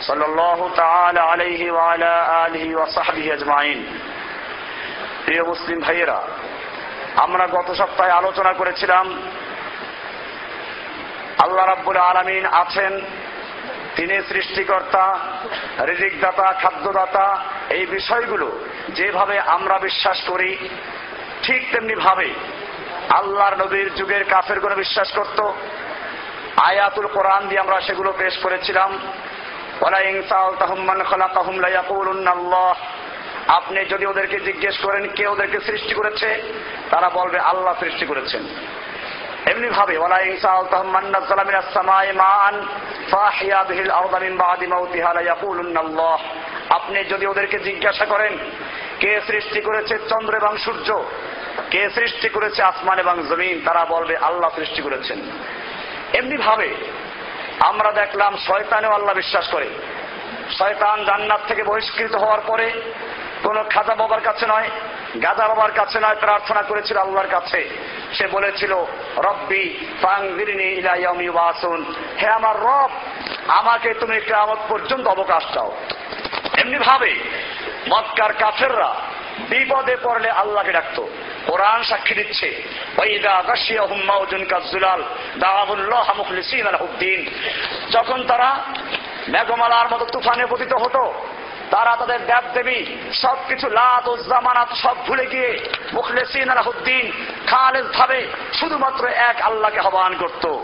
صلى 0.00 0.24
الله 0.26 0.70
تعالى 0.76 1.20
عليه 1.22 1.62
وعلى 1.70 2.12
آله 2.46 2.66
وصحبه 2.76 3.26
أجمعين 3.34 3.80
প্রিয় 5.24 5.42
মুসলিম 5.44 5.78
ভাইয়েরা 5.80 6.18
আমরা 7.16 7.44
গত 7.48 7.68
সপ্তাহে 7.80 8.12
আলোচনা 8.12 8.52
করেছিলাম 8.52 9.06
আল্লাহ 11.44 11.64
রাব্বুল 11.66 11.98
আলমিন 12.02 12.44
আছেন 12.54 12.92
তিনি 13.96 14.14
সৃষ্টিকর্তা 14.30 15.04
রিজিকদাতা 15.86 16.46
খাদ্যদাতা 16.62 17.26
এই 17.70 17.84
বিষয়গুলো 17.86 18.48
যেভাবে 18.88 19.36
আমরা 19.56 19.76
বিশ্বাস 19.78 20.18
করি 20.30 20.50
ঠিক 21.42 21.60
তেমনি 21.72 21.94
ভাবে 21.96 22.28
আল্লাহর 23.10 23.56
নবীর 23.62 23.88
যুগের 23.94 24.24
কাফের 24.24 24.58
কোন 24.60 24.72
বিশ্বাস 24.74 25.08
করত 25.18 25.38
আয়াতুল 26.64 27.06
কোরআন 27.06 27.42
দিয়ে 27.48 27.62
আমরা 27.64 27.76
সেগুলো 27.80 28.10
পেশ 28.12 28.34
করেছিলাম 28.38 28.90
আপনি 33.47 33.85
যদি 33.85 34.05
ওদেরকে 34.05 34.39
জিজ্ঞেস 34.39 34.77
করেন 34.77 35.07
কে 35.07 35.27
ওদেরকে 35.27 35.59
সৃষ্টি 35.59 35.93
করেছে, 35.93 36.41
তারা 36.91 37.09
বলবে, 37.09 37.39
আল্লাহ 37.39 37.73
সৃষ্টি 37.79 38.05
করেছেন। 38.05 38.43
এমনি 39.45 39.69
ভাবে 39.69 39.97
আপনি 46.69 47.03
যদি 47.03 47.25
ওদেরকে 47.25 47.59
জিজ্ঞাসা 47.59 48.05
করেন, 48.05 48.37
কে 48.99 49.21
সৃষ্টি 49.27 49.61
করেছে 49.61 49.99
চন্দ্র 50.09 50.35
এবং 50.35 50.57
সূর্য, 50.57 51.03
কে 51.71 51.89
সৃষ্টি 51.89 52.29
করেছে 52.29 52.63
আসমান 52.63 52.99
এবং 52.99 53.23
জমিন, 53.29 53.61
তারা 53.65 53.85
বলবে, 53.85 54.17
আল্লাহ 54.17 54.49
সৃষ্টি 54.55 54.81
করেছেন। 54.81 55.19
এমনি 56.13 56.37
ভাবে 56.37 56.75
আমরা 57.59 57.91
দেখলাম 57.91 58.37
শয়তানেও 58.37 58.91
আল্লাহ 58.91 59.13
বিশ্বাস 59.13 59.47
করে। 59.47 59.69
শয়তান 60.57 61.05
জান্নাত 61.05 61.41
থেকে 61.47 61.63
বহিষ্কৃত 61.63 62.15
হওয়ার 62.15 62.41
পরে 62.41 62.81
কোন 63.43 63.63
খাজা 63.63 63.95
বাবার 63.95 64.21
কাছে 64.21 64.45
নয় 64.47 64.69
গাজা 65.23 65.47
বাবার 65.47 65.71
কাছে 65.71 65.99
নয়, 65.99 66.15
প্রার্থনা 66.15 66.61
করেছিল 66.61 66.97
আল্লাহর 66.97 67.27
কাছে। 67.27 67.69
সে 68.13 68.27
বলেছিল, 68.27 68.73
রব্বি 69.17 69.87
হে 72.21 72.27
আমার 72.27 72.59
রব, 72.59 72.89
আমাকে 73.47 73.93
তুমি 73.93 74.19
কেমন 74.19 74.55
পর্যন্ত 74.67 75.07
অবকাশ 75.07 75.43
দাও। 75.53 75.75
এমনি 76.57 76.77
ভাবে 76.77 77.15
মক্কার 77.89 78.33
কাফেররা 78.33 78.95
বিপদে 79.49 79.97
পড়লে 80.03 80.29
আল্লাহকে 80.29 80.71
ডাকতো। 80.71 81.09
কোরআন 81.49 81.83
সাক্ষী 81.83 82.13
দিচ্ছে। 82.15 82.63
যখন 87.91 88.23
তারা 88.27 88.49
মেঘমালার 89.27 89.87
মতো 89.91 90.05
তুফানে 90.05 90.45
পতিত 90.45 90.73
হতো, 90.73 91.13
তারা 91.71 91.95
তাদের 91.95 92.25
দেব 92.25 92.45
দেবী 92.53 92.85
সবকিছু 93.13 93.69
লাত 93.69 94.07
ও 94.07 94.17
জামানাত 94.17 94.73
সব 94.73 94.95
ভুলে 95.07 95.25
গিয়ে 95.25 95.59
মুখলেসিন 95.93 96.49
আলাহুদ্দিন 96.49 97.11
খালেজ 97.47 97.85
ভাবে 97.85 98.27
শুধুমাত্র 98.53 99.07
এক 99.07 99.41
আল্লাহকে 99.41 99.79
আহ্বান 99.79 100.15
করত। 100.15 100.57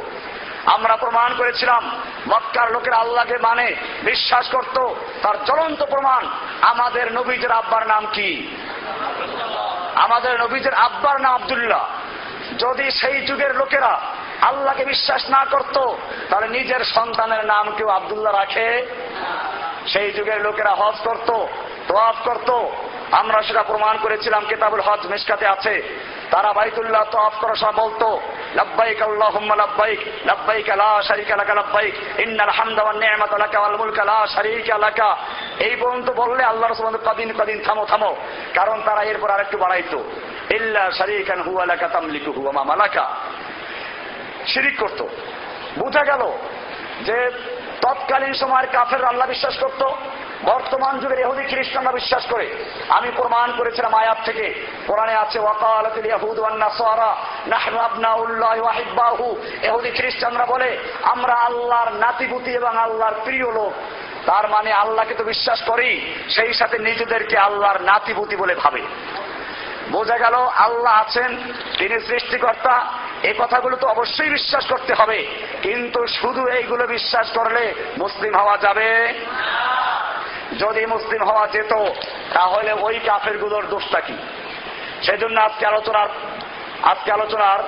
আমরা 0.66 0.96
প্রমাণ 0.96 1.36
করেছিলাম, 1.38 2.02
মক্কার 2.28 2.72
লোকের 2.72 2.94
আল্লাহকে 2.94 3.38
মানে 3.42 3.76
বিশ্বাস 4.04 4.50
করত। 4.50 4.94
তার 5.22 5.36
চলন্ত 5.46 5.84
প্রমাণ 5.84 6.28
আমাদের 6.62 7.14
নবীজের 7.14 7.52
আব্বার 7.52 7.88
নাম 7.88 8.06
কি? 8.14 8.58
আমাদের 9.96 10.40
নবীজের 10.40 10.74
আব্বার 10.74 11.22
নাম 11.22 11.34
আবদুল্লাহ। 11.34 11.88
যদি 12.60 12.92
সেই 12.92 13.22
যুগের 13.22 13.56
লোকেরা 13.56 14.02
আল্লাহকে 14.42 14.86
বিশ্বাস 14.86 15.30
না 15.30 15.46
করত, 15.46 15.78
তাহলে 16.30 16.48
নিজের 16.48 16.86
সন্তানের 16.86 17.46
নাম 17.46 17.76
কেউ 17.76 17.90
আবদুল্লাহ 17.90 18.34
রাখে? 18.34 18.86
সেই 19.88 20.12
যুগের 20.12 20.42
লোকেরা 20.42 20.76
হজ 20.76 20.96
করত 21.04 21.46
তোয়াফ 21.88 22.16
করত। 22.24 22.52
আমরা 23.12 23.42
সেটা 23.42 23.64
প্রমাণ 23.64 23.98
করেছিলাম, 24.02 24.46
কেতাবুল 24.46 24.80
হজ 24.80 25.08
মিসকাতে 25.08 25.48
আছে। 25.48 26.00
তারা 26.36 26.54
বাইতুল্লাহ 26.54 27.04
তোয়াফ 27.12 27.36
করার 27.42 27.74
বলতো, 27.76 28.22
লব্বাইক 28.56 29.02
আল্লাহুম্মা 29.02 29.56
লব্বাইক 29.56 30.00
লব্বাইক 30.26 30.70
লা 30.70 31.02
শারীকা 31.08 31.36
লাকা 31.36 31.54
লব্বাইক, 31.54 32.20
ইন্নাল 32.20 32.50
হামদা 32.50 32.84
ওয়ান 32.84 32.98
নি'মাতা 32.98 33.38
লাকা 33.38 33.60
ওয়াল 33.60 33.78
মুলকা 33.78 34.04
লা 34.06 34.28
শারীকা 34.28 34.78
লাকা। 34.78 35.18
এই 35.60 35.76
পর্যন্ত 35.76 36.10
বললে 36.10 36.44
আল্লাহ 36.44 36.70
রাসূল 36.70 36.98
কদিন 37.06 37.34
কদিন 37.34 37.64
থামো 37.64 37.86
থামো। 37.86 38.16
কারণ 38.54 38.82
তারা 38.86 39.04
এরপর 39.04 39.30
আরেকটু 39.30 39.58
বাড়াইতো, 39.58 40.04
ইল্লা 40.50 40.92
শারীকান 40.92 41.42
হুয়া 41.42 41.66
লাকা 41.66 41.88
তামলিকুহু 41.88 42.42
ওয়া 42.44 42.52
মা 42.52 42.64
মালাকা। 42.64 43.06
শিরিক 44.48 44.80
করত। 44.80 45.04
বুঝা 45.78 46.04
গেল 46.04 46.24
যে 47.02 47.32
তৎকালীন 47.82 48.34
সময়ের 48.34 48.68
কাফের 48.68 49.06
আল্লাহ 49.06 49.28
বিশ্বাস 49.28 49.56
করত 49.60 49.82
বর্তমান 50.46 51.00
যুগের 51.00 51.20
এহুদি 51.20 51.44
খ্রিস্টানরা 51.44 51.92
বিশ্বাস 51.92 52.26
করে, 52.26 52.66
আমি 52.90 53.12
প্রমাণ 53.16 53.58
করেছিলাম 53.58 53.94
আয়াত 53.94 54.18
থেকে। 54.26 54.68
কোরআনে 54.88 55.16
আছে 55.16 55.40
এহুদি 59.62 59.92
খ্রিস্টানরা 59.92 60.46
বলে, 60.46 60.78
আমরা 61.04 61.34
আল্লাহর 61.34 61.94
নাতিপুতি 61.94 62.52
এবং 62.52 62.78
আল্লাহর 62.78 63.14
প্রিয় 63.24 63.52
লোক। 63.52 63.74
তার 64.26 64.50
মানে 64.50 64.72
আল্লাহকে 64.74 65.14
তো 65.14 65.24
বিশ্বাস 65.24 65.62
করি, 65.62 66.16
সেই 66.30 66.54
সাথে 66.54 66.80
নিজেদেরকে 66.80 67.38
আল্লাহর 67.38 67.82
নাতিপুতি 67.82 68.36
বলে 68.36 68.56
ভাবে। 68.56 68.82
বোঝা 69.92 70.18
গেল, 70.18 70.34
আল্লাহ 70.36 70.94
আছেন, 70.94 71.38
তিনি 71.78 72.00
সৃষ্টিকর্তা। 72.00 72.94
এই 73.24 73.34
কথাগুলো 73.38 73.78
তো 73.78 73.88
অবশ্যই 73.88 74.30
বিশ্বাস 74.30 74.66
করতে 74.66 74.94
হবে। 74.94 75.28
কিন্তু 75.62 76.08
শুধু 76.08 76.48
এইগুলো 76.48 76.88
বিশ্বাস 76.88 77.32
করলে 77.32 77.74
মুসলিম 77.98 78.38
হওয়া 78.38 78.58
যাবে 78.58 79.14
যদি 80.60 80.86
মুসলিম 80.86 81.24
হওয়া 81.24 81.48
যেত, 81.48 81.74
তাহলে 82.34 82.74
ওই 82.74 83.00
কাফেরগুলোর 83.06 83.68
দোষটা 83.68 84.00
কি? 84.00 84.18
সেজন্য 85.04 85.42
আজকে 85.42 85.66
আলোচনার 85.66 86.08
আজকে 86.84 87.12
আলোচনার 87.12 87.60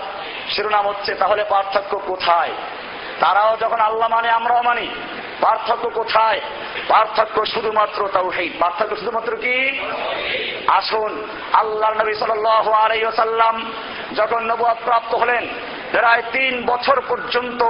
শিরোনাম 0.51 0.87
হচ্ছে, 0.87 1.15
তাহলে 1.15 1.43
পার্থক্য 1.43 1.97
কোথায়? 1.97 2.49
তারাও 3.19 3.57
যখন 3.57 3.79
আল্লাহ 3.79 4.09
মানে 4.09 4.29
আমরাও 4.29 4.61
মানি। 4.61 4.87
পার্থক্য 5.41 5.89
কোথায়? 5.89 6.41
পার্থক্য 6.87 7.45
শুধুমাত্র 7.45 8.09
তাও 8.13 8.31
সেই 8.31 8.49
পার্থক্য 8.49 8.95
শুধুমাত্র 8.95 9.35
কি? 9.35 9.79
আসুন 10.67 11.27
আল্লাহ 11.53 11.91
নবী 11.91 12.13
সাল্লাম 12.13 13.73
যখন 14.15 14.43
নবাদ 14.43 14.77
প্রাপ্ত 14.85 15.15
হলেন 15.15 15.47
প্রায় 15.91 16.23
তিন 16.31 16.65
বছর 16.65 17.01
পর্যন্ত 17.07 17.63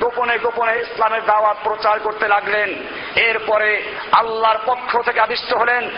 গোপনে 0.00 0.38
গোপনে 0.38 0.78
ইসলামের 0.80 1.24
দাওয়াত 1.24 1.56
প্রচার 1.62 1.98
করতে 1.98 2.28
লাগলেন। 2.28 2.74
এরপরে 3.16 3.82
আল্লাহর 4.12 4.58
পক্ষ 4.66 4.98
থেকে 5.00 5.20
আবিষ্ট 5.20 5.54
হলেন 5.54 5.90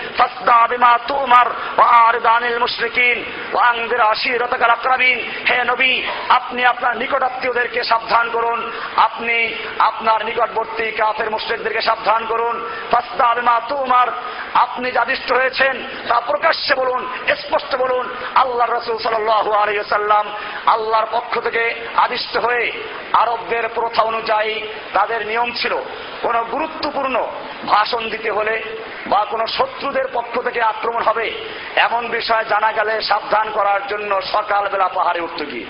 হে 5.51 5.65
নবী, 5.65 6.03
আপনি 6.29 6.65
আপনার 6.65 6.97
নিকটাত্মীয়দেরকে 6.97 7.85
সাবধান 7.85 8.31
করুন। 8.31 8.73
আপনি 8.97 9.55
আপনার 9.79 10.25
নিকটবর্তী 10.25 10.91
কাফের 10.91 11.31
মুশ্রিকদেরকে 11.31 11.83
সাবধান 11.83 12.27
করুন। 12.27 12.69
ফাস্তা 12.91 13.25
আবিমা 13.25 13.61
তুমার 13.69 14.07
আপনি 14.55 14.91
যাদিষ্ট 14.91 15.33
হয়েছেন, 15.33 15.87
তা 16.09 16.21
প্রকাশ্যে 16.21 16.75
বলুন, 16.75 17.09
স্পষ্ট 17.29 17.77
বলুন 17.77 18.09
আল্লাহ 18.35 18.71
রসুল 18.71 18.99
সাল্লাম 18.99 20.35
আল্লাহর 20.67 21.07
পক্ষ 21.13 21.41
থেকে 21.41 21.75
আদিষ্ট 21.97 22.37
হয়ে 22.37 22.73
আরবদের 23.13 23.69
প্রথা 23.69 24.03
অনুযায়ী 24.03 24.61
তাদের 24.93 25.27
নিয়ম 25.27 25.53
ছিল 25.53 25.75
কোন 26.23 26.43
গুরুত্বপূর্ণ 26.43 27.27
ভাষণ 27.67 28.11
দিতে 28.11 28.31
হলে 28.31 28.63
বা 29.07 29.25
কোন 29.25 29.47
শত্রুদের 29.47 30.05
পক্ষ 30.13 30.41
থেকে 30.41 30.63
আক্রমণ 30.63 31.03
হবে, 31.03 31.33
এমন 31.77 32.09
বিষয় 32.09 32.45
জানা 32.45 32.73
গেলে 32.73 33.03
সাবধান 33.03 33.51
করার 33.51 33.87
জন্য 33.87 34.23
সকালবেলা 34.23 34.89
পাহাড়ে 34.89 35.21
উঠত 35.21 35.43
গিয়ে। 35.43 35.67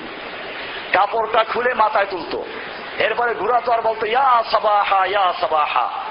কাপড়টা 0.92 1.44
খুলে 1.44 1.74
মাথায় 1.74 2.06
তুলতো। 2.10 2.44
এরপরে 2.98 3.34
ঘুরাতো 3.34 3.72
আর 3.72 3.80
বলতো, 3.80 4.06
ইয়া 4.06 4.44
সাবাহা 4.50 5.06
ইয়া 5.06 5.32
সাবাহা। 5.40 6.01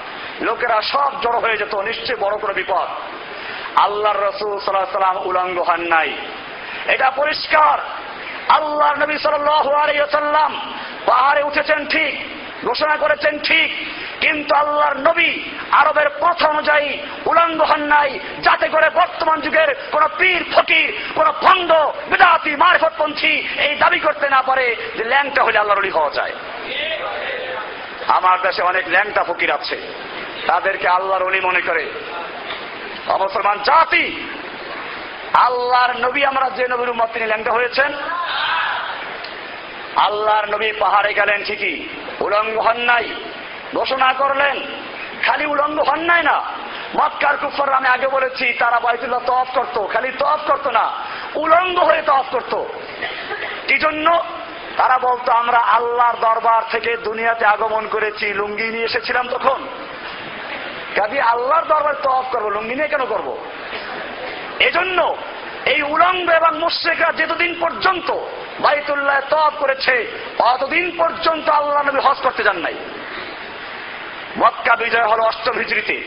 লোকেরা 0.42 0.82
সব 0.82 1.20
জড়ো 1.22 1.38
হয়ে 1.38 1.56
যেত 1.56 1.74
নিশ্চয় 1.74 2.16
বড় 2.16 2.38
কোনো 2.38 2.54
বিপদ। 2.54 2.88
আল্লাহর 3.76 4.26
রসুল 4.28 4.60
সাল্লাহ 4.60 4.92
সাল্লাম 4.92 5.26
উলঙ্গ 5.26 5.58
হন 5.58 5.80
নাই। 5.80 6.16
এটা 6.86 7.10
পরিষ্কার। 7.10 7.78
আল্লাহ 8.48 8.94
নবী 9.02 9.18
সাল্লাম 9.18 10.72
পাহাড়ে 11.06 11.42
উঠেছেন 11.42 11.86
ঠিক, 11.86 12.12
ঘোষণা 12.66 12.96
করেছেন 12.96 13.38
ঠিক, 13.38 13.86
কিন্তু 14.20 14.54
আল্লাহর 14.54 14.96
নবী 14.96 15.42
আরবের 15.70 16.08
প্রথা 16.08 16.48
অনুযায়ী 16.48 16.98
উলঙ্গ 17.26 17.62
হন 17.62 17.80
নাই, 17.80 18.20
যাতে 18.42 18.68
করে 18.68 18.90
বর্তমান 18.90 19.40
যুগের 19.40 19.74
কোন 19.92 20.06
পীর, 20.18 20.44
ফকির, 20.54 20.98
কোন 21.14 21.32
ভণ্ড, 21.42 21.72
বিদাতি, 22.10 22.56
মারফতপন্থী 22.56 23.48
এই 23.58 23.76
দাবি 23.76 23.98
করতে 23.98 24.28
না 24.28 24.42
পারে 24.42 24.76
যে 24.96 25.04
ল্যাংটা 25.04 25.42
হলে 25.42 25.58
আল্লাহর 25.58 25.90
হওয়া 25.90 26.10
যায়। 26.10 26.32
আমার 28.08 28.42
দেশে 28.42 28.62
অনেক 28.62 28.84
ল্যাংটা 28.88 29.24
ফকির 29.24 29.52
আছে। 29.52 29.76
তাদেরকে 30.46 30.88
আল্লাহর 30.88 31.22
অলি 31.22 31.40
মনে 31.40 31.60
করে। 31.60 31.90
অমুসলমান 33.06 33.58
জাতি, 33.58 34.26
আল্লাহর 35.34 35.96
নবী 35.96 36.24
আমরা 36.24 36.50
যে 36.50 36.68
নবীর 36.68 36.90
উম্মত 36.90 37.08
তিনি 37.12 37.26
ল্যাংটা 37.26 37.52
হয়েছেন, 37.52 37.92
আল্লাহর 39.96 40.46
নবী 40.48 40.72
পাহাড়ে 40.72 41.14
গেলেন 41.14 41.44
ঠিকই, 41.44 41.88
উলঙ্গ 42.20 42.58
হন 42.58 42.76
নাই, 42.76 43.14
ঘোষণা 43.74 44.12
করলেন, 44.12 44.56
খালি 45.26 45.46
উলঙ্গ 45.46 45.80
হন 45.80 46.00
নাই 46.00 46.22
না। 46.22 46.42
মক্কার 46.96 47.36
কুফর 47.36 47.72
আমি 47.72 47.88
আগে 47.88 48.08
বলেছি, 48.08 48.52
তারা 48.52 48.80
বাইতুল্লাহ 48.80 49.20
তফ 49.26 49.58
করত, 49.58 49.92
খালি 49.92 50.12
তফ 50.18 50.40
করত 50.46 50.66
না, 50.66 50.92
উলঙ্গ 51.34 51.78
হয়ে 51.78 52.02
তফ 52.02 52.24
করত। 52.30 52.54
কি 53.68 53.78
জন্য? 53.78 54.24
তারা 54.76 54.98
বলতো, 54.98 55.32
আমরা 55.32 55.58
আল্লাহর 55.58 56.16
দরবার 56.20 56.62
থেকে 56.70 56.96
দুনিয়াতে 56.96 57.44
আগমন 57.44 57.88
করেছি, 57.88 58.26
লুঙ্গি 58.34 58.68
নিয়ে 58.68 58.84
এসেছিলাম 58.84 59.28
তখন। 59.28 59.68
কাজে 60.96 61.20
আল্লাহর 61.20 61.64
দরবার 61.64 61.94
তফ 61.94 62.24
করব 62.32 62.48
লুঙ্গি 62.48 62.74
নিয়ে 62.74 62.88
কেন 62.88 63.04
করব? 63.04 63.44
এজন্য 64.58 65.16
এই 65.66 65.82
উলঙ্গ 65.82 66.30
এবং 66.30 66.58
মুশ্রিকরা 66.58 67.12
যেতদিন 67.12 67.60
পর্যন্ত 67.60 68.10
বাইতুল্লাহ 68.60 69.20
তফ 69.30 69.58
করেছে 69.58 70.20
অতদিন 70.38 70.96
পর্যন্ত 70.96 71.48
আল্লাহ 71.48 71.82
নবী 71.82 71.98
হজ 71.98 72.16
করতে 72.22 72.42
যান 72.42 72.56
নাই। 72.56 72.74
মক্কা 74.38 74.76
বিজয় 74.76 75.06
হল 75.06 75.20
অষ্টম 75.20 75.58
হিজড়িতে। 75.58 76.02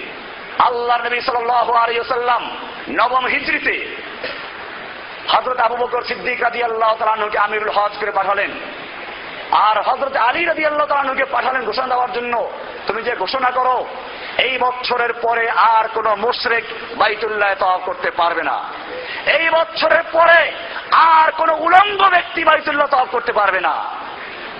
আল্লাহ 0.60 1.06
নবী 1.06 1.22
সাল্লাম 1.22 2.58
নবম 2.90 3.26
হিজড়িতে 3.26 3.96
হজরত 5.28 5.60
আবু 5.60 5.76
বকর 5.76 6.04
সিদ্দিক 6.04 6.42
রাজি 6.42 6.64
আল্লাহ 6.64 6.96
তালানুকে 7.00 7.38
আমিরুল 7.38 7.70
হজ 7.70 7.92
করে 8.00 8.12
পাঠালেন। 8.12 8.52
আর 9.52 9.82
হজরত 9.82 10.16
আলী 10.16 10.46
রবি 10.46 10.66
আল্লাহ 10.66 10.88
পাঠালেন 11.32 11.66
ঘোষণা 11.66 11.88
দেওয়ার 11.88 12.12
জন্য। 12.12 12.52
তুমি 12.88 13.04
যে 13.04 13.16
ঘোষণা 13.16 13.50
করো, 13.50 13.86
এই 14.38 14.58
বছরের 14.58 15.14
পরে 15.14 15.50
আর 15.50 15.88
কোন 15.88 16.16
মুশরেক 16.16 16.64
বাইতুল্লাহ 16.98 17.54
তফ 17.60 17.86
করতে 17.86 18.12
পারবে 18.12 18.44
না। 18.44 18.64
এই 19.26 19.50
বছরের 19.50 20.04
পরে 20.12 20.52
আর 20.92 21.32
কোন 21.32 21.50
উলঙ্গ 21.50 22.10
ব্যক্তি 22.10 22.44
বাইতুল্লাহ 22.44 22.88
তফ 22.88 23.08
করতে 23.12 23.34
পারবে 23.34 23.60
না। 23.60 23.86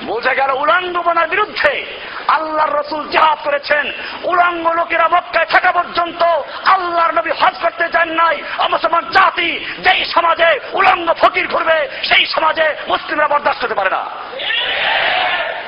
বোঝা 0.04 0.34
গেল 0.34 0.52
উলঙ্গপনার 0.52 1.28
বিরুদ্ধে 1.28 1.86
আল্লাহর 2.28 2.80
রসুল 2.80 3.10
জাহাজ 3.10 3.38
করেছেন। 3.44 3.92
উলঙ্গ 4.24 4.72
লোকেরা 4.72 5.08
মক্কায় 5.08 5.46
থাকা 5.46 5.72
পর্যন্ত 5.72 6.24
আল্লাহর 6.66 7.14
নবী 7.14 7.30
হজ 7.30 7.56
করতে 7.62 7.90
চান 7.90 8.10
নাই। 8.10 8.44
মুসলমান 8.72 9.10
জাতি 9.10 9.66
যেই 9.80 10.06
সমাজে 10.06 10.60
উলঙ্গ 10.74 11.14
ফকির 11.14 11.48
ঘুরবে, 11.48 11.90
সেই 12.04 12.26
সমাজে 12.26 12.76
মুসলিমরা 12.88 13.28
বরদাস্ত 13.28 13.62
করতে 13.62 13.76
পারে 13.76 13.90
না। 13.90 14.06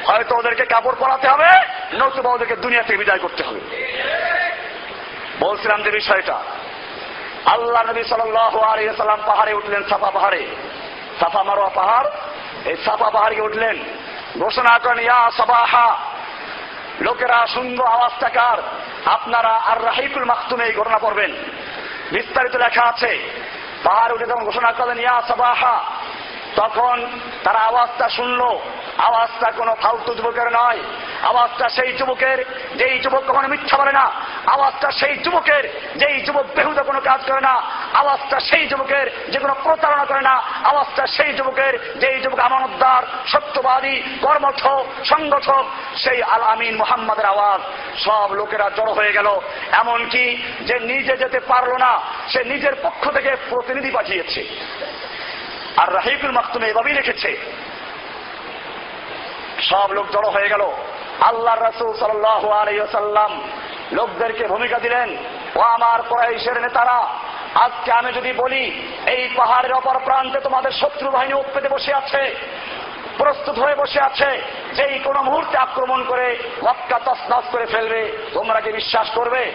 হয়তো 0.07 0.36
ওদেরকে 0.36 0.65
কাপড় 0.65 0.95
পরাতে 1.00 1.27
হবে, 1.27 1.50
নতুবা 1.94 2.30
ওদেরকে 2.30 2.56
দুনিয়া 2.56 2.83
থেকে 2.83 2.98
বিদায় 2.98 3.19
করতে 3.19 3.44
হবে। 3.44 3.59
বলছিলাম 5.39 5.83
যে 5.83 5.92
বিষয়টা, 5.92 6.44
আল্লাহ 7.45 7.83
নবী 7.83 8.04
সাল্লাম 8.04 9.19
পাহাড়ে 9.25 9.54
উঠলেন 9.54 9.83
সাফা 9.89 10.12
পাহাড়ে। 10.12 10.48
সাফা 11.19 11.44
মারোয়া 11.44 11.69
পাহাড়, 11.69 12.07
এই 12.65 12.75
সাফা 12.86 13.09
পাহাড়ে 13.09 13.42
উঠলেন। 13.42 13.83
ঘোষণা 14.39 14.80
করেন, 14.80 15.00
ইয়া 15.00 15.31
সাবাহা, 15.38 15.98
লোকেরা 17.01 17.48
সুন্দর 17.48 17.86
আওয়াজটা 17.86 18.30
কার? 18.30 18.57
আপনারা 19.06 19.50
আর 19.50 19.86
রাহিকুল 19.86 20.24
মাকতুমে 20.24 20.65
এই 20.65 20.74
ঘটনা 20.74 20.98
পড়বেন। 20.98 21.36
বিস্তারিত 22.12 22.56
লেখা 22.56 22.83
আছে। 22.83 23.19
পাহাড় 23.83 24.15
উঠে 24.15 24.25
যখন 24.25 24.45
ঘোষণা 24.45 24.71
করলেন, 24.71 25.00
ইয়া 25.00 25.21
সবাহা 25.27 25.86
তখন 26.57 27.19
তারা 27.44 27.59
আওয়াজটা 27.59 28.09
শুনল। 28.09 28.42
আওয়াজটা 28.98 29.51
কোনো 29.51 29.75
ফালতু 29.75 30.15
যুবকের 30.15 30.48
নয়। 30.48 30.80
আওয়াজটা 31.24 31.69
সেই 31.69 31.94
যুবকের, 31.94 32.45
যেই 32.75 33.00
যুবক 33.00 33.24
কখনো 33.27 33.48
মিথ্যা 33.48 33.77
বলে 33.77 33.92
না। 33.92 34.12
আওয়াজটা 34.45 34.92
সেই 34.92 35.18
যুবকের, 35.18 35.81
যেই 35.95 36.21
যুবক 36.21 36.45
বেহুদা 36.56 36.83
কোনো 36.83 37.01
কাজ 37.01 37.31
করে 37.31 37.42
না। 37.42 37.62
আওয়াজটা 37.94 38.39
সেই 38.39 38.68
যুবকের, 38.68 39.31
যে 39.31 39.39
কোনো 39.39 39.56
প্রতারণা 39.63 40.06
করে 40.06 40.21
না। 40.21 40.42
আওয়াজটা 40.63 41.07
সেই 41.07 41.33
যুবকের, 41.33 41.94
যেই 42.00 42.19
যুবক 42.19 42.39
আমানতদার, 42.39 43.03
সত্যবাদী 43.27 44.03
কর্মঠ 44.21 44.68
সংগঠক, 45.06 45.65
সেই 45.95 46.24
আল 46.24 46.42
আমিন 46.42 46.77
মোহাম্মদের 46.77 47.25
আওয়াজ। 47.25 47.62
সব 48.00 48.33
লোকেরা 48.33 48.69
জড়ো 48.69 48.94
হয়ে 48.94 49.12
গেল। 49.12 49.27
এমনকি 49.71 50.38
যে 50.62 50.80
নিজে 50.80 51.18
যেতে 51.18 51.39
পারল 51.39 51.77
না, 51.77 52.01
সে 52.30 52.44
নিজের 52.44 52.74
পক্ষ 52.83 53.10
থেকে 53.10 53.36
প্রতিনিধি 53.50 53.92
পাঠিয়েছে। 53.92 54.48
আর 55.77 55.94
রাহিকুল 55.94 56.31
মাকতুমে 56.31 56.69
এভাবেই 56.69 56.94
রেখেছে। 56.94 57.38
সব 59.69 59.91
লোক 59.91 60.06
জড়ো 60.12 60.29
হয়ে 60.29 60.50
গেল। 60.50 60.63
আল্লাহ 61.21 61.56
রসুল 61.56 61.91
সাল্লাম 62.00 63.41
লোকদেরকে 63.91 64.47
ভূমিকা 64.47 64.79
দিলেন, 64.79 65.18
ও 65.56 65.59
আমার 65.59 66.01
কোরাইশের 66.01 66.62
নেতারা, 66.62 66.97
আজকে 67.56 67.91
আমি 67.91 68.13
যদি 68.13 68.31
বলি, 68.33 68.63
এই 69.07 69.29
পাহাড়ের 69.38 69.74
অপর 69.74 70.00
প্রান্তে 70.00 70.39
তোমাদের 70.39 70.71
শত্রু 70.71 71.12
বাহিনী 71.12 71.33
উৎপেতে 71.33 71.69
বসে 71.69 71.94
আছে, 71.94 72.35
প্রস্তুত 73.18 73.59
হয়ে 73.59 73.75
বসে 73.75 74.00
আছে, 74.00 74.41
যেই 74.75 75.00
কোনো 75.00 75.24
মুহূর্তে 75.24 75.57
আক্রমণ 75.57 76.03
করে 76.03 76.38
মক্কা 76.63 77.00
তসনস 77.00 77.45
করে 77.51 77.65
ফেলবে, 77.65 78.18
তোমরা 78.33 78.62
কি 78.62 78.71
বিশ্বাস 78.71 79.07
করবে? 79.15 79.51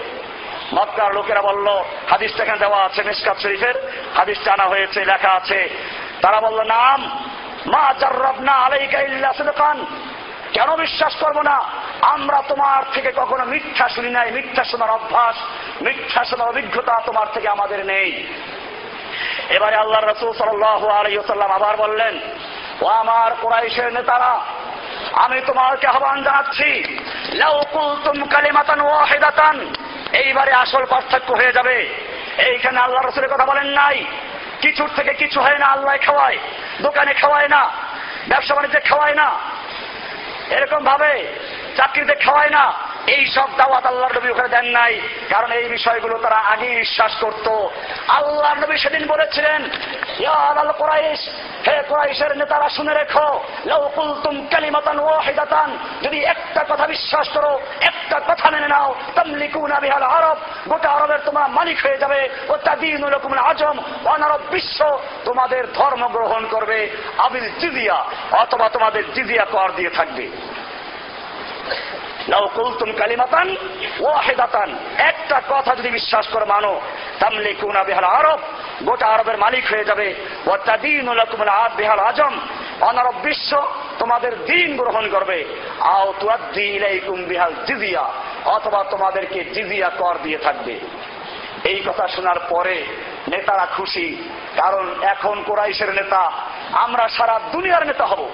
মক্কার 0.74 1.14
লোকেরা 1.14 1.42
বলল, 1.42 1.68
হাদিসটা 2.10 2.42
এখানে 2.42 2.58
দেওয়া 2.58 2.84
আছে 2.84 3.02
মিসকাত 3.02 3.38
শরীফের, 3.38 3.74
হাদিসটা 4.16 4.52
আনা 4.52 4.64
হয়েছে, 4.64 5.04
লেখা 5.04 5.30
আছে 5.30 5.68
তারা 6.22 6.40
বলল, 6.40 6.60
নাম, 6.62 7.00
মা 7.66 7.94
জার্রাবনা 8.00 8.52
আলাইকা 8.52 8.98
ইল্লা 9.00 9.30
কেন 10.52 10.76
বিশ্বাস 10.76 11.16
করব 11.16 11.40
না? 11.40 11.62
আমরা 12.00 12.42
তোমার 12.48 12.82
থেকে 12.94 13.12
কখনো 13.16 13.44
মিথ্যা 13.44 13.88
শুনি 13.88 14.10
নাই, 14.10 14.32
মিথ্যা 14.32 14.64
শোনার 14.64 14.90
অভ্যাস, 14.90 15.36
মিথ্যা 15.82 16.24
শোনার 16.24 16.48
অভিজ্ঞতা 16.48 17.00
তোমার 17.06 17.26
থেকে 17.34 17.48
আমাদের 17.48 17.86
নেই। 17.86 18.26
এবারে 19.48 19.76
আল্লাহ 19.76 20.00
রসুল 20.00 20.32
সাল্লাম 20.32 21.50
আবার 21.50 21.76
বললেন, 21.76 22.20
ও 22.82 22.86
আমার 22.86 23.30
কোরাইশের 23.40 23.92
নেতারা, 23.92 24.40
আমি 25.12 25.40
তোমাকে 25.40 25.86
আহ্বান 25.86 26.22
জানাচ্ছি 26.22 26.68
এইবারে 30.12 30.52
আসল 30.52 30.84
পার্থক্য 30.84 31.32
হয়ে 31.32 31.52
যাবে। 31.52 31.76
এইখানে 32.38 32.80
আল্লাহ 32.80 33.06
রসুলের 33.06 33.32
কথা 33.34 33.46
বলেন 33.46 33.66
নাই। 33.66 34.04
কিছুর 34.62 34.90
থেকে 34.96 35.14
কিছু 35.14 35.40
হয় 35.40 35.58
না, 35.58 35.66
আল্লাহ 35.66 35.96
খাওয়ায়, 36.02 36.38
দোকানে 36.80 37.14
খাওয়ায় 37.14 37.48
না, 37.48 37.70
ব্যবসা 38.28 38.54
বাণিজ্যে 38.54 38.80
খাওয়ায় 38.80 39.14
না। 39.14 39.38
এরকম 40.50 40.84
ভাবে 40.84 41.26
চাকরিতে 41.76 42.14
খাওয়ায় 42.14 42.50
না। 42.50 42.72
এই 43.06 43.22
সব 43.26 43.48
দাওয়াত 43.56 43.84
আল্লাহ 43.86 44.08
নবী 44.16 44.28
ওখানে 44.30 44.50
দেন 44.56 44.66
নাই। 44.78 44.94
কারণ 45.30 45.50
এই 45.52 45.66
বিষয়গুলো 45.76 46.14
তারা 46.18 46.38
আগেই 46.52 46.74
বিশ্বাস 46.76 47.12
করত। 47.22 47.46
আল্লাহ 48.18 48.52
নবী 48.54 48.76
সেদিন 48.76 49.04
বলেছিলেন 49.06 49.60
কোরাইশ, 50.80 51.20
হে 51.66 51.76
কোরাইশের 51.88 52.32
নেতারা 52.36 52.68
শুনে 52.68 52.92
রেখো 52.94 53.26
লৌকুলতুম 53.66 54.34
কালিমাতান 54.52 54.98
ও 54.98 55.12
হেদাতান 55.26 55.70
যদি 56.02 56.18
একটা 56.34 56.62
কথা 56.70 56.86
বিশ্বাস 56.86 57.26
করো, 57.28 57.52
একটা 57.80 58.18
কথা 58.28 58.46
মেনে 58.50 58.68
নাও, 58.68 58.88
তামলিকুনা 59.16 59.78
বিহাল 59.80 60.04
আরব, 60.16 60.38
গোটা 60.68 60.88
আরবের 60.90 61.20
তোমরা 61.26 61.46
মালিক 61.48 61.78
হয়ে 61.84 61.98
যাবে, 61.98 62.20
ও 62.48 62.56
তাদিন 62.56 63.04
আজম 63.50 63.76
অনারব 64.04 64.42
বিশ্ব, 64.50 64.80
তোমাদের 65.24 65.62
ধর্ম 65.74 66.02
গ্রহণ 66.08 66.42
করবে, 66.46 66.78
আবিল 67.18 67.48
জিজিয়া, 67.60 67.98
অথবা 68.42 68.68
তোমাদের 68.68 69.04
জিজিয়া 69.14 69.44
কর 69.44 69.68
দিয়ে 69.76 69.90
থাকবে। 69.90 70.24
লাউ 72.28 72.48
কুলতুম 72.54 72.92
কালিমাতান 72.92 73.56
ওয়াহিদাতান। 74.00 74.78
একটা 74.98 75.42
কথা 75.48 75.74
যদি 75.74 75.90
বিশ্বাস 75.90 76.26
করে 76.28 76.44
মানো 76.44 76.80
তামলে 77.18 77.54
কুনা 77.54 77.84
বিহাল 77.84 78.04
আরব, 78.04 78.40
গোটা 78.84 79.06
আরবের 79.06 79.38
মালিক 79.38 79.64
হয়ে 79.70 79.84
যাবে। 79.84 80.14
ও 80.46 80.56
তাদিন 80.56 81.08
আদ 81.48 81.72
বিহাল 81.76 81.98
আজম। 81.98 82.38
অনারব 82.80 83.14
বিশ্ব 83.22 83.66
তোমাদের 83.98 84.44
দিন 84.44 84.76
গ্রহণ 84.76 85.08
করবে। 85.08 85.44
আও 85.80 86.14
তুয়াদ্দি 86.20 86.62
ইলাইকুম 86.62 87.24
বিহাল 87.24 87.54
জিজিয়া, 87.66 88.12
অথবা 88.44 88.84
তোমাদেরকে 88.90 89.44
জিজিয়া 89.44 89.88
কর 89.88 90.16
দিয়ে 90.22 90.38
থাকবে। 90.38 90.80
এই 91.64 91.82
কথা 91.86 92.08
শোনার 92.08 92.38
পরে 92.48 92.84
নেতারা 93.28 93.66
খুশি, 93.66 94.28
কারণ 94.56 94.94
এখন 95.02 95.42
কোরাইশের 95.42 95.94
নেতা, 95.94 96.32
আমরা 96.72 97.08
সারা 97.08 97.40
দুনিয়ার 97.52 97.86
নেতা 97.86 98.06
হব। 98.06 98.28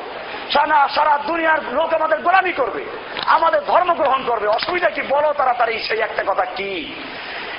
সারা 0.53 0.89
সারা 0.89 1.19
দুনিয়ার 1.19 1.73
লোক 1.73 1.95
আমাদের 1.95 2.19
গোলামি 2.19 2.53
করবে, 2.53 2.85
আমাদের 3.27 3.61
ধর্ম 3.65 3.95
গ্রহণ 3.95 4.25
করবে। 4.27 4.47
অসুবিধা 4.49 4.91
কি? 4.91 5.03
বলো 5.03 5.33
তাড়াতাড়ি, 5.33 5.79
সেই 5.79 6.01
একটা 6.01 6.25
কথা 6.27 6.45
কি? 6.45 6.95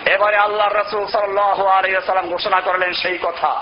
এবারে 0.09 0.37
আল্লাহ 0.37 0.67
রসুল 0.67 1.07
সাল্লাম 1.07 2.29
ঘোষণা 2.29 2.61
করলেন 2.61 2.93
সেই 2.93 3.17
কথা। 3.21 3.61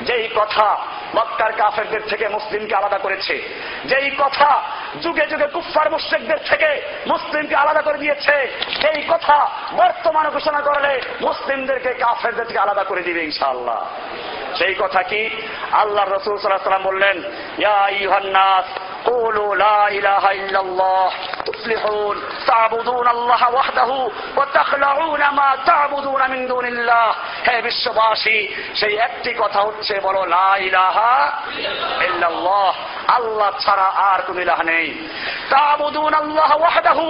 যেই 0.00 0.28
কথা 0.36 0.76
মক্কার 1.16 1.52
কাফেরদের 1.52 2.00
থেকে 2.08 2.28
মুসলিমকে 2.28 2.74
আলাদা 2.74 2.98
করেছে। 2.98 3.54
যেই 3.84 4.10
কথা 4.18 4.62
যুগে 5.02 5.26
যুগে 5.26 5.46
কুফার 5.46 5.90
মুশ্রিকদের 5.90 6.38
থেকে 6.38 6.82
মুসলিমকে 7.06 7.56
আলাদা 7.56 7.82
করে 7.82 7.98
দিয়েছে। 7.98 8.64
সেই 8.82 9.02
কথা 9.08 9.50
বর্তমানে 9.72 10.30
ঘোষণা 10.30 10.60
করলে 10.60 11.00
মুসলিমদেরকে 11.20 11.94
কাফেরদের 11.94 12.46
থেকে 12.46 12.58
আলাদা 12.58 12.84
করে 12.84 13.02
দিবে 13.02 13.24
ইনশাআল্লাহ। 13.24 13.86
সেই 14.58 14.74
কথা 14.78 15.02
কি? 15.02 15.30
আল্লাহ 15.72 16.04
রসুল 16.08 16.36
সাল্লাহ 16.36 16.62
সাল্লাম 16.62 16.82
বললেন, 16.82 17.22
ইয়া 17.58 17.88
قولوا 19.05 19.55
لا 19.55 19.87
إله 19.87 20.31
إلا 20.31 20.59
الله 20.59 21.11
تفلحون 21.45 22.17
تعبدون 22.47 23.07
الله 23.07 23.41
وحده 23.49 24.09
وتخلعون 24.37 25.19
ما 25.19 25.49
تعبدون 25.65 26.21
من 26.31 26.47
دون 26.47 26.65
الله 26.65 27.07
হে 27.47 27.55
বিশ্ববাসী 27.61 28.37
সেই 28.79 28.93
একটি 29.07 29.31
কথা 29.33 29.59
হচ্ছে 29.67 29.93
বলো 30.01 30.21
লা 30.35 30.51
ইলাহা 30.67 31.13
ইল্লাল্লাহ 32.07 32.73
আল্লাহ 33.17 33.49
ছাড়া 33.65 33.87
আর 34.11 34.19
কোন 34.27 34.37
ইলাহ 34.39 34.59
নেই 34.63 34.87
তাবুদুন 35.49 36.13
আল্লাহ 36.13 36.51
ওয়াহদাহু 36.61 37.07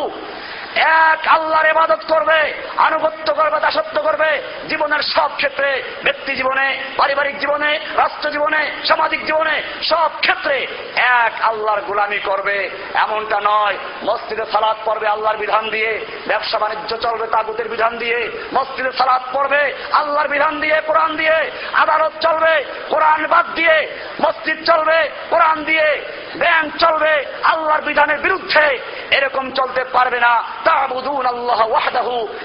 এক 0.80 1.28
আল্লাহর 1.28 1.66
ইবাদত 1.66 2.00
করবে, 2.08 2.54
আনুগত্য 2.76 3.34
করবে, 3.34 3.60
দাসত্ব 3.60 4.02
করবে, 4.02 4.42
জীবনের 4.68 5.02
সব 5.02 5.30
ক্ষেত্রে, 5.36 5.82
ব্যক্তি 6.04 6.34
জীবনে, 6.34 6.82
পারিবারিক 6.96 7.38
জীবনে, 7.38 7.78
রাষ্ট্র 7.96 8.30
জীবনে, 8.30 8.70
সামাজিক 8.88 9.26
জীবনে, 9.26 9.62
সব 9.82 10.10
ক্ষেত্রে 10.20 10.66
এক 10.96 11.32
আল্লাহর 11.42 11.80
গোলামি 11.80 12.18
করবে। 12.18 12.70
এমনটা 12.94 13.40
নয়, 13.44 13.76
মসজিদে 14.04 14.44
সালাদ 14.52 14.76
পড়বে 14.84 15.06
আল্লাহর 15.08 15.36
বিধান 15.36 15.70
দিয়ে, 15.70 16.04
ব্যবসা 16.26 16.58
বাণিজ্য 16.58 16.96
চলবে 16.96 17.26
তাগুতের 17.26 17.68
বিধান 17.68 17.98
দিয়ে, 17.98 18.30
মসজিদে 18.54 18.92
সালাদ 18.92 19.22
পড়বে 19.32 19.74
আল্লাহর 19.92 20.28
বিধান 20.28 20.60
দিয়ে, 20.60 20.80
কোরআন 20.80 21.16
দিয়ে, 21.16 21.50
আদালত 21.74 22.12
চলবে, 22.20 22.64
কোরআন 22.88 23.26
বাদ 23.26 23.46
দিয়ে, 23.54 23.92
মসজিদ 24.20 24.72
চলবে, 24.72 25.10
কোরআন 25.30 25.64
দিয়ে, 25.64 26.02
ব্যাংক 26.36 26.76
চলবে, 26.78 27.24
আল্লাহর 27.42 27.82
বিধানের 27.82 28.18
বিরুদ্ধে, 28.18 28.78
এরকম 29.10 29.50
চলতে 29.50 29.84
পারবে 29.84 30.20
না। 30.20 30.42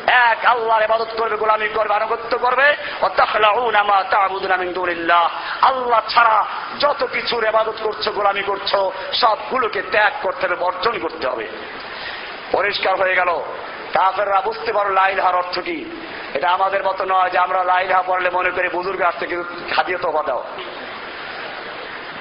এক 0.08 0.46
আল্লাহর 0.46 0.84
ইবাদত 0.84 1.08
করবে 1.18 1.38
আল্লাহ 5.62 6.02
যত 6.80 7.08
কিছুর 7.14 7.46
করছ 7.84 8.10
করছ, 8.42 8.76
সবগুলোকে 9.14 9.82
ত্যাগ 9.82 10.14
করতে 10.22 10.48
হবে, 10.48 10.56
বর্জন 10.56 11.00
করতে 11.00 11.28
হবে। 11.28 11.48
পরিষ্কার 12.52 12.96
হয়ে 12.96 13.16
গেল। 13.16 13.42
কাফেররা 13.94 14.42
বুঝতে 14.42 14.74
পারো 14.74 14.90
লাইলহার 14.90 15.36
অর্থ 15.36 15.60
কি। 15.60 16.08
এটা 16.34 16.50
আমাদের 16.50 16.84
মতো 16.84 17.04
নয় 17.04 17.30
যে 17.30 17.38
আমরা 17.38 17.64
লাইলহা 17.64 18.02
পড়লে 18.02 18.30
মনে 18.30 18.50
করি 18.50 18.70
বুজুর্গ 18.70 19.02
আসতে 19.02 19.28
কিন্তু 19.28 19.74
খাদিয়ে 19.76 19.98
তো 19.98 20.24
দাও। 20.28 20.44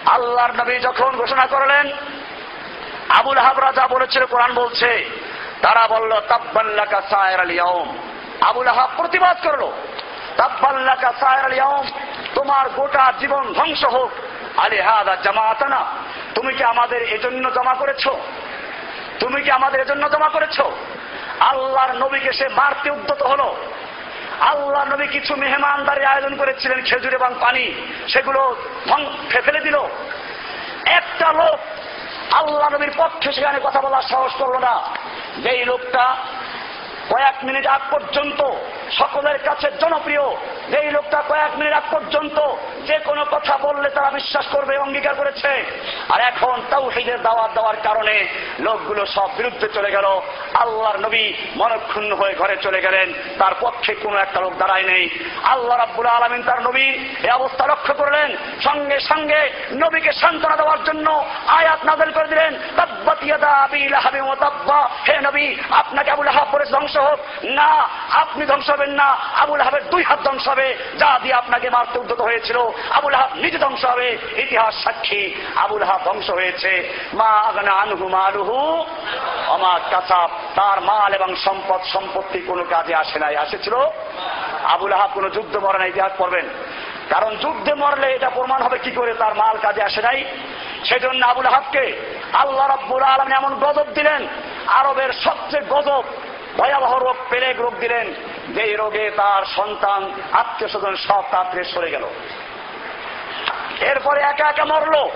আল্লাহর 0.07 0.52
নবী 0.52 0.78
যখন 0.78 1.16
ঘোষণা 1.16 1.47
করলেন, 1.47 1.92
আবুল 3.09 3.38
হাবরা 3.38 3.73
যা 3.73 3.88
বলেছিল 3.88 4.26
কোরআন 4.26 4.54
বলছে 4.54 5.21
তারা 5.62 5.88
বলল 5.88 6.12
তাব্বাল্লাকা 6.29 7.02
সায়ের 7.11 7.40
আল 7.40 7.50
ইয়ম 7.50 7.88
আবুল 8.40 8.69
আহাব 8.69 8.90
প্রতিবাদ 8.97 9.37
করল 9.43 9.73
তাব্বাল্লাকা 10.37 11.12
সায়ের 11.21 11.45
আল 11.45 11.52
ইয়ম 11.52 11.87
তোমার 12.35 12.69
গোটা 12.69 13.12
জীবন 13.21 13.52
ধ্বংস 13.52 13.85
হোক। 13.85 14.11
আলে 14.57 14.83
হাদা 14.83 15.17
জামাতানা, 15.17 15.87
তুমি 16.35 16.52
কি 16.55 16.64
আমাদের 16.64 17.02
এজন্য 17.02 17.55
জমা 17.55 17.75
করেছ? 17.75 18.09
তুমি 19.19 19.43
কি 19.43 19.50
আমাদের 19.50 19.81
এজন্য 19.81 20.11
জমা 20.11 20.29
করেছ? 20.29 20.61
আল্লাহর 21.40 21.93
নবীকে 21.93 22.33
সে 22.33 22.49
মারতে 22.49 22.90
উদ্যত 22.90 23.23
হলো। 23.23 23.57
আল্লাহ 24.40 24.85
নবী 24.85 25.07
কিছু 25.07 25.37
মেহমানদারি 25.37 26.05
আয়োজন 26.05 26.37
করেছিলেন 26.37 26.81
খেজুর 26.83 27.14
এবং 27.14 27.35
পানি, 27.40 27.75
সেগুলো 28.09 28.57
ফেলে 29.31 29.61
দিল। 29.61 29.76
একটা 30.87 31.33
লোক 31.33 31.59
আল্লাহ 32.32 32.68
নবীর 32.68 32.90
পক্ষে 32.96 33.32
সেখানে 33.32 33.60
কথা 33.62 33.80
বলার 33.80 34.02
সাহস 34.02 34.32
করল 34.38 34.58
না। 34.58 34.82
যেই 35.38 35.64
লোকটা 35.64 36.16
কয়েক 37.11 37.45
মিনিট 37.45 37.67
আগ 37.67 37.81
পর্যন্ত 37.90 38.40
সকলের 38.99 39.38
কাছে 39.38 39.71
জনপ্রিয়। 39.81 40.25
যেই 40.71 40.90
লোকটা 40.90 41.23
কয়েক 41.29 41.59
মিনিট 41.59 41.73
আগ 41.73 41.83
পর্যন্ত 41.90 42.38
যে 42.87 42.99
কোনো 42.99 43.25
কথা 43.31 43.59
বললে 43.59 43.90
তারা 43.90 44.11
বিশ্বাস 44.11 44.47
করবে, 44.47 44.79
অঙ্গীকার 44.79 45.14
করেছে। 45.14 45.50
আর 46.09 46.21
এখন 46.21 46.62
তাও 46.71 46.90
সেইদের 46.90 47.23
দাওয়াত 47.23 47.50
দেওয়ার 47.55 47.76
কারণে 47.83 48.29
লোকগুলো 48.59 49.07
সব 49.07 49.31
বিরুদ্ধে 49.37 49.69
চলে 49.69 49.90
গেল। 49.90 50.07
আল্লাহর 50.55 50.99
নবী 51.00 51.33
মনক্ষুণ্ণ 51.57 52.12
হয়ে 52.12 52.35
ঘরে 52.35 52.57
চলে 52.57 52.81
গেলেন। 52.81 53.12
তার 53.38 53.55
পক্ষে 53.61 53.95
কোনো 53.95 54.17
একটা 54.19 54.40
লোক 54.40 54.52
দাঁড়ায় 54.57 54.83
নেই। 54.83 55.05
আল্লাহ 55.43 55.76
রাব্বুল 55.79 56.07
আলমিন 56.07 56.43
তার 56.43 56.62
নবী 56.62 56.87
এই 57.26 57.31
অবস্থা 57.31 57.67
লক্ষ্য 57.67 57.95
করলেন। 57.95 58.37
সঙ্গে 58.64 59.00
সঙ্গে 59.00 59.40
নবীকে 59.73 60.12
সান্ত্বনা 60.12 60.57
দেওয়ার 60.57 60.85
জন্য 60.85 61.25
আয়াত 61.47 61.85
নাজল 61.85 62.11
করে 62.12 62.29
দিলেন। 62.29 62.52
হে 65.09 65.21
নবী, 65.21 65.55
আপনাকে 65.71 66.11
আবুল 66.11 66.29
আহাব 66.29 66.49
পরে 66.52 66.64
ধ্বংস 66.64 67.00
হোক। 67.00 67.45
না, 67.45 67.88
আপনি 68.11 68.47
ধ্বংস 68.47 68.71
হবেন 68.71 68.90
না। 68.90 69.16
আবুল 69.37 69.61
আহাবের 69.61 69.90
দুই 69.90 70.02
হাত 70.02 70.19
ধ্বংস 70.25 70.49
হবে, 70.49 70.76
যা 70.99 71.19
দিয়ে 71.23 71.35
আপনাকে 71.35 71.71
মারতে 71.71 71.99
উদ্যত 71.99 72.21
হয়েছিল। 72.21 72.59
আবুল 72.90 73.14
আহাব 73.14 73.30
নিজে 73.35 73.59
ধ্বংস 73.59 73.85
হবে, 73.85 74.19
ইতিহাস 74.37 74.75
সাক্ষী। 74.85 75.35
আবুল 75.57 75.83
আহাব 75.83 76.00
ধ্বংস 76.04 76.30
হয়েছে। 76.30 76.99
মা 77.14 77.30
আগনা 77.30 77.73
আনহু 77.73 78.09
মালুহু 78.09 78.85
আমার 79.47 79.80
কাসাব। 79.90 80.30
তার 80.54 80.80
মাল 80.80 81.14
এবং 81.14 81.37
সম্পদ, 81.37 81.80
সম্পত্তি 81.92 82.40
কোনো 82.40 82.64
কাজে 82.71 82.95
আসে 82.95 83.19
নাই, 83.19 83.37
আসেছিল। 83.37 83.75
আবুল 84.64 84.92
আহাব 84.92 85.11
কোন 85.14 85.28
যুদ্ধ 85.28 85.57
মরে 85.57 85.88
ইতিহাস 85.88 86.12
পড়বেন। 86.19 86.49
কারণ 87.09 87.37
যুদ্ধে 87.37 87.75
মরলে 87.75 88.14
এটা 88.14 88.30
প্রমাণ 88.30 88.62
হবে 88.62 88.78
কি 88.78 88.90
করে 88.90 89.14
তার 89.14 89.35
মাল 89.35 89.57
কাজে 89.62 89.83
আসে 89.83 90.02
নাই। 90.02 90.25
সেজন্য 90.85 91.26
আবুল 91.26 91.47
আহাবকে 91.47 92.16
আল্লাহ 92.33 92.75
রব্বুল 92.75 93.02
আলম 93.02 93.33
এমন 93.33 93.54
গজব 93.54 93.87
দিলেন, 93.95 94.26
আরবের 94.66 95.12
সবচেয়ে 95.12 95.62
গজব 95.69 96.02
ভয়াবহ 96.57 96.99
রোগ 96.99 97.16
পেলেগ 97.30 97.61
রোগ 97.61 97.78
দিলেন। 97.78 98.14
যে 98.49 98.76
রোগে 98.76 99.11
তার 99.11 99.42
সন্তান 99.45 100.11
আত্মীয় 100.33 100.71
স্বজন 100.71 100.97
সব 100.97 101.23
তাড়াতাড়ি 101.30 101.64
সরে 101.64 101.90
গেল। 101.90 102.04
এরপরে 103.80 104.21
একা 104.21 104.49
একা 104.49 104.64
মরলো। 104.64 105.11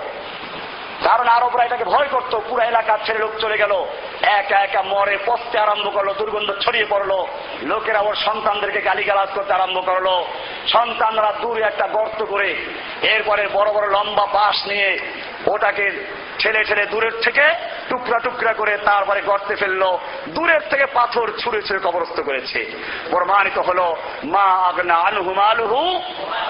কারণ 1.03 1.27
আরবরা 1.27 1.65
এটাকে 1.65 1.83
ভয় 1.83 2.07
করতো, 2.11 2.41
পুরো 2.49 2.63
এলাকার 2.63 2.97
ছেড়ে 3.05 3.19
লোক 3.19 3.31
চলে 3.39 3.57
গেল। 3.57 3.85
একা 4.25 4.57
একা 4.57 4.81
মরে 4.81 5.17
পচতে 5.25 5.57
আরম্ভ 5.57 5.93
করল, 5.93 6.13
দুর্গন্ধ 6.13 6.53
ছড়িয়ে 6.61 6.85
পড়ল। 6.89 7.25
লোকেরা 7.61 7.99
ওর 7.99 8.15
সন্তানদেরকে 8.15 8.81
গালিগালাজ 8.81 9.29
করতে 9.29 9.53
আরম্ভ 9.53 9.85
করল। 9.85 10.23
সন্তানরা 10.67 11.33
দূরে 11.41 11.61
একটা 11.61 11.87
গর্ত 11.87 12.23
করে 12.23 12.55
এরপরে 13.01 13.47
বড় 13.53 13.73
বড় 13.73 13.87
লম্বা 13.87 14.25
বাঁশ 14.25 14.67
নিয়ে 14.67 14.99
ওটাকে 15.47 15.91
ঠেলে 16.39 16.63
ঠেলে 16.63 16.85
দূরের 16.85 17.11
থেকে 17.23 17.49
টুকরা 17.89 18.19
টুকরা 18.19 18.53
করে 18.53 18.77
তারপরে 18.77 19.21
গর্তে 19.21 19.55
ফেলল। 19.55 19.97
দূরের 20.27 20.59
থেকে 20.69 20.85
পাথর 20.85 21.31
ছুঁড়ে 21.39 21.61
ছুঁড়ে 21.61 21.79
কবরস্থ 21.79 22.19
করেছে। 22.19 22.71
প্রমাণিত 23.09 23.57
হলো, 23.57 23.95
মা 24.23 24.43
আগনা 24.43 24.95
আলুহু 24.95 25.39
আলুহু 25.39 25.99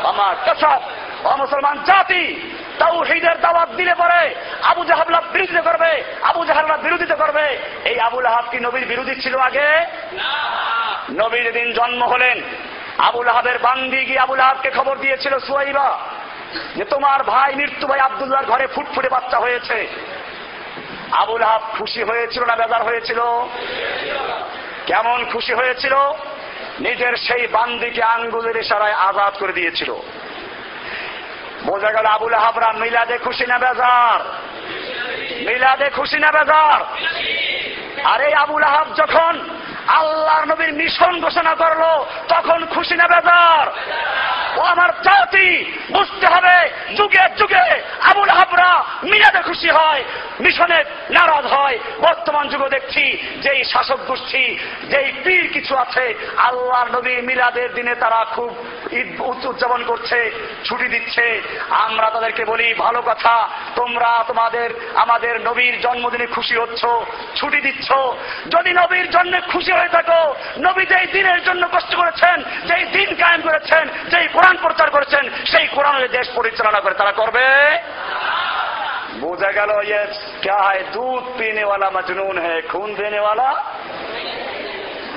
আমার 0.03 0.36
কাসাব। 0.46 0.82
মুসলমান 1.34 1.84
জাতি 1.84 2.51
তাও 2.79 3.05
সেইদের 3.05 3.41
দাওয়াত 3.41 3.70
দিলে 3.70 3.96
পরে 3.96 4.36
আবু 4.63 4.86
জাহাবলা 4.86 5.22
বিরোধিতা 5.22 5.62
করবে 5.62 6.03
আবু 6.22 6.46
জাহাবলা 6.46 6.77
বিরোধিতা 6.77 7.15
করবে। 7.15 7.58
এই 7.86 8.00
আবুল 8.00 8.25
আহাব 8.25 8.46
কি 8.51 8.60
নবীর 8.60 8.88
বিরোধী 8.88 9.22
ছিল 9.22 9.36
আগে? 9.38 9.86
নবীর 11.12 11.53
দিন 11.53 11.74
জন্ম 11.74 12.03
হলেন। 12.03 12.41
আবুল 12.98 13.27
আহাবের 13.27 13.60
বান্দি 13.60 14.05
গিয়ে 14.05 14.20
আবুল 14.20 14.39
আহাবকে 14.39 14.72
খবর 14.72 14.98
দিয়েছিল 14.98 15.39
সুয়াইবা 15.39 16.00
যে 16.75 16.86
তোমার 16.86 17.24
ভাই 17.24 17.55
মৃত্যু 17.55 17.88
ভাই 17.88 18.00
আবদুল্লাহর 18.00 18.46
ঘরে 18.46 18.67
ফুটফুটে 18.67 19.10
বাচ্চা 19.10 19.39
হয়েছে। 19.39 19.88
আবুল 21.12 21.41
আহাব 21.41 21.62
খুশি 21.77 22.03
হয়েছিল 22.03 22.46
না 22.46 22.55
বেজার 22.55 22.84
হয়েছিল? 22.84 23.22
কেমন 24.86 25.25
খুশি 25.25 25.53
হয়েছিল? 25.53 25.96
নিজের 26.79 27.17
সেই 27.17 27.48
বান্দিকে 27.48 28.03
আঙ্গুলের 28.03 28.55
ইশারায় 28.55 28.94
আজাদ 28.94 29.34
করে 29.39 29.53
দিয়েছিল। 29.53 29.94
বোঝা 31.65 31.91
গেল 31.91 32.05
আবুল 32.05 32.34
হাবরা 32.34 32.74
মিলাদে 32.74 33.17
খুশি 33.17 33.45
না 33.45 33.57
বেজার? 33.57 34.19
মিলাদে 35.45 35.89
খুশি 35.89 36.19
না 36.19 36.31
বেজার? 36.31 36.79
আর 38.03 38.22
এই 38.22 38.34
আবুল 38.34 38.63
আহাব 38.63 38.88
যখন 38.95 39.34
আল্লাহর 39.88 40.46
নবীর 40.46 40.74
মিশন 40.74 41.22
ঘোষণা 41.22 41.56
করল, 41.56 41.84
তখন 42.27 42.65
খুশি 42.65 42.96
না 42.96 43.08
বেজার? 43.08 43.68
ও 44.58 44.62
আমার 44.62 44.89
জাতি, 45.04 45.65
বুঝতে 45.92 46.27
হবে, 46.27 46.70
যুগে 46.96 47.30
যুগে 47.38 47.82
আবুল 48.01 48.30
হাবরা 48.30 48.84
মিলাদে 49.04 49.42
খুশি 49.42 49.70
হয়, 49.70 50.04
মিশনে 50.39 50.84
নারাজ 51.10 51.46
হয়। 51.46 51.80
বর্তমান 52.00 52.48
যুগে 52.48 52.70
দেখছি 52.70 53.18
যেই 53.42 53.63
শাসক 53.63 54.00
গোষ্ঠী, 54.08 54.58
যেই 54.84 55.12
পীর 55.24 55.54
কিছু 55.54 55.77
আছে, 55.77 56.13
আল্লাহর 56.38 56.92
নবী 56.92 57.22
মিলাদের 57.22 57.74
দিনে 57.74 57.96
তারা 57.96 58.25
খুব 58.25 58.65
ঈদ 58.92 59.22
উদযাপন 59.22 59.84
করছে, 59.84 60.32
ছুটি 60.63 60.88
দিচ্ছে। 60.88 61.42
আমরা 61.70 62.10
তাদেরকে 62.10 62.46
বলি, 62.46 62.74
ভালো 62.74 63.01
কথা, 63.01 63.50
তোমরা 63.75 64.24
তোমাদের, 64.27 64.70
আমাদের 64.96 65.42
নবীর 65.42 65.82
জন্মদিনে 65.82 66.25
খুশি 66.25 66.56
হচ্ছ, 66.56 66.86
ছুটি 67.36 67.62
দিচ্ছ। 67.62 67.92
যদি 68.48 68.74
নবীর 68.74 69.12
জন্য 69.12 69.42
খুশি 69.51 69.72
হয়ে 69.79 69.89
থাকো। 69.89 70.22
নবী 70.58 70.84
যেই 70.86 71.08
দিনের 71.08 71.44
জন্য 71.44 71.63
কষ্ট 71.67 71.96
করেছেন, 71.96 72.38
যেই 72.67 72.84
দিন 72.86 73.10
কায়েম 73.15 73.41
করেছেন, 73.41 73.89
যেই 74.10 74.27
কোরআন 74.27 74.55
প্রচার 74.62 74.89
করেছেন, 74.89 75.29
সেই 75.46 75.67
কোরআনের 75.67 76.12
দেশ 76.12 76.27
পরিচালনা 76.36 76.79
করে 76.79 76.96
তারা 76.96 77.12
করবে। 77.12 77.46
বোঝা 79.20 79.51
গেল 79.51 79.72
ক্যা 80.41 80.58
হয় 80.63 80.84
দুধ 80.94 81.24
পিনে 81.38 81.63
মজনুন 81.65 82.38
হ্যাঁ 82.38 82.62
খুন 82.62 82.96
দেনে 82.96 83.20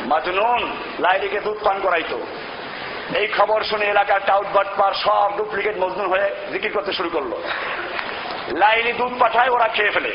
মাজনুন 0.06 0.62
লাইলিকে 0.98 1.40
দুধ 1.40 1.58
পান 1.64 1.76
করাইতো। 1.80 2.18
এই 3.18 3.26
খবর 3.28 3.58
শুনে 3.64 3.86
এলাকার 3.86 4.20
টাউট 4.26 4.46
বাটপার 4.52 4.92
সব 4.94 5.28
ডুপ্লিকেট 5.36 5.76
মজনুন 5.78 6.06
হয়ে 6.06 6.28
জিকির 6.52 6.72
করতে 6.72 6.92
শুরু 6.92 7.10
করল। 7.10 7.32
লাইলি 8.58 8.92
দুধ 8.92 9.12
পাঠায়, 9.20 9.48
ওরা 9.48 9.68
খেয়ে 9.68 9.90
ফেলে। 9.90 10.12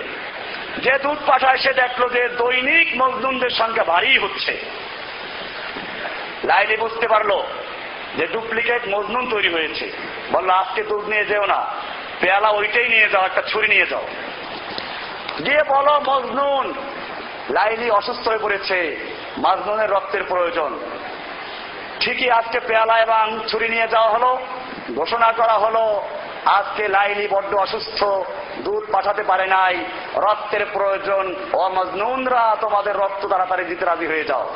যে 0.77 0.91
দুধ 1.03 1.17
পাঠায় 1.25 1.57
সে 1.57 1.73
দেখল 1.73 2.09
যে 2.09 2.29
দৈনিক 2.29 3.01
মজনুনদের 3.01 3.49
সংখ্যা 3.49 3.83
ভারী 3.83 4.17
হচ্ছে। 4.17 4.57
লাইলি 6.43 6.77
বুঝতে 6.77 7.07
পারল 7.07 7.43
যে 8.17 8.27
ডুপ্লিকেট 8.27 8.87
মজনুন 8.87 9.29
তৈরি 9.29 9.49
হয়েছে। 9.53 9.91
বলল, 10.31 10.49
আজকে 10.49 10.83
দুধ 10.83 11.05
নিয়ে 11.05 11.25
যেও 11.25 11.45
না, 11.45 11.65
পেয়ালা 12.19 12.49
ওইটাই 12.49 12.89
নিয়ে 12.89 13.09
যাও, 13.09 13.25
একটা 13.25 13.41
ছুরি 13.41 13.67
নিয়ে 13.67 13.85
যাও। 13.85 14.07
গিয়ে 15.45 15.63
বলো, 15.63 16.01
মজনুন, 16.07 16.73
লাইলি 17.49 17.89
অসুস্থ 17.89 18.27
হয়ে 18.27 18.37
পড়েছে, 18.37 18.97
মাজনুনের 19.37 19.89
রক্তের 19.89 20.23
প্রয়োজন। 20.23 20.79
ঠিকই 21.99 22.29
আজকে 22.29 22.59
পেয়ালা 22.59 23.01
এবং 23.01 23.39
ছুরি 23.47 23.69
নিয়ে 23.69 23.87
যাওয়া 23.87 24.09
হলো, 24.09 24.45
ঘোষণা 24.95 25.31
করা 25.31 25.53
হলো 25.53 26.07
আজকে 26.45 26.87
লাইলি 26.87 27.27
বড্ড 27.27 27.55
অসুস্থ, 27.55 28.03
দুধ 28.59 28.91
পাঠাতে 28.91 29.23
পারে 29.23 29.47
নাই, 29.47 29.85
রক্তের 30.15 30.65
প্রয়োজন। 30.73 31.35
ও 31.53 31.69
মজনুনরা, 31.69 32.55
তোমাদের 32.61 32.95
রক্ত 32.95 33.27
তাড়াতাড়ি 33.27 33.63
দিতে 33.63 33.85
রাজি 33.85 34.07
হয়ে 34.07 34.23
যাও। 34.23 34.49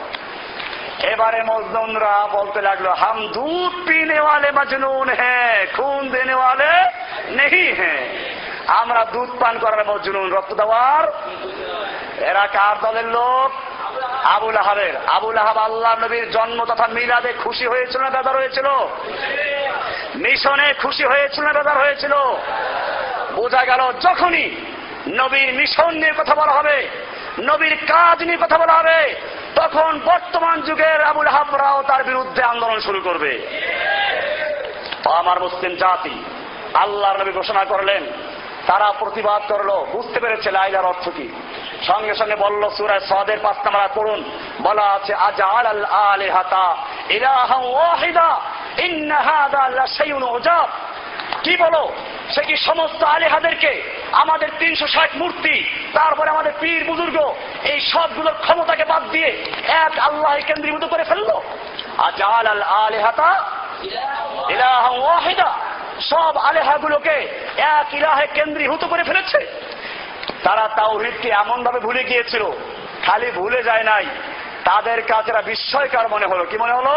এবারে 1.03 1.43
মজনুনরা 1.43 2.27
বলতে 2.31 2.61
লাগল, 2.61 2.87
হাম 2.87 3.27
দুধ 3.27 3.87
পিনে 3.87 4.19
ওয়ালে 4.19 4.51
মজনুন 4.51 5.09
হ্যাঁ 5.09 5.65
খুন 5.75 6.09
দেনে 6.09 6.33
ওয়ালে 6.33 6.91
নেই 7.29 7.73
হ্যাঁ। 7.73 8.07
আমরা 8.67 9.05
দুধ 9.05 9.29
পান 9.39 9.59
করার 9.59 9.87
মজনুন, 9.87 10.33
রক্ত 10.33 10.53
দেওয়ার। 10.53 11.07
এরা 12.23 12.47
কার 12.47 12.75
দলের 12.81 13.05
লোক? 13.05 13.51
আবুল 14.35 14.57
আহাবের, 14.57 14.95
আবুল 15.17 15.37
আহাব 15.37 15.57
আল্লাহ 15.57 15.93
নবীর 16.03 16.25
জন্ম 16.31 16.59
তথা 16.65 16.87
মিলাদে 16.87 17.31
খুশি 17.43 17.65
হয়েছিল 17.67 17.99
না 18.01 18.09
বেদার 18.09 18.35
হয়েছিল 18.35 18.67
মিশনে 20.23 20.67
খুশি 20.83 21.03
হয়েছিল 21.11 21.43
না 21.43 21.53
বেদার 21.53 21.77
হয়েছিল 21.83 22.13
বোঝা 23.35 23.61
গেল 23.65 23.81
যখনই 24.05 24.45
নবীর 25.19 25.49
মিশন 25.53 25.91
নিয়ে 26.01 26.13
কথা 26.19 26.35
বলা 26.35 26.53
হবে, 26.59 26.77
নবীর 27.49 27.75
কাজ 27.75 28.17
নিয়ে 28.27 28.43
কথা 28.43 28.57
বলা 28.57 28.73
হবে, 28.79 28.99
তখন 29.55 29.91
বর্তমান 30.05 30.61
যুগের 30.61 30.99
আবুল 31.01 31.27
হাবরাও 31.27 31.79
তার 31.89 32.01
বিরুদ্ধে 32.03 32.41
আন্দোলন 32.43 32.79
শুরু 32.79 32.99
করবে। 33.01 33.31
আমার 35.21 35.37
মুসলিম 35.39 35.73
জাতি, 35.75 36.15
আল্লাহর 36.73 37.19
নবী 37.21 37.31
ঘোষণা 37.31 37.63
করলেন 37.65 38.03
তারা 38.67 38.87
প্রতিবাদ 38.99 39.41
করল। 39.51 39.69
বুঝতে 39.91 40.19
পেরেছে 40.19 40.51
লাইলার 40.51 40.85
অর্থ 40.85 41.09
কি? 41.09 41.27
সঙ্গে 41.87 42.13
সঙ্গে 42.15 42.35
বলল 42.35 42.69
সুরায় 42.69 42.99
সদের 42.99 43.39
পাঁচ 43.39 43.57
পড়ুন। 43.95 44.23
বলা 44.61 44.85
আছে 44.95 45.13
আজ 45.13 45.41
আল 45.41 45.85
আলে 45.85 46.31
হাতা 46.31 46.67
ইলাহা 47.09 47.55
ওয়াহিদা 47.55 48.29
কি 51.43 51.57
বলো? 51.57 51.83
সে 52.35 52.41
কি 52.43 52.55
সমস্ত 52.57 53.03
আলেহাদেরকে 53.03 53.71
আমাদের 54.11 54.49
তিনশো 54.59 54.87
ষাট 54.87 55.09
মূর্তি, 55.15 55.55
তারপরে 55.93 56.29
আমাদের 56.29 56.51
পীর 56.59 56.81
বুজুর্গ, 56.83 57.17
এই 57.63 57.79
সবগুলোর 57.81 58.33
ক্ষমতাকে 58.41 58.85
বাদ 58.85 59.03
দিয়ে 59.11 59.29
এক 59.85 59.99
আল্লাহ 59.99 60.35
কেন্দ্রীভূত 60.47 60.85
করে 60.85 61.03
ফেলল? 61.03 61.29
আজ 61.97 62.21
আল 62.21 62.61
আলেহাতা 62.61 63.29
সব 66.01 66.33
আলেহাগুলোকে 66.37 67.17
এক 67.57 67.93
ইলাহে 67.93 68.25
কেন্দ্রীভূত 68.27 68.83
করে 68.85 69.03
ফেলেছে। 69.03 69.39
তারা 70.43 70.67
তাওহিদকে 70.67 71.29
এমন 71.29 71.63
ভাবে 71.63 71.79
ভুলে 71.79 72.03
গিয়েছিল, 72.03 72.43
খালি 73.05 73.31
ভুলে 73.31 73.63
যায় 73.63 73.83
নাই। 73.83 74.05
তাদের 74.63 74.99
কাছে 75.01 75.31
বিস্ময়কার 75.45 76.09
মনে 76.09 76.25
হলো। 76.25 76.43
কি 76.45 76.57
মনে 76.57 76.73
হলো? 76.73 76.95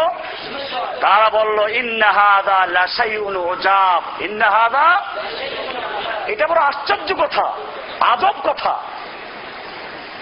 তারা 1.01 1.27
বলল 1.29 1.59
ইন্নাহাদা 1.75 2.65
লাসাইউন 2.65 3.35
ইন্নাহাদা 4.19 4.85
এটা 6.27 6.47
বড় 6.47 6.61
আশ্চর্য 6.61 7.09
কথা, 7.23 7.45
আজব 7.99 8.35
কথা। 8.43 8.73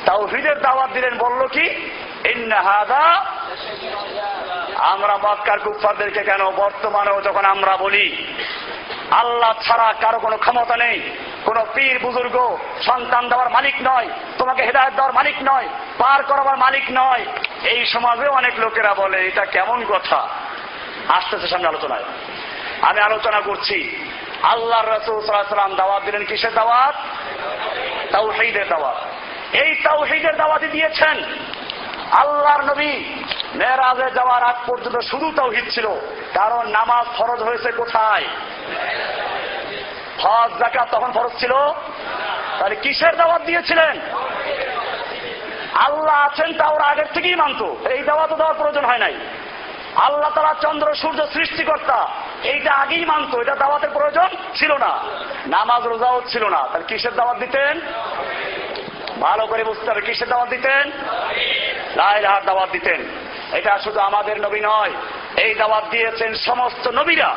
তাওহিদের 0.05 0.57
দাওয়াত 0.62 0.89
দিলেন, 0.91 1.17
বলল 1.17 1.41
কি? 1.47 1.65
ইন্নাহাদা 2.25 3.03
আমরা 4.79 5.17
মক্কার 5.17 5.59
কুফারদেরকে 5.59 6.23
কেন 6.23 6.49
বর্তমানেও 6.51 7.21
যখন 7.21 7.45
আমরা 7.45 7.77
বলি, 7.77 8.33
আল্লাহ 9.11 9.53
ছাড়া 9.61 9.93
কারও 10.01 10.19
কোনো 10.19 10.37
ক্ষমতা 10.37 10.77
নেই, 10.77 11.09
কোন 11.45 11.65
পীর 11.73 11.99
বুজুর্গ, 11.99 12.57
সন্তান 12.81 13.29
দেওয়ার 13.29 13.49
মালিক 13.49 13.75
নয়, 13.83 14.07
তোমাকে 14.37 14.63
হেদায়ত 14.63 14.93
দেওয়ার 14.93 15.13
মালিক 15.13 15.35
নয়, 15.43 15.67
পার 15.97 16.23
করাবার 16.23 16.57
মালিক 16.57 16.83
নয়। 16.91 17.25
এই 17.63 17.85
সমাজে 17.85 18.27
অনেক 18.27 18.59
লোকেরা 18.59 18.93
বলে, 18.93 19.27
এটা 19.27 19.45
কেমন 19.45 19.85
কথা? 19.85 20.27
আসতেছে 21.07 21.47
সামনে 21.47 21.67
আলোচনায়। 21.67 22.03
আমি 22.81 22.99
আলোচনা 22.99 23.41
করছি 23.41 24.05
আল্লাহ 24.43 24.87
রসুলাম 24.87 25.75
দাওয়াত 25.75 26.03
দিলেন 26.03 26.25
কিসের 26.25 26.53
দাওয়াত? 26.53 26.95
তাওহিদের 28.11 28.67
দাওয়াত। 28.67 28.97
এই 29.55 29.75
তাওহিদের 29.75 30.35
দাওয়াতি 30.35 30.67
দিয়েছেন। 30.67 31.23
আল্লাহর 32.12 32.63
নবী 32.63 32.91
মেয়েরাজে 33.56 34.12
যাওয়ার 34.12 34.43
আগ 34.43 34.56
পর্যন্ত 34.67 34.98
শুধু 35.00 35.32
তাওহিদ 35.32 35.69
ছিল, 35.72 35.88
কারণ 36.34 36.67
নামাজ 36.67 37.06
ফরজ 37.17 37.41
হয়েছে 37.41 37.72
কোথায়? 37.72 38.26
হজ 40.24 40.52
জাকাত 40.60 40.88
তখন 40.91 41.12
ফরজ 41.12 41.39
ছিল? 41.39 41.54
তাহলে 42.60 42.76
কিসের 42.76 43.17
দাওয়াত 43.17 43.41
দিয়েছিলেন? 43.41 44.00
আল্লাহ 45.74 46.15
আছেন 46.15 46.54
তা 46.58 46.67
ওরা 46.67 46.86
আগের 46.86 47.06
থেকেই 47.13 47.36
মানত, 47.36 47.88
এই 47.88 48.04
দাওয়াত 48.04 48.34
দেওয়ার 48.34 48.54
প্রয়োজন 48.54 48.86
হয় 48.86 48.98
নাই। 48.98 49.15
আল্লাহ 49.95 50.30
তারা 50.36 50.56
চন্দ্র, 50.62 50.95
সূর্য 50.95 51.28
সৃষ্টিকর্তা, 51.34 52.08
এইটা 52.43 52.74
আগেই 52.74 53.06
মানত, 53.06 53.36
এটা 53.36 53.56
দাওয়াতের 53.56 53.89
প্রয়োজন 53.89 54.28
ছিল 54.56 54.74
না। 54.74 55.00
নামাজ 55.48 55.88
রোজাও 55.88 56.22
ছিল 56.28 56.50
না, 56.50 56.58
তাহলে 56.58 56.86
কিসের 56.88 57.15
দাওয়াত 57.15 57.38
দিতেন? 57.38 57.82
ভালো 59.19 59.43
করে 59.47 59.63
বুঝতে 59.63 59.88
হবে, 59.91 60.01
কিসের 60.01 60.29
দাওয়াত 60.29 60.49
দিতেন? 60.49 60.84
লাইলাহার 61.95 62.43
দাওয়াত 62.45 62.69
দিতেন। 62.71 62.99
এটা 63.58 63.73
শুধু 63.86 63.99
আমাদের 63.99 64.36
নবী 64.41 64.62
নয়, 64.69 64.93
এই 65.43 65.51
দাওয়াত 65.62 65.86
দিয়েছেন 65.91 66.32
সমস্ত 66.47 66.86
নবীরা। 66.99 67.29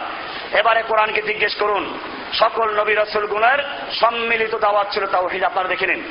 এবারে 0.60 0.82
কোরআনকে 0.82 1.22
জিজ্ঞেস 1.22 1.54
করুন, 1.54 1.84
সকল 2.32 2.66
নবী 2.80 2.94
রসুল 2.94 3.24
গুণের 3.26 3.60
সম্মিলিত 4.00 4.54
দাওয়াত 4.64 4.86
ছিল 4.94 5.04
তাও 5.06 5.26
হিজ 5.26 5.42
আপনারা 5.44 5.68
দেখে 5.68 5.86
নিন। 5.86 6.02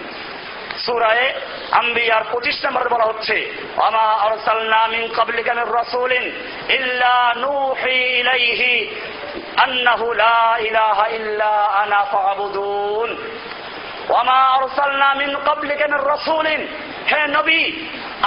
সুরায় 0.86 1.26
আম্বিয়ার 1.72 2.24
পঁচিশ 2.32 2.58
নম্বর 2.66 2.90
বলা 2.90 3.06
হচ্ছে 3.06 3.36
আমা 3.88 4.06
আরসালনা 4.26 4.82
মিন 4.88 5.04
ক্বাবলিকা 5.16 5.54
মির 5.54 5.70
রাসূলিন 5.80 6.24
ইল্লা 6.78 7.18
নূহি 7.46 7.98
ইলাইহি 8.20 8.74
আন্নাহু 9.66 10.08
লা 10.24 10.42
ইলাহা 10.70 11.06
ইল্লা 11.18 11.54
আনা 11.82 12.02
ফাবুদুন। 12.12 13.10
হে 17.10 17.22
নবী, 17.28 17.62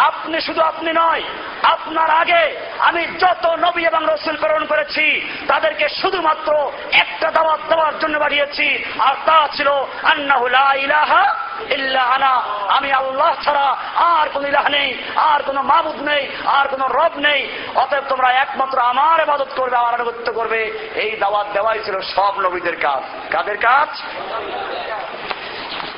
আপনি 0.09 0.41
শুধু 0.41 0.61
আপনি 0.61 0.91
নয়, 0.93 1.23
আপনার 1.63 2.11
আগে 2.11 2.43
আমি 2.79 3.03
যত 3.19 3.45
নবী 3.47 3.83
এবং 3.87 4.03
রসুল 4.07 4.37
প্রেরণ 4.37 4.65
করেছি, 4.67 5.05
তাদেরকে 5.49 5.89
শুধুমাত্র 5.89 6.51
একটা 6.93 7.31
দাওয়াত 7.31 7.61
দেওয়ার 7.69 7.99
জন্য 7.99 8.19
বাড়িয়েছি। 8.19 8.85
আর 8.99 9.15
তা 9.27 9.49
ছিল 9.57 9.69
আন্নাহুলা 10.13 10.67
ইলাহা 10.75 11.23
আমি 12.69 12.93
আল্লাহ 12.93 13.33
ছাড়া 13.45 13.67
আর 13.97 14.29
কোন 14.29 14.43
ইলাহ 14.47 14.67
নেই, 14.69 14.89
আর 15.17 15.41
কোন 15.43 15.59
মাবুদ 15.61 15.99
নেই, 16.03 16.23
আর 16.47 16.67
কোন 16.69 16.83
রব 16.99 17.15
নেই। 17.19 17.41
অতএব 17.75 18.05
তোমরা 18.09 18.29
একমাত্র 18.33 18.79
আমার 18.81 19.21
ইবাদত 19.21 19.51
করবে, 19.57 19.77
আমার 19.77 19.95
আনুগত্য 19.95 20.33
করবে। 20.33 20.61
এই 20.95 21.11
দাওয়াত 21.17 21.47
দেওয়াই 21.53 21.79
ছিল 21.85 22.01
সব 22.01 22.41
নবীদের 22.41 22.77
কাজ। 22.81 23.03
কাদের 23.33 23.57
কাজ? 23.57 23.89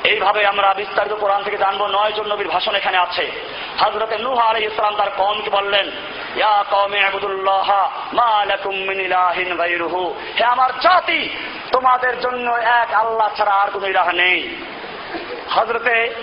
এইভাবে 0.07 0.41
আমরা 0.45 0.73
বিস্তারিত 0.73 1.13
কোরআন 1.13 1.43
থেকে 1.43 1.57
জানব। 1.57 1.81
নয় 1.85 2.11
জন 2.11 2.27
নবীর 2.31 2.47
ভাষণ 2.47 2.75
এখানে 2.75 2.97
আছে। 2.97 3.25
হজরতে 3.79 4.17
নুহ 4.17 4.37
আলী 4.39 4.65
ইসলাম 4.65 4.95
তার 4.95 5.11
কমকে 5.17 5.49
বললেন, 5.49 5.91
ইয়া 6.35 6.63
মা 8.13 8.29
হে 10.37 10.43
আমার 10.43 10.69
জাতি, 10.79 11.29
তোমাদের 11.71 12.19
জন্য 12.19 12.51
এক 12.51 12.93
আল্লাহ 12.93 13.29
ছাড়া 13.37 13.51
আর 13.51 13.69
কোন 13.71 13.83
ইলাহ 13.85 14.11
নেই। 14.11 14.55
হজরতে 15.49 16.15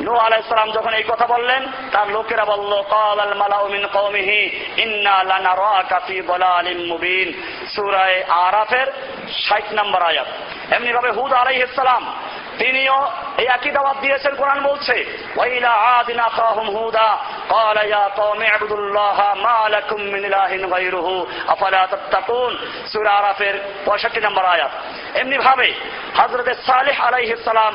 নূহ 0.00 0.16
আলাইহিস 0.16 0.48
সালাম 0.48 0.70
যখন 0.70 0.94
এই 0.94 1.04
কথা 1.08 1.26
বললেন, 1.26 1.66
তার 1.92 2.08
লোকেরা 2.10 2.44
বলল 2.44 2.82
ক্বালাল 2.82 3.34
মালাউ 3.34 3.68
মিন 3.68 3.86
কওমিহি, 3.92 4.40
ইন্না 4.76 5.24
লানারাকা 5.24 6.00
ফি 6.06 6.20
দালালিম 6.20 6.86
মুবিন। 6.86 7.28
সূরা 7.76 8.04
আরাফের 8.28 8.86
60 9.48 9.64
নম্বর 9.72 10.02
আয়াত। 10.02 10.26
এমনি 10.72 10.92
ভাবে 10.92 11.10
হুদ 11.10 11.32
আলাইহিস 11.32 11.74
সালাম 11.74 12.04
তিনিও 12.59 12.97
এই 13.41 13.47
একই 13.55 13.71
দাওয়াত 13.71 13.97
দিয়েছেন 14.01 14.33
কোরআন 14.35 14.59
বলছে 14.69 14.95
ওয়াইলা 15.37 15.71
আদিনা 15.97 16.25
কাহুম 16.39 16.67
হুদা 16.75 17.09
قال 17.49 17.77
يا 17.93 18.05
قوم 18.19 18.39
اعبدوا 18.41 18.77
الله 18.77 19.17
ما 19.45 19.57
لكم 19.69 19.99
من 20.13 20.21
اله 20.25 20.51
غيره 20.75 21.07
افلا 21.53 21.83
تتقون 21.85 22.53
সূরা 22.91 23.13
আরাফের 23.19 23.55
65 23.85 24.25
নম্বর 24.25 24.43
আয়াত 24.53 24.71
এমনি 25.21 25.37
ভাবে 25.45 25.69
হযরত 26.19 26.49
সালেহ 26.69 26.97
আলাইহিস 27.09 27.39
সালাম 27.45 27.73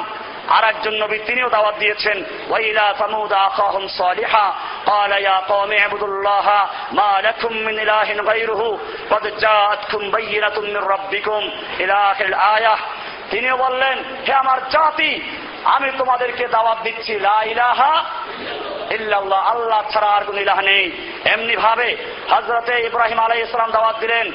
আর 0.48 0.64
একজন 0.64 0.94
নবী 1.02 1.18
তিনিও 1.28 1.48
দাওয়াত 1.56 1.76
দিয়েছেন 1.82 2.16
ওয়াইলা 2.50 2.86
সামুদ 3.00 3.32
আখাহুম 3.46 3.84
সালিহা 4.00 4.46
قال 4.86 5.12
يا 5.28 5.36
قوم 5.52 5.70
اعبدوا 5.72 6.08
الله 6.08 6.46
ما 6.92 7.10
لكم 7.20 7.52
من 7.66 7.74
اله 7.78 8.08
غيره 8.30 8.62
قد 9.10 9.24
جاءتكم 9.38 10.02
بينة 10.10 10.56
من 10.66 10.82
ربكم 10.94 11.42
الى 11.80 11.94
اخر 12.10 12.24
الايه 12.24 12.74
তিনিও 13.31 13.57
বললেন, 13.57 13.97
হে 14.25 14.33
আমার 14.33 14.59
জাতি, 14.69 15.11
আমি 15.75 15.89
তোমাদেরকে 15.97 16.47
দাওয়াত 16.47 16.79
দিচ্ছি 16.83 17.13
ইল্লাল্লাহ, 18.97 19.41
আল্লাহ 19.53 19.81
ছাড়া 19.93 20.09
আর 20.17 20.23
কোন 20.23 20.37
ইলাহ 20.37 20.59
নেই। 20.61 20.83
এমনি 21.33 21.55
ভাবে 21.55 21.97
হজরতে 22.31 22.73
ইব্রাহিম 22.81 23.19
আলাই 23.19 23.41
ইসলাম 23.41 23.71
দাওয়াত 23.71 23.95
দিলেন 23.99 24.31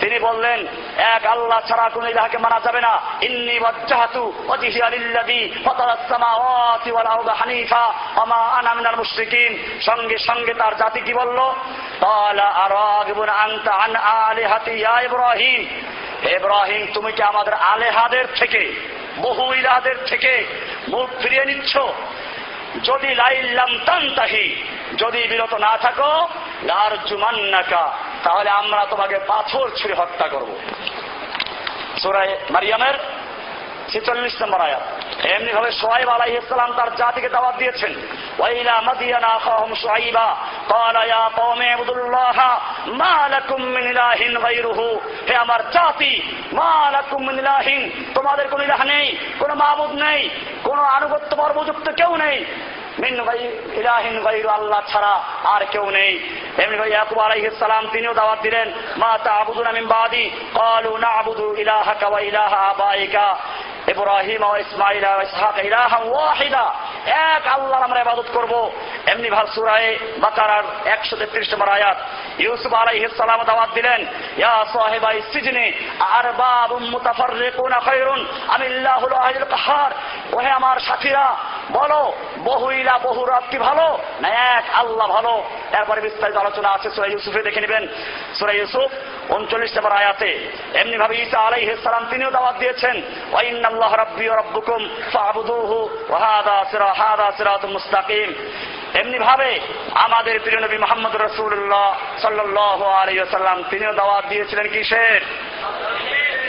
তিনি 0.00 0.18
বললেন, 0.18 0.66
এক 0.96 1.26
আল্লাহ 1.26 1.60
ছাড়া 1.68 1.88
কোন 1.88 2.08
ইলাহাকে 2.08 2.38
মানা 2.38 2.60
যাবে 2.64 2.80
না। 2.80 3.00
ইন্নি 3.22 3.60
ওয়াজ্জাহাতু 3.60 4.32
ওয়াজহিয়া 4.46 4.90
লিল্লাযী 4.90 5.52
ফাতারাস 5.64 6.08
সামাওয়াতি 6.08 6.90
ওয়াল 6.90 7.06
আরদা 7.06 7.34
হানিফা, 7.34 7.94
ওয়া 8.16 8.38
আনা 8.58 8.74
মিনাল 8.74 8.96
মুশরিকিন। 8.96 9.80
সঙ্গে 9.82 10.18
সঙ্গে 10.18 10.54
তার 10.54 10.76
জাতি 10.76 11.00
কি 11.00 11.12
বলল? 11.14 11.38
ক্বালা 11.98 12.46
আরাগিবুন 12.46 13.28
আনতা 13.28 13.72
আন 13.72 13.96
আলিহাতি 13.96 14.70
ইয়া 14.70 15.00
ইব্রাহিম। 15.00 15.60
ইব্রাহিম, 16.36 16.86
তুমি 16.94 17.12
কি 17.12 17.22
আমাদের 17.22 17.54
আলেহাদের 17.54 18.26
থেকে, 18.36 18.62
বহু 19.18 19.54
ইলাহাদের 19.54 19.96
থেকে 20.06 20.44
মুখ 20.88 21.08
ফিরিয়ে 21.22 21.44
নিচ্ছ? 21.44 21.78
যদি 22.84 23.14
লাইল্লাম 23.14 23.78
তান্তাহি 23.86 24.62
যদি 24.98 25.22
বিরত 25.22 25.54
না 25.54 25.76
থাকো, 25.76 26.28
লার 26.62 27.06
জুমান্নাকা, 27.06 27.98
তাহলে 28.24 28.50
আমরা 28.50 28.86
তোমাকে 28.90 29.18
পাথর 29.18 29.70
ছুঁড়ে 29.76 29.94
হত্যা 29.94 30.28
করব। 30.28 30.58
সুরায় 32.02 32.38
মারিয়ামের 32.50 32.94
ছেচল্লিশ 33.90 34.42
নম্বর 34.42 34.60
আয়াত। 34.60 34.84
এমনি 35.26 35.52
ভাবে 35.52 35.70
সোহাইব 35.72 36.08
আলাই 36.08 36.30
ইসলাম 36.36 36.70
তার 36.76 36.90
জাতিকে 36.96 37.28
দাওয়াত 37.28 37.56
দিয়েছেন। 37.56 37.92
ওয়াইলা 38.38 38.74
হে 45.28 45.34
আমার 45.36 45.60
জাতি 45.70 46.12
তোমাদের 48.14 48.48
কোন 48.48 48.60
ইলাহ 48.62 48.82
নেই, 48.84 49.06
কোন 49.38 49.50
মাবুদ 49.54 49.90
নেই, 49.90 50.20
কোন 50.64 50.78
আনুগত্য 50.78 51.36
পর্বযুক্ত 51.36 51.86
কেউ 51.90 52.16
নেই। 52.16 52.44
মিন 52.98 53.14
ইলাহিন 53.72 54.14
আল্লাহ 54.48 54.80
ছাড়া 54.92 55.14
আর 55.44 55.62
কেউ 55.70 55.90
নেই। 55.90 56.12
এমনি 56.58 56.76
ভাই 56.76 56.90
ইয়াকুব 56.90 57.18
আলাইহিস 57.18 57.58
সালাম 57.58 57.84
তিনিও 57.92 58.14
দাওয়াত 58.14 58.40
দিলেন, 58.42 58.72
মা 58.96 59.18
তা 59.18 59.24
তা'বুদুনা 59.24 59.72
মিন 59.72 59.86
বাদি 59.86 60.24
কালু 60.54 60.96
না 60.96 61.08
আবুদু 61.08 61.46
ইলাহা 61.56 61.94
কাবা 61.94 62.20
ইলাহা 62.20 62.56
আবাইকা। 62.56 63.26
ইব্রাহিম 63.88 64.56
ইসমাইল 64.56 65.04
ইসহাক 65.04 65.58
ইলাহা 65.58 65.96
ওয়াহিদা। 65.96 66.74
এক 67.06 67.46
আল্লাহর 67.46 67.84
আমরা 67.84 68.00
ইবাদত 68.00 68.24
করব। 68.32 68.70
এমনি 69.06 69.30
ভালো 69.30 69.48
সূরায়ে 69.54 69.98
বাকারার 70.18 70.62
133 70.86 71.52
নম্বর 71.52 71.68
আয়াত। 71.68 71.96
ইউসুফ 72.38 72.72
আলাইহিস 72.74 73.16
সালাম 73.16 73.44
দাওয়াত 73.44 73.70
দিলেন, 73.74 74.06
ইয়া 74.36 74.66
সাহিবা 74.72 75.12
ইসজিনি, 75.12 75.72
আরবাবুম 76.00 76.90
মুতাফাররিকুনা 76.90 77.80
খায়রুন, 77.80 78.26
আমিল্লাহুল 78.48 79.12
ওয়াহিদুল 79.12 79.44
কাহার। 79.44 79.90
ওহে 80.32 80.50
আমার 80.50 80.80
সাথীরা 80.80 81.36
বলো 81.72 82.12
বহু 82.38 82.70
ইলা 82.70 82.98
বহু 82.98 83.26
কি 83.50 83.58
ভালো? 83.58 83.98
না 84.20 84.28
এক 84.28 84.64
আল্লাহ 84.74 85.06
ভালো। 85.06 85.44
এরপরে 85.72 86.00
বিস্তারিত 86.00 86.36
আলোচনা 86.36 86.68
আছে, 86.68 86.90
সুরা 86.90 87.06
ইউসুফে 87.06 87.42
দেখে 87.42 87.60
নেবেন। 87.60 87.88
সুরা 88.38 88.52
ইউসুফ, 88.52 88.90
উনচল্লিশ 89.32 89.76
নম্বর 89.76 89.92
আয়াতে। 89.92 90.50
এমনি 90.74 90.96
ভাবে 90.96 91.14
ঈসা 91.16 91.38
আলাইহিস 91.38 91.82
সালাম 91.82 92.06
তিনিও 92.10 92.30
দাওয়াত 92.30 92.56
দিয়েছেন 92.56 93.02
ওয়াইন্নাল্লাহ 93.32 93.94
রাব্বি 93.94 94.26
রাব্বুকুম 94.26 94.88
ফা'বুদুহু 95.12 95.88
ওয়া 96.08 96.18
হাদা 96.18 96.64
সিরা, 96.70 96.92
হাদা 96.92 97.32
সিরাতুল 97.36 97.70
মুস্তাকিম। 97.70 98.34
এমনি 98.94 99.18
ভাবে 99.18 99.60
আমাদের 99.94 100.40
প্রিয় 100.40 100.60
নবী 100.60 100.78
মোহাম্মদ 100.78 101.16
রসুল্লাহ 101.16 101.94
সাল্লাহ 102.22 102.82
আলাইসাল্লাম 102.82 103.62
তিনিও 103.70 103.92
দাওয়াত 103.92 104.24
দিয়েছিলেন 104.28 104.68
কিসের? 104.68 105.20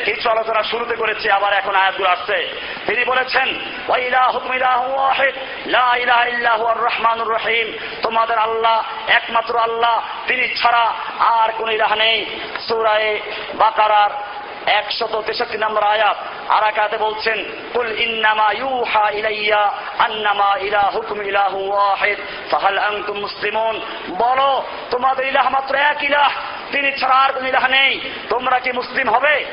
কিছু 0.05 0.29
আলোচনা 0.29 0.63
শুরুতে 0.63 0.95
করেছি, 0.95 1.29
আবার 1.29 1.53
এখন 1.53 1.75
আয়াতগুলো 1.75 2.09
আসছে। 2.09 2.62
তিনি 2.85 3.05
বলেছেন 3.05 3.59
রহমানুর 6.75 7.33
রহিম। 7.33 7.77
তোমাদের 8.01 8.38
আল্লাহ 8.38 8.83
একমাত্র 9.07 9.57
আল্লাহ, 9.57 10.01
তিনি 10.27 10.47
ছাড়া 10.47 10.93
আর 11.19 11.49
কোন 11.57 11.71
ইলাহ 11.71 11.95
নেই। 11.95 12.25
সুরায় 12.67 13.19
বাকারার 13.53 14.09
একশত 14.65 15.23
তেষট্টি 15.25 15.57
নম্বর 15.57 15.83
আয়াত 15.83 16.17
আরাকাতে 16.49 16.97
বলছেন, 16.97 17.45
কুল 17.73 18.01
ইন্নামা 18.01 18.51
ইউহা 18.51 19.09
ইলাইয়া 19.09 19.71
আন্নামা 19.99 20.57
ইলাহুকুম 20.62 21.21
ইলাহু 21.21 21.71
ওয়াহিদ, 21.71 22.17
ফাহাল 22.51 22.77
আনতুম 22.77 23.17
মুসলিমুন। 23.17 23.81
বলো, 24.17 24.63
তোমাদের 24.91 25.25
ইলাহ 25.27 25.49
মাত্র 25.49 25.75
এক 25.75 26.03
ইলাহ, 26.03 26.31
তিনি 26.71 26.97
ছাড়া 26.97 27.15
আর 27.15 27.33
কোন 27.33 27.47
ইলাহ 27.47 27.67
নেই। 27.67 28.12
তোমরা 28.29 28.59
কি 28.59 28.71
মুসলিম 28.71 29.09
হবে? 29.09 29.45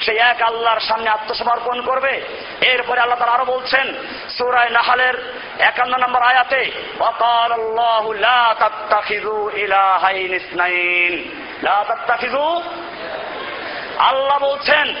সে 0.00 0.16
এক 0.16 0.42
আল্লাহর 0.42 0.80
সামনে 0.80 1.10
আত্মসমর্পণ 1.10 1.82
করবে। 1.82 2.20
এরপরে 2.60 3.00
আল্লাহ 3.00 3.18
তারা 3.18 3.30
আরও 3.30 3.44
বলছেন, 3.44 3.94
সুরায় 4.38 4.70
নাহালের 4.70 5.32
একান্ন 5.58 5.96
নম্বর 5.96 6.22
আয়াতে 6.22 6.70
আল্লাহ 13.98 14.38
বলছেন 14.38 14.94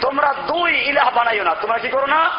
তোমরা 0.00 0.34
দুই 0.34 0.72
ইলাহ 0.80 1.10
বানাইও 1.10 1.44
না। 1.44 1.54
তোমরা 1.54 1.78
কি 1.78 1.88
করো 1.88 2.06
না? 2.06 2.30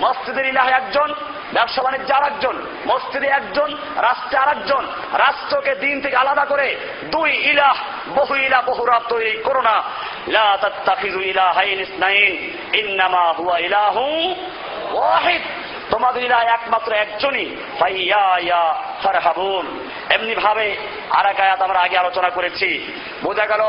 মসজিদের 0.00 0.46
ইলাহ 0.46 0.68
একজন 0.68 1.14
ব্যবসা 1.54 1.82
বাণিজ্য 1.82 2.14
আর 2.14 2.24
একজন 2.24 2.62
মসজিদে 2.86 3.26
একজন, 3.26 3.76
রাষ্ট্রে 3.96 4.38
আর 4.38 4.48
একজন 4.48 4.86
রাষ্ট্রকে 5.12 5.74
দিন 5.74 6.00
থেকে 6.00 6.16
আলাদা 6.16 6.44
করে 6.44 6.76
দুই 7.04 7.32
ইলাহ, 7.32 7.76
বহু 8.14 8.36
ইলাহ, 8.36 8.62
বহু 8.64 8.84
রাত 8.84 9.02
তৈরি 9.08 9.42
করো 9.44 9.60
না। 9.62 9.82
ইলাহু 13.58 14.34
একমাত্র 16.48 16.92
একজনই। 16.92 17.56
আর 21.10 21.26
আমরা 21.62 21.80
আগে 21.80 21.98
আলোচনা 21.98 22.30
করেছি। 22.30 22.92
বোঝা 23.22 23.46
গেল 23.46 23.60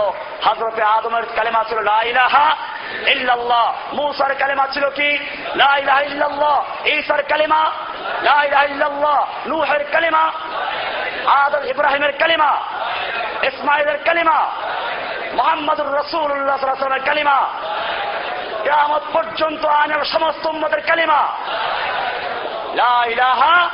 হাজরতে 0.43 0.81
আদমের 0.81 1.23
কালেমা 1.35 1.63
ছিল 1.63 1.81
লা 1.81 2.03
ইলাহা 2.03 2.55
ইল্লাল্লাহ। 3.07 3.73
মুসার 3.93 4.35
কালেমা 4.35 4.67
ছিল 4.73 4.89
কি? 4.89 5.17
লা 5.55 5.77
ইলাহা 5.77 6.01
ইল্লাল্লাহ। 6.01 6.63
ঈসার 6.85 7.23
কালেমা? 7.23 7.71
লা 8.23 8.43
ইলাহা 8.43 8.63
ইল্লাল্লাহ। 8.63 9.27
নূহের 9.47 9.85
কালেমা? 9.91 10.31
আদম 11.25 11.65
ইব্রাহিমের 11.65 12.11
কালেমা? 12.11 12.61
ইসমাইলের 13.43 13.97
কালেমা? 14.05 14.47
মোহাম্মদুর 15.33 15.99
রসুল্লাহ 15.99 16.57
সাল্লামের 16.57 17.01
কালিমা? 17.01 17.47
কেয়ামত 18.63 19.01
পর্যন্ত 19.13 19.65
আনের 19.65 20.05
সমস্ত 20.05 20.45
উম্মতের 20.45 20.81
কালিমা? 20.81 21.27
লা 22.75 23.05
ইলাহা 23.05 23.69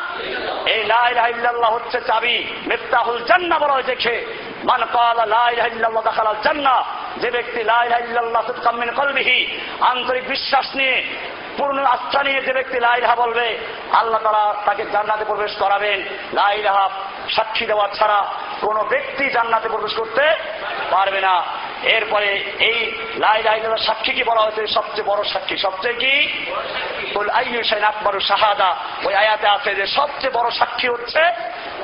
এই 0.65 0.83
লা 0.85 1.09
ইলাহা 1.09 1.27
ইল্লাল্লাহ 1.27 1.73
হচ্ছে 1.73 2.01
চাবি। 2.01 2.45
মিফতাহুল 2.67 3.23
জান্নাহ 3.23 3.59
বলা 3.59 3.73
হয়েছে 3.73 4.35
মান 4.63 4.85
ক্বালা 4.85 5.25
লা 5.25 5.49
ইলাহা 5.49 5.67
ইল্লাল্লাহ 5.67 6.03
দাখালাল 6.03 6.35
জান্নাহ। 6.43 6.83
যে 7.17 7.31
ব্যক্তি 7.31 7.63
লা 7.63 7.83
ইলাহা 7.85 8.05
ইল্লাল্লাহ 8.05 8.45
সিদকাম 8.47 8.81
কলবিহি, 8.95 9.57
আন্তরিক 9.79 10.27
বিশ্বাস 10.27 10.75
নিয়ে 10.75 11.03
পূর্ণ 11.57 11.85
আস্থা 11.85 12.23
নিয়ে 12.23 12.41
যে 12.41 12.53
ব্যক্তি 12.53 12.79
লাইলাহা 12.79 13.15
বলবে, 13.15 13.57
আল্লাহ 13.91 14.21
তারা 14.23 14.55
তাকে 14.65 14.85
জান্নাতে 14.91 15.25
প্রবেশ 15.25 15.55
করাবেন। 15.59 16.01
লাইলাহা 16.33 16.89
সাক্ষী 17.35 17.65
দেওয়া 17.65 17.87
ছাড়া 17.87 18.25
কোন 18.61 18.83
ব্যক্তি 18.83 19.29
জান্নাতে 19.29 19.69
প্রবেশ 19.69 19.93
করতে 19.93 20.35
পারবে 20.91 21.21
না। 21.21 21.43
এরপরে 21.83 22.43
এই 22.59 22.91
লাই 23.17 23.43
লাই 23.43 23.61
সাক্ষী 23.85 24.11
কি 24.11 24.23
বলা 24.23 24.41
হয়েছে? 24.41 24.67
সবচেয়ে 24.67 25.03
বড় 25.03 25.23
সাক্ষী। 25.23 25.57
সবচেয়ে 25.57 25.93
কি? 25.93 26.45
আকবর 27.83 28.19
শাহাদা। 28.19 28.75
ওই 29.03 29.15
আয়াতে 29.15 29.47
আছে 29.47 29.75
যে 29.75 29.87
সবচেয়ে 29.87 30.33
বড় 30.33 30.51
সাক্ষী 30.51 30.87
হচ্ছে 30.87 31.19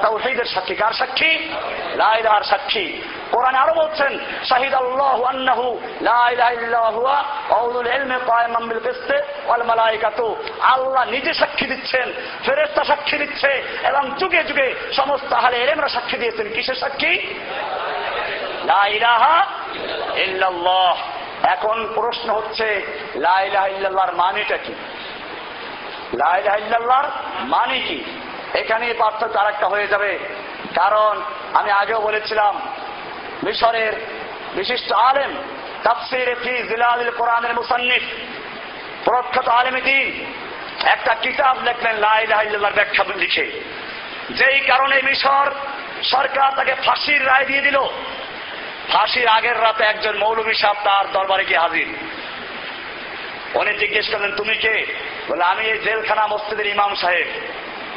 তাও 0.01 0.19
সেইদের 0.19 0.45
সাক্ষী। 0.45 0.75
কার 0.75 0.93
সাক্ষী? 0.93 1.49
লাই 1.95 2.23
লাহার 2.23 2.43
সাক্ষী। 2.43 3.01
কোরআনে 3.31 3.57
আরও 3.57 3.73
বলছেন 3.73 4.19
শাহিদ 4.49 4.73
আল্লাহ 4.73 5.23
আন্নাহু 5.23 5.79
লা 6.01 6.29
ইলাহা 6.29 6.91
হুয়া 6.91 7.23
আউলুল 7.49 7.87
ইলমি 7.87 8.15
কায়মান 8.25 8.67
বিল 8.67 8.79
কিসত 8.79 9.11
ওয়াল 9.45 9.63
মালাইকাতু 9.63 10.35
আল্লাহ 10.61 11.09
নিজে 11.09 11.33
সাক্ষী 11.33 11.65
দিচ্ছেন, 11.65 12.13
ফেরেশতা 12.45 12.83
সাক্ষী 12.83 13.17
দিচ্ছে, 13.17 13.63
এবং 13.83 14.11
যুগে 14.19 14.43
যুগে 14.43 14.73
সমস্ত 14.93 15.33
আহলে 15.33 15.57
ইলমরা 15.57 15.87
সাক্ষী 15.87 16.17
দিয়েছেন। 16.17 16.53
কিসের 16.53 16.75
সাক্ষী? 16.75 17.07
লা 17.07 18.26
এখন 21.43 21.91
প্রশ্ন 21.95 22.33
হচ্ছে 22.33 22.81
লাইলাহিল্লাহর 23.15 24.15
মানিটা 24.15 24.57
কি? 24.57 24.73
লাইলাহিল্লাহর 26.13 27.05
মানে 27.39 27.79
কি? 27.79 28.03
এখানে 28.53 28.93
পার্থক্য 28.93 29.39
আর 29.39 29.47
একটা 29.47 29.67
হয়ে 29.67 29.87
যাবে। 29.87 30.19
কারণ 30.75 31.21
আমি 31.53 31.71
আগেও 31.71 32.01
বলেছিলাম, 32.01 32.61
মিশরের 33.43 33.93
বিশিষ্ট 34.55 34.91
আলেম 34.91 35.35
তাফসির 35.83 36.35
ফি 36.43 36.63
জিলাল 36.63 37.11
কোরআনের 37.17 37.53
মুসান্নিফ, 37.53 38.01
প্রখ্যাত 39.05 39.47
আলেমী 39.47 39.81
দিন, 39.81 40.33
একটা 40.85 41.13
কিতাব 41.13 41.63
লেখলেন 41.63 41.95
লাইলাহিল্লাহর 41.95 42.73
ব্যাখ্যা 42.73 43.03
লিখে 43.15 43.61
যেই 44.29 44.59
কারণে 44.59 45.01
মিশর 45.03 45.51
সরকার 46.03 46.51
তাকে 46.55 46.75
ফাঁসির 46.75 47.27
রায় 47.27 47.45
দিয়ে 47.45 47.61
দিল। 47.61 47.79
ফাঁসির 48.91 49.27
আগের 49.27 49.61
রাতে 49.61 49.83
একজন 49.83 50.17
মৌলভী 50.17 50.53
সাহেব 50.53 50.75
তার 50.83 51.11
দরবারে 51.11 51.45
গিয়ে 51.45 51.59
হাজির। 51.59 51.87
উনি 53.53 53.73
জিজ্ঞেস 53.73 54.09
করলেন, 54.09 54.35
তুমি 54.35 54.55
কে? 54.55 54.85
বলে, 55.27 55.43
আমি 55.43 55.65
এই 55.65 55.79
জেলখানা 55.79 56.27
মসজিদের 56.27 56.65
ইমাম 56.65 56.95
সাহেব। 56.95 57.27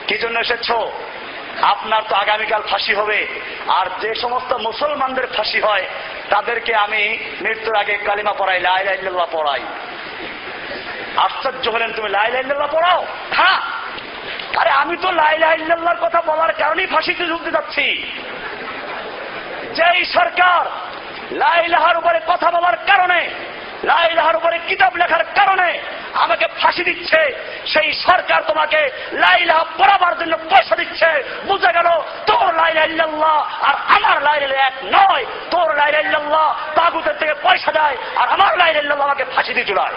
কি 0.07 0.19
জন্য 0.19 0.41
এসেছ? 0.41 0.73
আপনার 1.63 2.03
তো 2.09 2.15
আগামীকাল 2.15 2.63
ফাঁসি 2.63 2.95
হবে। 2.95 3.27
আর 3.67 3.87
যে 4.01 4.15
সমস্ত 4.15 4.53
মুসলমানদের 4.53 5.27
ফাঁসি 5.27 5.61
হয়, 5.61 5.87
তাদেরকে 6.31 6.75
আমি 6.75 7.19
মৃত্যুর 7.41 7.77
আগে 7.77 7.97
কালিমা 7.97 8.33
পড়াই 8.33 8.61
লাই 8.61 8.85
লাইল্লাহ 8.85 9.27
পড়াই। 9.33 9.61
আশ্চর্য 11.17 11.69
হলেন, 11.69 11.93
তুমি 11.93 12.09
লাই 12.09 12.33
লাইল্লাহ 12.33 12.69
পড়াও? 12.73 13.07
হ্যাঁ। 13.31 13.61
আরে, 14.57 14.71
আমি 14.71 14.97
তো 14.97 15.11
লাইলাহিল্লাহর 15.11 16.07
কথা 16.07 16.23
বলার 16.23 16.53
কারণেই 16.53 16.87
ফাঁসিতে 16.87 17.27
ঢুকতে 17.27 17.51
যাচ্ছি। 17.51 18.13
যেই 19.75 20.05
সরকার 20.05 20.63
লাইলাহার 21.37 21.97
উপরে 21.99 22.19
কথা 22.27 22.51
বলার 22.51 22.77
কারণে, 22.87 23.21
লাইলাহার 23.85 24.37
উপরে 24.37 24.57
কিতাব 24.69 24.97
লেখার 24.97 25.25
কারণে 25.25 25.69
আমাকে 26.15 26.47
ফাঁসি 26.61 26.83
দিচ্ছে, 26.85 27.21
সেই 27.67 27.93
সরকার 27.93 28.41
তোমাকে 28.43 28.81
লাইলাহা 29.13 29.65
পড়াবার 29.79 30.19
জন্য 30.19 30.37
পয়সা 30.51 30.77
দিচ্ছে। 30.77 31.11
বুঝে 31.47 31.71
গেল, 31.73 31.89
তোর 32.27 32.47
লাইলাহ 32.55 33.25
আর 33.69 33.75
আমার 33.97 34.23
লাইল 34.23 34.53
এক 34.53 34.73
নয়। 34.85 35.25
তোর 35.51 35.69
লাইলাহ 35.77 36.47
তাগুতের 36.75 37.17
থেকে 37.19 37.35
পয়সা 37.43 37.71
দেয় 37.73 37.97
আর 38.17 38.29
আমার 38.29 38.53
লাইলাহ 38.59 39.01
আমাকে 39.01 39.25
ফাঁসি 39.35 39.53
দিয়ে। 39.55 39.67
চুলায় 39.67 39.97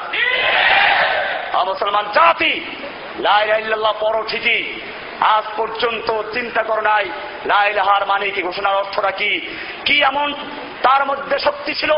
মুসলমান 1.66 2.06
জাতি 2.14 2.54
লাইলাহ 3.20 3.94
পড়ো 4.00 4.22
ঠিকই। 4.28 4.62
আজ 5.24 5.44
পর্যন্ত 5.58 6.22
চিন্তা 6.34 6.64
করো 6.64 6.82
নাই 6.82 7.06
লাইলাহার 7.46 8.06
মানে 8.06 8.30
কি 8.30 8.42
ঘোষণার 8.42 8.76
অর্থটা 8.76 9.12
কি? 9.12 9.32
কি 9.86 10.04
এমন 10.04 10.34
তার 10.84 11.06
মধ্যে 11.06 11.38
শক্তি 11.40 11.74
ছিল 11.74 11.92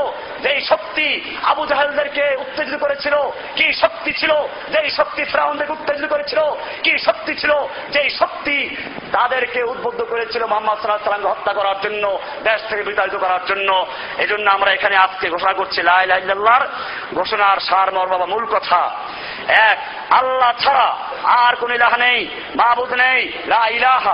যেই 0.43 0.59
শক্তি 0.71 1.07
আবু 1.43 1.65
জাহেলদেরকে 1.65 2.25
উত্তেজিত 2.43 2.75
করেছিল, 2.83 3.15
কি 3.55 3.67
শক্তি 3.81 4.11
ছিল 4.13 4.31
যেই 4.73 4.89
শক্তি 4.89 5.23
ফ্রাউনদেরকে 5.23 5.73
উত্তেজিত 5.73 6.05
করেছিল, 6.13 6.39
কি 6.83 6.93
শক্তি 7.05 7.33
ছিল 7.35 7.51
যেই 7.93 8.09
শক্তি 8.09 8.57
তাদেরকে 9.11 9.59
উদ্বুদ্ধ 9.63 10.01
করেছিল 10.11 10.43
মোহাম্মদ 10.45 10.77
সাল্লাহ 10.77 11.03
সাল্লামকে 11.03 11.33
হত্যা 11.33 11.53
করার 11.53 11.77
জন্য, 11.81 12.03
দেশ 12.43 12.61
থেকে 12.69 12.83
বিতাড়িত 12.83 13.15
করার 13.15 13.43
জন্য। 13.45 13.69
এই 14.17 14.27
জন্য 14.27 14.45
আমরা 14.49 14.69
এখানে 14.71 14.95
আজকে 14.95 15.25
ঘোষণা 15.29 15.53
করছি 15.53 15.79
লাইলাহার 15.81 16.63
ঘোষণার 17.15 17.57
সার 17.59 17.89
মর্ম 17.93 18.13
বা 18.17 18.25
মূল 18.25 18.45
কথা। 18.45 18.81
এক, 19.69 19.77
আল্লাহ 20.19 20.51
ছাড়া 20.63 20.87
আর 21.23 21.53
কোন 21.55 21.71
ইলাহ 21.71 21.93
নেই 21.95 22.19
মাহবুদ 22.55 22.91
নেই, 22.93 23.21
লা 23.47 23.61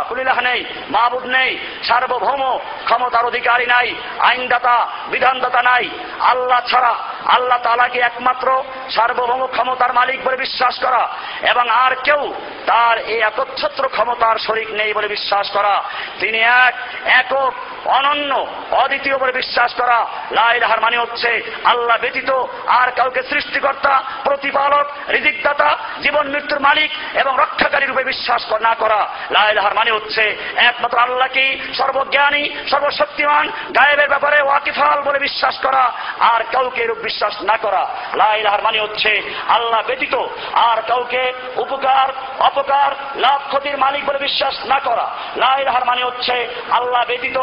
কোন 0.09 0.19
ইলাহ 0.19 0.39
নেই 0.39 0.59
মাহবুদ 0.89 1.25
নেই, 1.25 1.51
সার্বভৌম 1.87 2.43
ক্ষমতার 2.85 3.25
অধিকারী 3.25 3.65
নাই, 3.65 3.87
আইনদাতা 4.19 4.60
বিধানদাতা 5.07 5.61
নাই। 5.61 5.89
আল্লাহ 6.19 6.61
ছাড়া 6.71 6.95
আল্লাহ 7.25 7.57
তালাকে 7.63 7.99
একমাত্র 7.99 8.63
সার্বভৌম 8.95 9.47
ক্ষমতার 9.47 9.93
মালিক 9.93 10.23
বলে 10.23 10.37
বিশ্বাস 10.37 10.79
করা 10.79 11.09
এবং 11.41 11.69
আর 11.69 11.95
কেউ 11.95 12.33
তার 12.65 12.97
এই 12.97 13.21
একচ্ছত্র 13.21 13.87
ক্ষমতার 13.87 14.35
শরিক 14.37 14.71
নেই 14.71 14.93
বলে 14.93 15.07
বিশ্বাস 15.07 15.51
করা। 15.51 15.83
তিনি 16.19 16.39
এক, 16.39 16.73
একক, 17.05 17.53
অনন্য, 17.85 18.47
অদ্বিতীয় 18.71 19.17
বলে 19.17 19.31
বিশ্বাস 19.31 19.73
করা। 19.73 20.05
লাইলাহার 20.31 20.81
মানে 20.81 20.97
হচ্ছে 20.97 21.51
আল্লাহ 21.63 21.97
ব্যতীত 21.97 22.31
আর 22.67 22.91
কাউকে 22.91 23.23
সৃষ্টিকর্তা, 23.23 24.03
প্রতিপালক, 24.23 25.09
রিজিকদাতা, 25.09 25.77
জীবন 26.01 26.27
মৃত্যুর 26.27 26.59
মালিক 26.59 26.91
এবং 27.13 27.37
রক্ষাকারী 27.37 27.85
রূপে 27.85 28.03
বিশ্বাস 28.03 28.51
না 28.61 28.75
করা। 28.75 29.07
লাইলাহার 29.31 29.73
মানে 29.73 29.91
হচ্ছে 29.91 30.37
একমাত্র 30.55 30.97
আল্লাহকেই 30.97 31.61
সর্বজ্ঞানী, 31.77 32.49
সর্বশক্তিমান, 32.71 33.49
গায়েবের 33.49 34.09
ব্যাপারে 34.09 34.41
ওয়াকিফাল 34.51 34.97
বলে 35.01 35.19
বিশ্বাস 35.19 35.55
করা, 35.59 35.83
আর 36.19 36.41
কাউকে 36.51 36.81
এরূপ 36.81 36.97
বিশ্বাস 36.97 37.41
না 37.41 37.55
করা। 37.57 37.83
লাইলাহার 38.15 38.61
মানে 38.61 38.79
হচ্ছে 38.79 39.11
আল্লাহ 39.47 39.81
ব্যতীত, 39.87 40.15
আর 40.53 40.79
কাউকে 40.81 41.23
উপকার, 41.55 42.07
অপকার, 42.39 42.91
লাভ 43.15 43.39
ক্ষতির 43.47 43.77
মালিক 43.77 44.05
বলে 44.05 44.19
বিশ্বাস 44.19 44.55
না 44.65 44.79
করা। 44.79 45.05
লাইলাহার 45.35 45.85
মানে 45.85 46.01
হচ্ছে 46.03 46.35
আল্লাহ 46.71 47.01
ব্যতীত, 47.07 47.37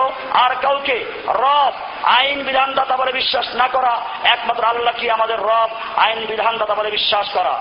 আর 0.45 0.53
কাউকে 0.63 0.97
রব, 1.43 1.75
আইন 2.17 2.39
বিধানদাতা 2.43 2.95
বলে 2.97 3.13
বিশ্বাস 3.13 3.47
না 3.55 3.67
করা। 3.69 3.95
একমাত্র 4.25 4.65
আল্লাহ 4.65 4.95
কি 5.01 5.07
আমাদের 5.11 5.39
রব, 5.41 5.71
আইন 5.97 6.19
বিধানদাতা 6.27 6.75
বলে 6.75 6.91
বিশ্বাস 6.91 7.27
করা। 7.33 7.55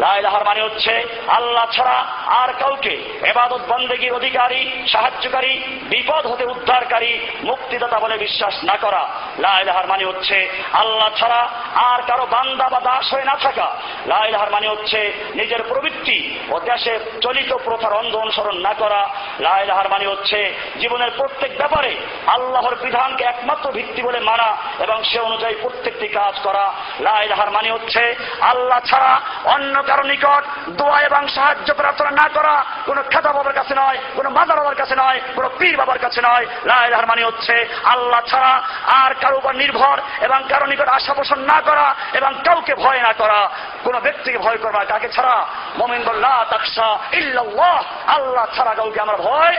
লাইলাহার 0.00 0.44
মানে 0.44 0.62
হচ্ছে 0.62 1.02
আল্লাহ 1.28 1.66
ছাড়া 1.72 2.06
আর 2.26 2.52
কাউকে 2.52 2.90
এবাদত 3.22 3.60
বন্দেগীর 3.68 4.12
অধিকারী, 4.12 4.70
সাহায্যকারী, 4.88 5.62
বিপদ 5.82 6.26
হতে 6.26 6.44
উদ্ধারকারী, 6.44 7.20
মুক্তিদাতা 7.44 7.98
বলে 7.98 8.18
বিশ্বাস 8.18 8.64
না 8.64 8.76
করা। 8.76 9.08
লাইলাহার 9.38 9.86
মানে 9.86 10.04
হচ্ছে 10.04 10.48
আল্লাহ 10.72 11.08
ছাড়া 11.16 11.48
আর 11.74 12.02
কারও 12.02 12.26
বান্দা 12.26 12.68
বা 12.68 12.80
দাস 12.80 13.14
হয়ে 13.14 13.24
না 13.24 13.36
থাকা। 13.36 13.76
লাইলাহার 14.06 14.50
মানে 14.50 14.68
হচ্ছে 14.68 15.12
নিজের 15.34 15.62
প্রবৃত্তি 15.62 16.38
ও 16.50 16.60
দেশে 16.60 16.98
চলিত 17.22 17.54
প্রথার 17.64 17.92
অন্ধ 17.92 18.16
অনুসরণ 18.16 18.56
না 18.56 18.74
করা। 18.74 19.08
লাইলাহার 19.40 19.88
মানে 19.88 20.06
হচ্ছে 20.06 20.54
জীবনের 20.80 21.10
প্রত্যেক 21.16 21.56
ব্যাপারে 21.56 21.96
আল্লাহর 22.26 22.74
বিধানকে 22.74 23.24
একমাত্র 23.24 23.70
ভিত্তি 23.70 24.02
বলে 24.02 24.20
মানা 24.20 24.56
এবং 24.78 25.04
সে 25.04 25.18
অনুযায়ী 25.20 25.54
প্রত্যেকটি 25.62 26.08
কাজ 26.08 26.34
করা। 26.42 26.72
লাইলাহার 27.00 27.50
মানে 27.50 27.70
হচ্ছে 27.70 28.16
আল্লাহ 28.40 28.80
ছাড়া 28.80 29.20
অন্য 29.44 29.82
কারও 29.86 30.02
নিকট 30.02 30.44
দোয়া 30.68 31.00
এবং 31.00 31.28
সাহায্য 31.28 31.74
প্রার্থনা 31.74 32.10
না 32.10 32.28
করা 32.34 32.64
কোন 32.86 33.02
খেতা 33.02 33.32
বাবার 33.32 33.52
কাছে 33.52 33.74
নয়, 33.74 33.98
কোন 34.14 34.28
মাদার 34.28 34.56
বাবার 34.56 34.74
কাছে 34.74 34.94
নয়, 34.96 35.20
কোন 35.34 35.48
পীর 35.58 35.76
বাবার 35.76 35.98
কাছে 35.98 36.20
নয়। 36.24 36.46
লাইলাহার 36.64 37.06
মানে 37.06 37.24
হচ্ছে 37.24 37.68
আল্লাহ 37.84 38.20
ছাড়া 38.20 38.62
আর 38.86 39.14
কারও 39.14 39.36
উপর 39.36 39.52
নির্ভর 39.54 40.00
এবং 40.20 40.42
কারও 40.48 40.66
নিকট 40.66 40.88
আশা 40.88 41.14
পোষণ 41.14 41.38
না 41.38 41.60
করা 41.60 41.94
এবং 42.12 42.34
কাউকে 42.44 42.74
ভয় 42.74 43.00
না 43.02 43.12
করা। 43.12 43.50
কোন 43.84 44.00
ব্যক্তিকে 44.00 44.38
ভয় 44.38 44.56
করবা 44.56 44.84
কাকে 44.84 45.08
ছাড়া? 45.08 45.46
মোমিন্দুল্লাহ 45.78 46.44
তাকসা 46.50 46.98
ইল্লাল্লাহ। 47.12 47.82
আল্লাহ 48.06 48.46
ছাড়া 48.56 48.74
কাউকে 48.74 49.00
আমরা 49.00 49.16
ভয় 49.16 49.56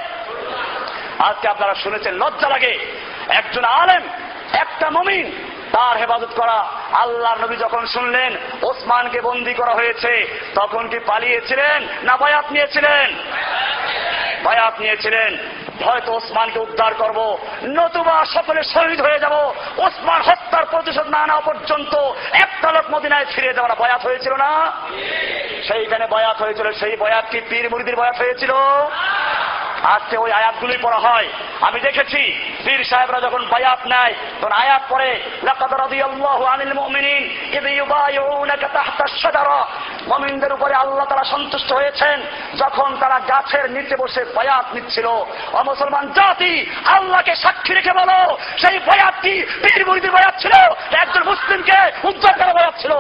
আজকে 1.20 1.48
আপনারা 1.48 1.74
শুনেছেন, 1.74 2.14
লজ্জা 2.14 2.50
লাগে। 2.50 2.74
একজন 3.28 3.64
আলেম, 3.64 4.04
একটা 4.54 4.90
মমিন 4.90 5.57
তার 5.78 5.98
হেফাজত 5.98 6.30
করা। 6.36 6.68
আল্লাহ 6.92 7.44
নবী 7.44 7.56
যখন 7.56 7.88
শুনলেন, 7.88 8.38
ওসমানকে 8.62 9.22
বন্দি 9.22 9.54
করা 9.54 9.72
হয়েছে, 9.72 10.40
তখন 10.56 10.88
কি 10.88 11.00
পালিয়েছিলেন 11.00 11.88
না 12.04 12.18
বয়াত 12.18 12.46
নিয়েছিলেন? 12.52 13.14
বয়াত 14.44 14.80
নিয়েছিলেন। 14.80 15.38
হয়তো 15.86 16.14
ওসমানকে 16.14 16.60
উদ্ধার 16.60 16.94
করব। 16.94 17.38
নতুবা 17.64 18.26
সকলে 18.26 18.64
শহীদ 18.64 19.02
হয়ে 19.02 19.20
যাব। 19.20 19.34
ওসমান 19.78 20.22
হত্যার 20.22 20.66
প্রতিশোধ 20.66 21.08
না 21.08 21.26
নেওয়া 21.26 21.42
পর্যন্ত 21.42 21.96
একটা 22.32 22.72
লোক 22.72 22.86
মদিনায় 22.92 23.26
ফিরে 23.26 23.54
যাওয়ার 23.54 23.78
বয়াত 23.78 24.06
হয়েছিল 24.06 24.34
না? 24.34 24.72
সেইখানে 25.68 26.08
বয়াত 26.08 26.42
হয়েছিল। 26.42 26.72
সেই 26.72 26.96
বয়াত 26.96 27.26
কি 27.32 27.42
পীর 27.50 27.70
মুরিদির 27.70 27.96
বয়াত 27.96 28.16
হয়েছিল? 28.16 28.52
আজকে 29.96 30.16
ওই 30.18 30.32
আয়াতগুলি 30.32 30.78
পড়া 30.82 31.00
হয়। 31.00 31.28
আমি 31.68 31.80
দেখেছি, 31.80 32.22
পীর 32.66 32.82
সাহেবরা 32.90 33.20
যখন 33.22 33.42
বায়াত 33.52 33.82
নেয়, 33.94 34.14
তখন 34.40 34.54
আয়াত 34.64 34.84
পড়ে, 34.90 35.12
লাকাদ 35.44 35.72
রাদিয়াল্লাহু 35.84 36.44
আনিল 36.52 36.74
মুমিনিন, 36.74 37.24
ইদ 37.58 37.66
ইউবাইউনাকা 37.80 38.68
তাহতা 38.68 39.06
শাজারা। 39.22 39.60
মুমিনদের 40.12 40.52
উপরে 40.54 40.74
আল্লাহ 40.84 41.06
তাআলা 41.06 41.32
সন্তুষ্ট 41.34 41.70
হয়েছেন, 41.74 42.18
যখন 42.58 42.90
তারা 43.02 43.18
গাছের 43.32 43.66
নিচে 43.76 43.96
বসে 44.02 44.22
বায়াত 44.36 44.68
নিচ্ছিল। 44.76 45.08
ও 45.56 45.58
মুসলমান 45.70 46.06
জাতি, 46.18 46.54
আল্লাহকে 46.96 47.34
সাক্ষী 47.44 47.72
রেখে 47.74 47.94
বলো, 48.00 48.20
সেই 48.62 48.78
বায়াত 48.88 49.16
কি 49.24 49.34
পীর 49.64 49.82
মুরিদের 49.88 50.16
বায়াত 50.18 50.36
ছিল 50.44 50.54
একজন 51.02 51.24
মুসলিমকে 51.32 51.80
উদ্ধার 52.10 52.34
করা 52.40 52.54
বায়াত 52.58 52.76
ছিল 52.82 52.94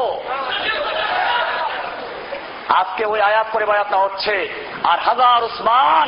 আজকে 2.81 3.03
ওই 3.05 3.19
আয়াত 3.29 3.47
করে 3.53 3.65
বায়াত 3.65 3.93
হচ্ছে, 4.03 4.35
আর 4.91 4.99
হাজার 5.07 5.39
উসমান 5.49 6.07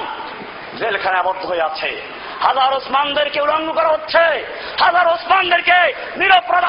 জেলখানায় 0.79 1.19
আবদ্ধ 1.19 1.45
হয়ে 1.45 1.61
আছে। 1.61 2.01
হাজার 2.41 2.73
ওসমানদেরকে 2.73 3.41
উলঙ্গ 3.41 3.71
করা 3.71 3.87
হচ্ছে। 3.87 4.45
হাজার 4.79 5.07
ওসমানদেরকে 5.07 5.93
নিরপরাধ 6.17 6.63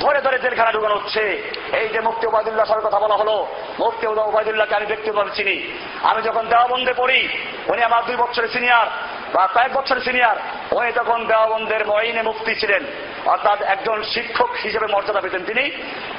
ধরে 0.00 0.20
ধরে 0.20 0.38
জেলখানা 0.38 0.72
ঢুকানো 0.72 0.94
হচ্ছে। 0.94 1.52
এই 1.72 1.88
যে 1.88 2.00
মুক্তি 2.00 2.26
ওবায়দুল্লাহ 2.26 2.66
সাহের 2.66 2.82
কথা 2.82 3.00
বলা 3.00 3.14
হলো 3.14 3.46
মুক্তি 3.80 4.06
ওবায়দুল্লাহকে 4.06 4.74
আমি 4.74 4.86
ব্যক্তিগত 4.86 5.28
চিনি 5.34 5.78
আমি 6.02 6.22
যখন 6.22 6.46
দেওয়াবন্দে 6.46 6.92
পড়ি, 6.92 7.28
উনি 7.68 7.82
আমার 7.82 8.04
দুই 8.04 8.16
বছরের 8.16 8.48
সিনিয়র 8.48 8.86
বা 9.34 9.46
কয়েক 9.46 9.72
বছরের 9.72 10.02
সিনিয়র। 10.02 10.36
উনি 10.70 10.92
তখন 10.92 11.26
দেওয়াবন্দের 11.26 11.86
মহিনে 11.86 12.22
মুক্তি 12.22 12.54
ছিলেন। 12.54 12.84
অর্থাৎ 13.26 13.62
একজন 13.62 14.02
শিক্ষক 14.02 14.50
হিসেবে 14.64 14.86
মর্যাদা 14.86 15.20
পেতেন 15.20 15.44
তিনি। 15.44 15.70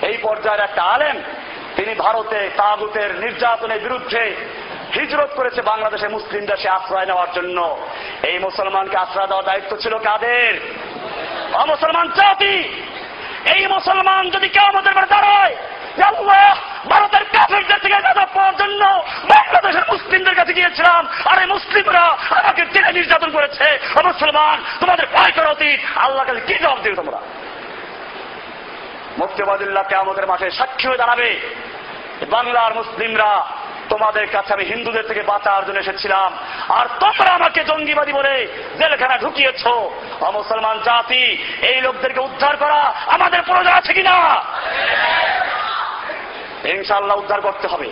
এই 0.02 0.18
পর্যায়ের 0.22 0.62
একটা 0.62 0.84
আলেম, 0.84 1.22
তিনি 1.76 1.96
ভারতে 1.96 2.50
তাগুতের 2.58 3.16
নির্যাতনের 3.16 3.80
বিরুদ্ধে 3.80 4.36
হিজরত 4.96 5.32
করেছে 5.36 5.62
বাংলাদেশে 5.62 6.08
মুসলিম 6.08 6.44
দেশে 6.46 6.70
আশ্রয় 6.70 7.06
নেওয়ার 7.06 7.32
জন্য। 7.34 7.58
এই 8.30 8.38
মুসলমানকে 8.40 8.98
আশ্রয় 8.98 9.28
দেওয়ার 9.28 9.48
দায়িত্ব 9.50 9.72
ছিল 9.84 9.94
কাদের? 9.98 10.54
অমুসলমান 11.64 12.08
জাতি। 12.20 12.56
এই 13.56 13.64
মুসলমান 13.68 14.24
যদি 14.30 14.48
কেউ 14.50 14.66
আমাদের 14.72 14.92
উপর 14.92 15.06
দাঁড়ায় 15.14 15.56
ভারতের 16.92 17.24
কাফেরদের 17.34 17.80
থেকে 17.84 17.98
গাজা 18.06 18.26
পাওয়ার 18.26 18.56
জন্য 18.58 18.82
বাংলাদেশের 19.34 19.86
মুসলিমদের 19.92 20.36
কাছে 20.36 20.54
গিয়েছিলাম, 20.54 21.02
আর 21.26 21.38
এই 21.42 21.48
মুসলিমরা 21.56 22.04
আমাকে 22.40 22.64
টেনে 22.66 22.92
নির্যাতন 22.92 23.30
করেছে 23.32 23.66
মুসলমান 24.06 24.58
তোমাদের 24.80 25.06
ভয় 25.16 25.32
করা 25.32 25.50
উচিত। 25.52 25.80
আল্লাহ 25.96 26.24
কাছে 26.26 26.42
কি 26.48 26.56
জবাব 26.64 26.80
দিবে 26.84 26.96
তোমরা? 26.96 27.20
মুক্তিবাদুল্লাহকে 29.18 29.96
আমাদের 29.96 30.26
মাঠে 30.28 30.48
সাক্ষী 30.52 30.86
হয়ে 30.88 31.02
দাঁড়াবে। 31.02 31.30
বাংলার 32.30 32.74
মুসলিমরা 32.74 33.32
তোমাদের 33.90 34.28
কাছে 34.28 34.54
আমি 34.54 34.64
হিন্দুদের 34.64 35.08
থেকে 35.08 35.22
বাঁচার 35.22 35.66
জন্য 35.66 35.80
এসেছিলাম। 35.80 36.38
আর 36.70 36.86
তোমরা 37.00 37.34
আমাকে 37.34 37.64
জঙ্গিবাদী 37.64 38.14
বলে 38.14 38.48
জেলখানা 38.78 39.18
ঢুকিয়েছ। 39.18 39.68
মুসলমান 40.34 40.80
জাতি, 40.80 41.44
এই 41.62 41.82
লোকদেরকে 41.82 42.20
উদ্ধার 42.20 42.58
করা 42.58 42.94
আমাদের 43.06 43.42
প্রয়োজন 43.42 43.72
আছে 43.72 43.94
কিনা? 43.94 44.44
ইনশাল্লাহ 46.64 47.18
উদ্ধার 47.18 47.42
করতে 47.42 47.68
হবে। 47.68 47.90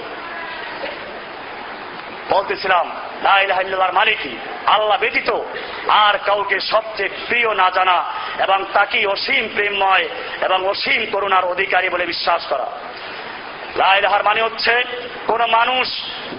বলতেছিলাম 2.30 2.92
লাইলাহার 3.24 3.94
মালিকই, 3.94 4.38
আল্লাহ 4.66 4.98
ব্যতীত 4.98 5.30
আর 5.88 6.18
কাউকে 6.18 6.60
সবচেয়ে 6.60 7.10
প্রিয় 7.28 7.56
না 7.56 7.70
জানা 7.70 8.04
এবং 8.40 8.66
তাকেই 8.74 9.06
অসীম 9.06 9.50
প্রেমময় 9.56 10.10
এবং 10.42 10.68
অসীম 10.68 11.06
করুণার 11.12 11.46
অধিকারী 11.46 11.90
বলে 11.90 12.06
বিশ্বাস 12.06 12.46
করা। 12.48 12.68
লাইলাহার 13.76 14.24
মানে 14.24 14.42
হচ্ছে 14.42 14.84
কোন 15.28 15.46
মানুষ, 15.46 15.88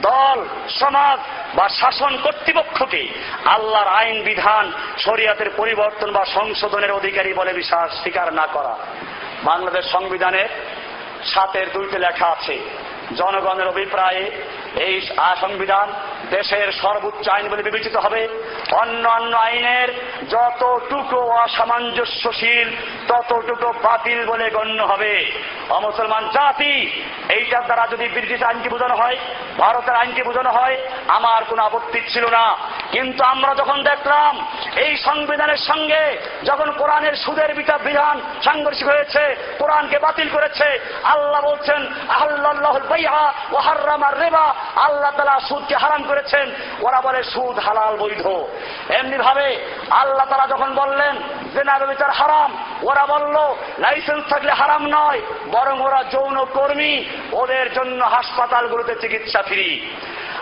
দল, 0.01 0.38
সমাজ 0.81 1.18
বা 1.55 1.68
শাসন 1.68 2.16
কর্তৃপক্ষকে 2.22 3.09
আল্লাহর 3.44 3.88
আইন, 3.88 4.22
বিধান, 4.22 4.72
শরিয়াতের 4.99 5.51
পরিবর্তন 5.57 6.12
বা 6.12 6.25
সংশোধনের 6.25 6.92
অধিকারী 6.92 7.33
বলে 7.33 7.53
বিশ্বাস 7.53 8.01
স্বীকার 8.03 8.35
না 8.35 8.46
করা। 8.46 8.75
বাংলাদেশ 9.44 9.85
সংবিধানের 9.92 10.49
সাতের 11.25 11.66
দুইতে 11.72 11.99
লেখা 11.99 12.27
আছে, 12.27 12.59
জনগণের 13.16 13.68
অভিপ্রায়ে 13.68 14.31
এই 14.77 15.09
সংবিধান 15.41 15.93
দেশের 16.31 16.73
সর্বোচ্চ 16.73 17.29
আইন 17.29 17.49
বলে 17.49 17.62
বিবেচিত 17.62 17.97
হবে। 17.97 18.29
অন্য 18.73 19.09
অন্য 19.09 19.37
আইনের 19.37 19.89
যতটুকু 20.31 21.21
অসামঞ্জস্যশীল, 21.21 22.77
ততটুকু 23.09 23.73
বাতিল 23.83 24.27
বলে 24.27 24.51
গণ্য 24.51 24.83
হবে। 24.83 25.33
অমুসলমান 25.71 26.29
জাতি, 26.29 27.03
এইটার 27.29 27.65
দ্বারা 27.65 27.87
যদি 27.87 28.09
ব্রিটিশ 28.09 28.43
আইনকে 28.43 28.69
বোঝানো 28.69 28.97
হয়, 28.97 29.17
ভারতের 29.59 29.95
আইনকে 29.95 30.23
বোঝানো 30.23 30.51
হয়, 30.51 30.77
আমার 31.09 31.45
কোনো 31.45 31.62
আপত্তি 31.62 32.01
ছিল 32.01 32.27
না। 32.27 32.57
কিন্তু 32.93 33.25
আমরা 33.25 33.55
যখন 33.55 33.83
দেখলাম 33.83 34.47
এই 34.77 34.97
সংবিধানের 34.97 35.57
সঙ্গে 35.57 36.19
যখন 36.45 36.71
কোরআনের 36.71 37.17
সুদের 37.17 37.55
বিচার 37.55 37.79
বিধান 37.79 38.21
সাংঘর্ষিক 38.45 38.89
হয়েছে, 38.89 39.37
কোরআনকে 39.59 39.99
বাতিল 39.99 40.29
করেছে, 40.29 40.79
আল্লাহ 41.05 41.41
বলছেন 41.41 41.87
আল্লাহ 42.09 42.79
রেবা। 44.07 44.55
আল্লাহ 44.74 45.11
তালা 45.11 45.40
সুদকে 45.48 45.76
হারাম 45.76 46.02
করেছেন। 46.02 46.52
ওরা 46.81 47.00
বলে, 47.00 47.22
সুদ 47.22 47.59
হালাল 47.59 47.96
বৈধ। 47.96 48.26
এমনি 48.90 49.18
ভাবে 49.18 49.74
আল্লাহ 49.90 50.26
তালা 50.26 50.46
যখন 50.46 50.74
বললেন 50.74 51.16
জেনার 51.52 51.87
বিচার 51.87 52.11
হারাম। 52.11 52.57
ওরা 52.83 53.07
বলল, 53.07 53.35
লাইসেন্স 53.79 54.29
থাকলে 54.29 54.52
হারাম 54.52 54.87
নয়, 54.87 55.20
বরং 55.50 55.81
ওরা 55.81 56.05
যৌন 56.05 56.44
কর্মী, 56.44 57.05
ওদের 57.33 57.72
জন্য 57.72 58.05
হাসপাতালগুলোতে 58.05 58.94
চিকিৎসা 58.94 59.42
ফ্রি। 59.42 59.90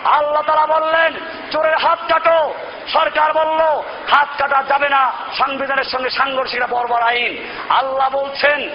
আল্লাহ 0.03 0.41
তারা 0.41 0.65
বললেন, 0.65 1.13
চোরের 1.51 1.77
হাত 1.77 1.99
কাটো। 2.13 2.53
সরকার 2.87 3.33
বলল, 3.33 3.59
হাত 4.07 4.27
কাটা 4.37 4.63
যাবে 4.63 4.89
না। 4.89 5.11
সংবিধানের 5.37 5.83
সঙ্গে 5.83 6.09
সাংঘর্ষিক 6.09 6.63
বর্বর 6.69 7.01
আইন। 7.01 7.45
আল্লাহ 7.69 8.09
বলছেন 8.09 8.69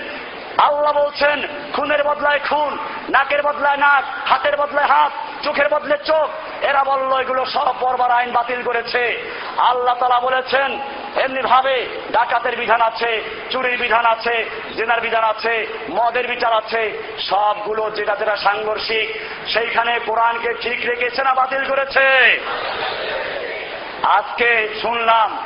আল্লাহ 0.59 0.93
বলছেন, 0.93 1.47
খুনের 1.73 2.05
বদলায় 2.05 2.41
খুন, 2.49 2.79
নাকের 3.11 3.43
বদলায় 3.43 3.77
নাক, 3.77 4.05
হাতের 4.29 4.57
বদলায় 4.57 4.87
হাত। 4.87 5.13
চোখের 5.45 5.69
বদলে 5.69 5.97
চোখ। 5.99 6.29
এরা 6.65 6.85
বলল, 6.85 7.21
এগুলো 7.21 7.47
সব 7.47 7.75
বর্বর 7.81 8.11
আইন 8.11 8.33
বাতিল 8.33 8.63
করেছে। 8.63 9.03
আল্লাহ 9.59 9.95
তালা 9.95 10.21
বলেছেন, 10.21 10.81
এমনি 11.17 11.43
ভাবে 11.43 11.87
ডাকাতের 12.13 12.57
বিধান 12.57 12.81
আছে, 12.81 13.23
চুরির 13.51 13.79
বিধান 13.79 14.05
আছে, 14.07 14.51
জেনার 14.77 15.01
বিধান 15.01 15.25
আছে, 15.25 15.67
মদের 15.91 16.29
বিচার 16.29 16.53
আছে। 16.53 17.03
সবগুলো 17.31 17.91
যেটা 17.91 18.17
যেটা 18.17 18.37
সাংঘর্ষিক, 18.37 19.21
সেইখানে 19.49 19.99
কোরআনকে 20.07 20.55
ঠিক 20.61 20.87
রেখেছে 20.87 21.23
না 21.23 21.35
বাতিল 21.35 21.69
করেছে? 21.69 22.07
আজকে 24.03 24.69
শুনলাম 24.83 25.39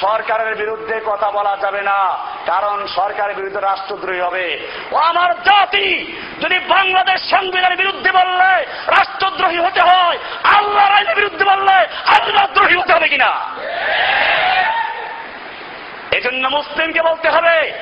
সরকারের 0.00 0.56
বিরুদ্ধে 0.56 1.00
কথা 1.06 1.30
বলা 1.30 1.56
যাবে 1.62 1.82
না, 1.82 2.18
কারণ 2.46 2.86
সরকারের 2.86 3.36
বিরুদ্ধে 3.36 3.60
রাষ্ট্রদ্রোহী 3.60 4.20
হবে। 4.20 4.66
ও 4.92 4.96
আমার 4.96 5.34
জাতি, 5.34 6.14
যদি 6.40 6.58
বাংলাদেশ 6.58 7.30
সংবিধানের 7.30 7.78
বিরুদ্ধে 7.78 8.10
বললে 8.12 8.50
রাষ্ট্রদ্রোহী 8.86 9.58
হতে 9.58 9.80
হয় 9.80 10.18
আল্লাহ 10.44 10.86
আইনের 10.90 11.16
বিরুদ্ধে 11.16 11.44
বললে 11.44 11.76
আল্লাহদ্রোহী 12.16 12.76
হতে 12.76 12.92
হবে 12.92 13.08
কিনা? 13.08 13.30
এজন্য 16.12 16.48
মুসলিমকে 16.48 17.02
বলতে 17.02 17.28
হবে, 17.28 17.72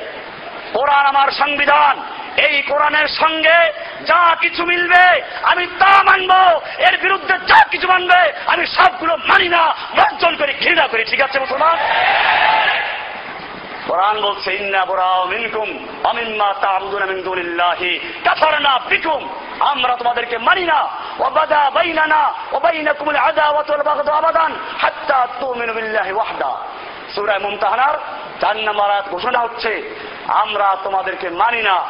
কোরআন 0.73 1.05
আমার 1.05 1.31
সংবিধান 1.31 2.01
এই 2.37 2.61
কোরআনের 2.61 3.07
সঙ্গে 3.07 3.71
যা 4.05 4.35
কিছু 4.41 4.65
মিলবে, 4.65 5.21
আমি 5.43 5.67
তা 5.67 6.03
মানব। 6.03 6.61
এর 6.77 6.97
বিরুদ্ধে 6.97 7.37
যা 7.37 7.63
কিছু 7.63 7.87
মানবে, 7.87 8.33
আমি 8.45 8.67
সবগুলো 8.67 9.17
মানি 9.17 9.49
না, 9.49 9.75
বর্জন 9.97 10.35
করে, 10.35 10.53
ঘৃণা 10.53 10.87
করি। 10.87 11.05
ঠিক 11.05 11.21
আছে, 11.21 11.39
মুসলমান? 11.39 11.77
কোরআন 13.87 14.21
বলছে, 14.21 14.55
ইন্না 14.55 14.85
বরাও 14.85 15.25
মিনকুম 15.25 15.87
অমিম্মা 16.03 16.53
তা'বুদুনা 16.61 17.05
মিন 17.05 17.21
দুনিল্লাহি, 17.21 17.99
কাফারনা 18.23 18.79
বিকুম। 18.89 19.29
আমরা 19.59 19.95
তোমাদেরকে 19.95 20.37
মানি 20.37 20.63
না। 20.63 20.89
ওয়াবাদা 21.19 21.69
বাইনানা, 21.69 22.33
ওয়া 22.51 22.59
বাইনাকুমুল 22.59 23.15
আদাওয়াতু 23.15 23.73
ওয়াল 23.73 23.83
বাগদা 23.83 24.13
আবাদান, 24.13 24.55
হাত্তা 24.81 25.27
তুমিনু 25.39 25.73
বিল্লাহি 25.73 26.11
ওয়াহদা। 26.11 26.57
সূরা 27.15 27.39
মুমতাহানার 27.39 27.99
চার 28.41 28.57
নম্বর 28.57 28.89
আয়াত 28.89 29.07
ঘোষণা 29.09 29.39
হচ্ছে, 29.39 29.99
আমরা 30.27 30.77
তোমাদেরকে 30.83 31.29
মানি 31.29 31.61
না 31.61 31.83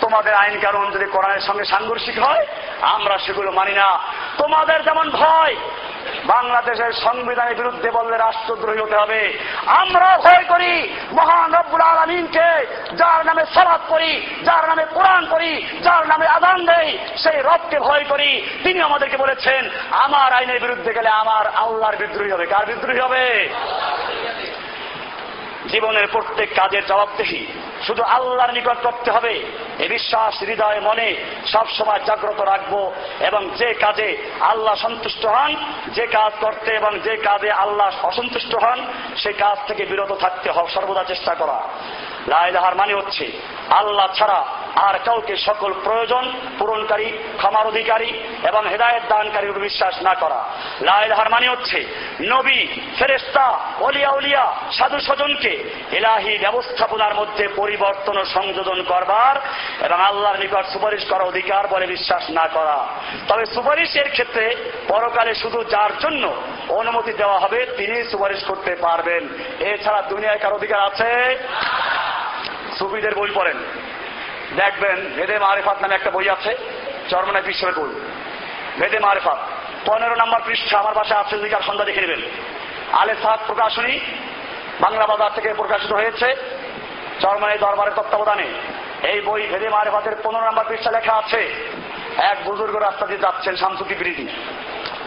তোমাদের 0.00 0.34
আইন 0.34 0.60
কারণ 0.60 0.90
যদি 0.90 1.06
কোরআনের 1.06 1.40
সঙ্গে 1.40 1.64
সাংঘর্ষিক 1.64 2.18
হয়, 2.18 2.46
আমরা 2.82 3.18
সেগুলো 3.18 3.52
মানি 3.52 3.72
না। 3.72 3.98
তোমাদের 4.38 4.82
যেমন 4.82 5.10
ভয়, 5.10 5.56
বাংলাদেশের 6.24 6.92
সংবিধানের 6.92 7.54
বিরুদ্ধে 7.54 7.90
বললে 7.90 8.16
রাষ্ট্রদ্রোহী 8.16 8.78
হতে 8.78 8.96
হবে। 8.96 9.38
আমরা 9.66 10.18
ভয় 10.18 10.44
করি, 10.48 10.94
মহান 11.12 11.54
রব্বুল 11.54 11.80
আলমিনকে 11.80 12.66
যার 12.96 13.26
নামে 13.26 13.44
সলাপ 13.54 13.80
করি, 13.88 14.26
যার 14.44 14.68
নামে 14.68 14.84
কোরআন 14.94 15.26
করি, 15.26 15.66
যার 15.82 16.06
নামে 16.06 16.26
আদান 16.26 16.66
দেই, 16.66 16.98
সেই 17.18 17.42
রবকে 17.42 17.78
ভয় 17.78 18.04
করি। 18.04 18.46
তিনি 18.64 18.80
আমাদেরকে 18.80 19.16
বলেছেন, 19.16 19.70
আমার 19.90 20.32
আইনের 20.32 20.60
বিরুদ্ধে 20.60 20.92
গেলে 20.92 21.08
আমার 21.08 21.46
আল্লাহর 21.46 21.96
বিদ্রোহী 21.96 22.30
হবে। 22.30 22.46
কার 22.46 22.66
বিদ্রোহী 22.66 23.00
হবে? 23.00 23.48
জীবনের 25.68 26.06
প্রত্যেক 26.06 26.48
কাজের 26.54 26.86
জবাবদেহি 26.86 27.46
শুধু 27.86 28.02
আল্লাহর 28.02 28.52
নিকট 28.52 28.82
করতে 28.82 29.10
হবে। 29.10 29.44
এ 29.78 29.88
বিশ্বাস, 29.88 30.42
হৃদয়, 30.42 30.80
মনে 30.80 31.16
সবসময় 31.46 32.00
জাগ্রত 32.06 32.40
রাখব 32.40 32.92
এবং 33.20 33.50
যে 33.56 33.74
কাজে 33.74 34.16
আল্লাহ 34.40 34.74
সন্তুষ্ট 34.74 35.26
হন, 35.26 35.56
যে 35.94 36.06
কাজ 36.06 36.32
করতে 36.40 36.70
এবং 36.70 37.00
যে 37.00 37.16
কাজে 37.16 37.50
আল্লাহ 37.50 38.06
অসন্তুষ্ট 38.06 38.54
হন, 38.54 38.86
সে 39.16 39.32
কাজ 39.32 39.58
থেকে 39.68 39.84
বিরত 39.84 40.12
থাকতে 40.12 40.50
হবে 40.50 40.68
সর্বদা 40.68 41.04
চেষ্টা 41.04 41.34
করা। 41.34 41.60
লাইলাহার 42.30 42.74
মানে 42.74 42.94
হচ্ছে 42.94 43.26
আল্লাহ 43.70 44.08
ছাড়া 44.18 44.40
আর 44.76 44.98
কাউকে 45.04 45.34
সকল 45.36 45.70
প্রয়োজন 45.84 46.24
পূরণকারী, 46.58 47.08
ক্ষমার 47.36 47.66
অধিকারী 47.66 48.10
এবং 48.48 48.62
হেদায়ত 48.68 49.02
দানকারীর 49.08 49.58
বিশ্বাস 49.58 49.94
না 50.02 50.14
করা। 50.14 50.40
লাইলাহার 50.80 51.30
মানে 51.30 51.46
হচ্ছে 51.48 51.78
নবী 52.20 52.60
ফেরেস্তা 52.98 53.46
অলিয়া 53.80 54.10
উলিয়া, 54.10 54.44
সাধু 54.78 54.98
স্বজনকে 55.00 55.52
এলাহি 55.92 56.38
ব্যবস্থাপনার 56.38 57.14
মধ্যে 57.14 57.44
পরিবর্তন 57.56 58.16
ও 58.18 58.24
সংযোজন 58.24 58.82
করবার 58.82 59.34
এবং 59.84 59.98
আল্লাহর 60.00 60.38
নিকট 60.38 60.66
সুপারিশ 60.72 61.02
করা 61.04 61.24
অধিকার 61.24 61.62
বলে 61.66 61.86
বিশ্বাস 61.86 62.24
না 62.30 62.44
করা। 62.48 62.78
তবে 63.28 63.44
সুপারিশের 63.46 64.08
ক্ষেত্রে 64.10 64.46
পরকালে 64.88 65.32
শুধু 65.34 65.58
যার 65.64 65.92
জন্য 66.00 66.24
অনুমতি 66.68 67.12
দেওয়া 67.12 67.38
হবে, 67.38 67.60
তিনি 67.76 67.96
সুপারিশ 68.10 68.40
করতে 68.44 68.72
পারবেন। 68.74 69.22
এছাড়া 69.60 70.00
দুনিয়ায় 70.02 70.38
কার 70.38 70.52
অধিকার 70.52 70.80
আছে? 70.80 71.10
সুফিদের 72.80 73.14
বই 73.18 73.30
পড়েন। 73.38 73.58
দেখবেন 74.60 74.98
ভেদে 75.16 75.36
মারেফাত 75.46 75.78
নামে 75.82 75.94
একটা 75.96 76.10
বই 76.16 76.26
আছে, 76.36 76.52
চরমনায় 77.10 77.46
বিশ্বের 77.48 77.74
বই। 77.78 77.92
ভেদে 78.80 78.98
মারেফাত, 79.06 79.38
পনেরো 79.88 80.14
নম্বর 80.22 80.40
পৃষ্ঠা 80.46 80.76
আমার 80.82 80.94
বাসায় 80.98 81.20
আছে 81.22 81.34
অধিকার 81.40 81.66
সন্ধ্যা 81.66 81.88
দেখে 81.88 82.04
নেবেন। 82.04 82.22
আলে 83.00 83.14
সাদ 83.22 83.40
প্রকাশনী, 83.48 83.94
বাংলা 84.84 85.04
বাজার 85.10 85.34
থেকে 85.36 85.48
প্রকাশিত 85.60 85.92
হয়েছে। 85.98 86.28
চরমানি 87.22 87.56
দরবারের 87.64 87.96
তত্ত্বাবধানে 87.98 88.46
এই 89.12 89.18
বই 89.26 89.42
ভেদে 89.52 89.68
মারেফাতের 89.76 90.14
পনেরো 90.24 90.44
নম্বর 90.48 90.68
পৃষ্ঠা 90.70 90.90
লেখা 90.96 91.14
আছে, 91.22 91.40
এক 92.30 92.38
বুজুর্গ 92.48 92.74
রাস্তা 92.76 93.04
দিয়ে 93.10 93.24
যাচ্ছেন 93.24 93.54
শামসুদ্দি 93.60 93.94
বৃদ্ধি 94.00 94.26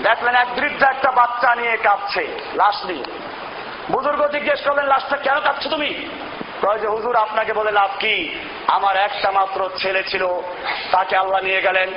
দেখলেন 0.07 0.35
এক 0.43 0.49
বৃদ্ধ 0.57 0.81
একটা 0.93 1.09
বাচ্চা 1.19 1.49
নিয়ে 1.59 1.75
কাঁদছে 1.85 2.23
লাশ 2.59 2.77
নিয়ে। 2.89 3.05
বুজুর্গ 3.93 4.21
জিজ্ঞেস 4.35 4.59
করলেন, 4.67 4.85
লাশটা 4.93 5.17
কেন 5.25 5.37
কাঁদছো 5.45 5.67
তুমি? 5.75 5.89
যে, 6.63 6.87
হুজুর, 6.87 7.15
আপনাকে 7.15 7.53
বলে 7.53 7.71
লাভ 7.71 7.89
কি? 7.99 8.35
আমার 8.67 8.97
একটা 8.97 9.31
মাত্র 9.31 9.69
ছেলে 9.77 10.03
ছিল, 10.03 10.27
তাকে 10.91 11.15
আল্লাহ 11.15 11.41
নিয়ে 11.41 11.61
গেলেন। 11.61 11.89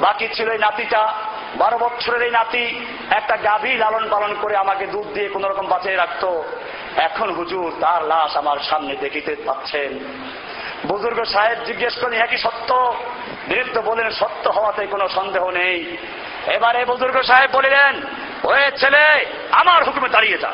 বাকি 0.00 0.28
ছিল 0.34 0.50
এই 0.50 0.58
নাতিটা। 0.58 1.12
বারো 1.56 1.78
বছরের 1.78 2.22
এই 2.22 2.30
নাতি 2.30 2.86
একটা 3.10 3.36
গাভী 3.36 3.76
লালন 3.76 4.08
পালন 4.08 4.34
করে 4.40 4.56
আমাকে 4.56 4.86
দুধ 4.86 5.06
দিয়ে 5.06 5.28
কোন 5.28 5.44
রকম 5.44 5.66
বাঁচিয়ে 5.66 5.96
রাখতো। 5.96 6.44
এখন 6.96 7.30
হুজুর, 7.30 7.72
তার 7.80 8.04
লাশ 8.04 8.36
আমার 8.36 8.56
সামনে 8.70 8.96
দেখিতে 8.96 9.36
পাচ্ছেন। 9.46 9.98
বুজুর্গ 10.86 11.24
সাহেব 11.24 11.58
জিজ্ঞেস 11.64 11.96
করেন 11.98 12.16
হ্যাঁ 12.16 12.26
কি 12.26 12.38
সত্য? 12.38 12.94
বৃদ্ধ 13.48 13.78
বলেন 13.78 14.10
সত্য 14.10 14.48
হওয়াতে 14.48 14.86
কোনো 14.86 15.08
সন্দেহ 15.08 15.50
নেই। 15.50 15.96
এবারে 16.46 16.84
বুজুর্গ 16.84 17.20
সাহেব 17.20 17.50
বলিলেন 17.52 18.02
ওয়ে 18.44 18.70
ছেলে, 18.78 19.26
আমার 19.50 19.84
হুকুমে 19.84 20.08
দাঁড়িয়ে 20.08 20.38
যা। 20.38 20.52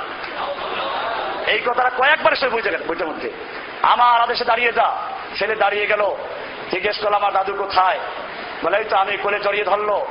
এই 1.47 1.59
কথাটা 1.59 1.90
কয়েকবার 1.90 2.36
সে 2.36 2.49
বুঝে 2.49 2.70
গেল 2.70 2.82
বইটার 2.82 3.09
মধ্যে 3.09 3.30
আমার 3.82 4.20
আদেশে 4.20 4.45
দাঁড়িয়ে 4.45 4.72
যা। 4.72 4.97
ছেলে 5.38 5.55
দাঁড়িয়ে 5.55 5.86
গেল, 5.86 6.16
জিজ্ঞেস 6.70 6.99
করল, 6.99 7.14
আমার 7.14 7.32
দাদু 7.32 7.55
কোথায়? 7.55 8.01
বলে 8.64 8.84
তো 8.84 8.97
আমি 8.97 9.16
কোলে 9.16 9.40
জড়িয়ে 9.40 9.64
ধরলো। 9.64 10.07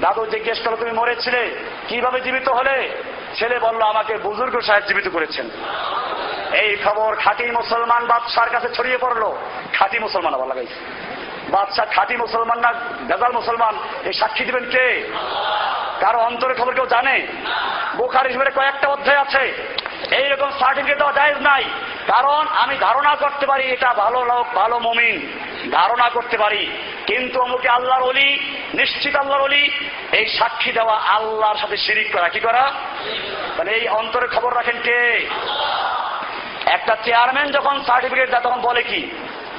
দাদু 0.00 0.26
জিজ্ঞেস 0.26 0.60
করল, 0.60 0.76
তুমি 0.76 0.92
মরেছিলে? 0.92 1.56
কীভাবে 1.88 2.20
জীবিত 2.20 2.48
হলে? 2.48 3.02
ছেলে 3.38 3.58
বলল, 3.58 3.82
আমাকে 3.82 4.16
বুজুর্গ 4.16 4.60
সাহেব 4.60 4.84
জীবিত 4.84 5.08
করেছেন। 5.08 5.50
এই 6.52 6.76
খবর 6.84 7.16
খাঁটি 7.16 7.50
মুসলমান 7.50 8.06
বাদশার 8.06 8.50
কাছে 8.50 8.68
ছড়িয়ে 8.74 8.98
পড়ল। 8.98 9.36
খাঁটি 9.72 9.98
মুসলমান 9.98 10.34
আবার 10.34 10.48
লাগাইছে। 10.48 11.07
বাদশাহ 11.50 11.86
খাঁটি 11.94 12.16
মুসলমান 12.16 12.58
না 12.58 12.72
গজাল 13.08 13.32
মুসলমান? 13.32 13.78
এই 14.04 14.12
সাক্ষী 14.12 14.44
দিবেন 14.44 14.70
কে? 14.70 15.12
কারও 16.00 16.18
অন্তরের 16.18 16.56
খবর 16.56 16.74
কেউ 16.74 16.86
জানে? 16.86 17.26
বোখার 17.96 18.26
হিসেবে 18.26 18.50
কয়েকটা 18.50 18.88
অধ্যায় 18.88 19.18
আছে। 19.18 19.52
এইরকম 20.10 20.50
সার্টিফিকেট 20.50 20.96
দেওয়া 20.96 21.12
যায় 21.12 21.34
নাই। 21.34 21.64
কারণ 22.06 22.46
আমি 22.48 22.76
ধারণা 22.76 23.14
করতে 23.14 23.46
পারি 23.46 23.64
এটা 23.64 23.92
ভালো 23.92 24.24
লোক, 24.24 24.46
ভালো 24.54 24.78
মমিন। 24.78 25.38
ধারণা 25.70 26.08
করতে 26.08 26.38
পারি। 26.38 26.72
কিন্তু 27.06 27.40
অমুকে 27.40 27.68
আল্লাহর 27.68 28.02
অলি 28.02 28.58
নিশ্চিত 28.74 29.16
আল্লাহর 29.16 29.42
অলি 29.42 29.70
এই 30.12 30.26
সাক্ষী 30.38 30.72
দেওয়া 30.72 30.96
আল্লাহর 30.96 31.56
সাথে 31.56 31.76
শিরিক 31.76 32.12
করা। 32.12 32.28
কি 32.28 32.40
করা? 32.40 32.72
তাহলে 33.56 33.72
এই 33.72 33.88
অন্তরে 33.88 34.26
খবর 34.26 34.54
রাখেন 34.54 34.76
কে? 34.82 35.28
একটা 36.66 36.96
চেয়ারম্যান 37.04 37.50
যখন 37.50 37.84
সার্টিফিকেট 37.84 38.30
দেয়, 38.30 38.42
তখন 38.42 38.60
বলে 38.60 38.82
কি? 38.82 39.10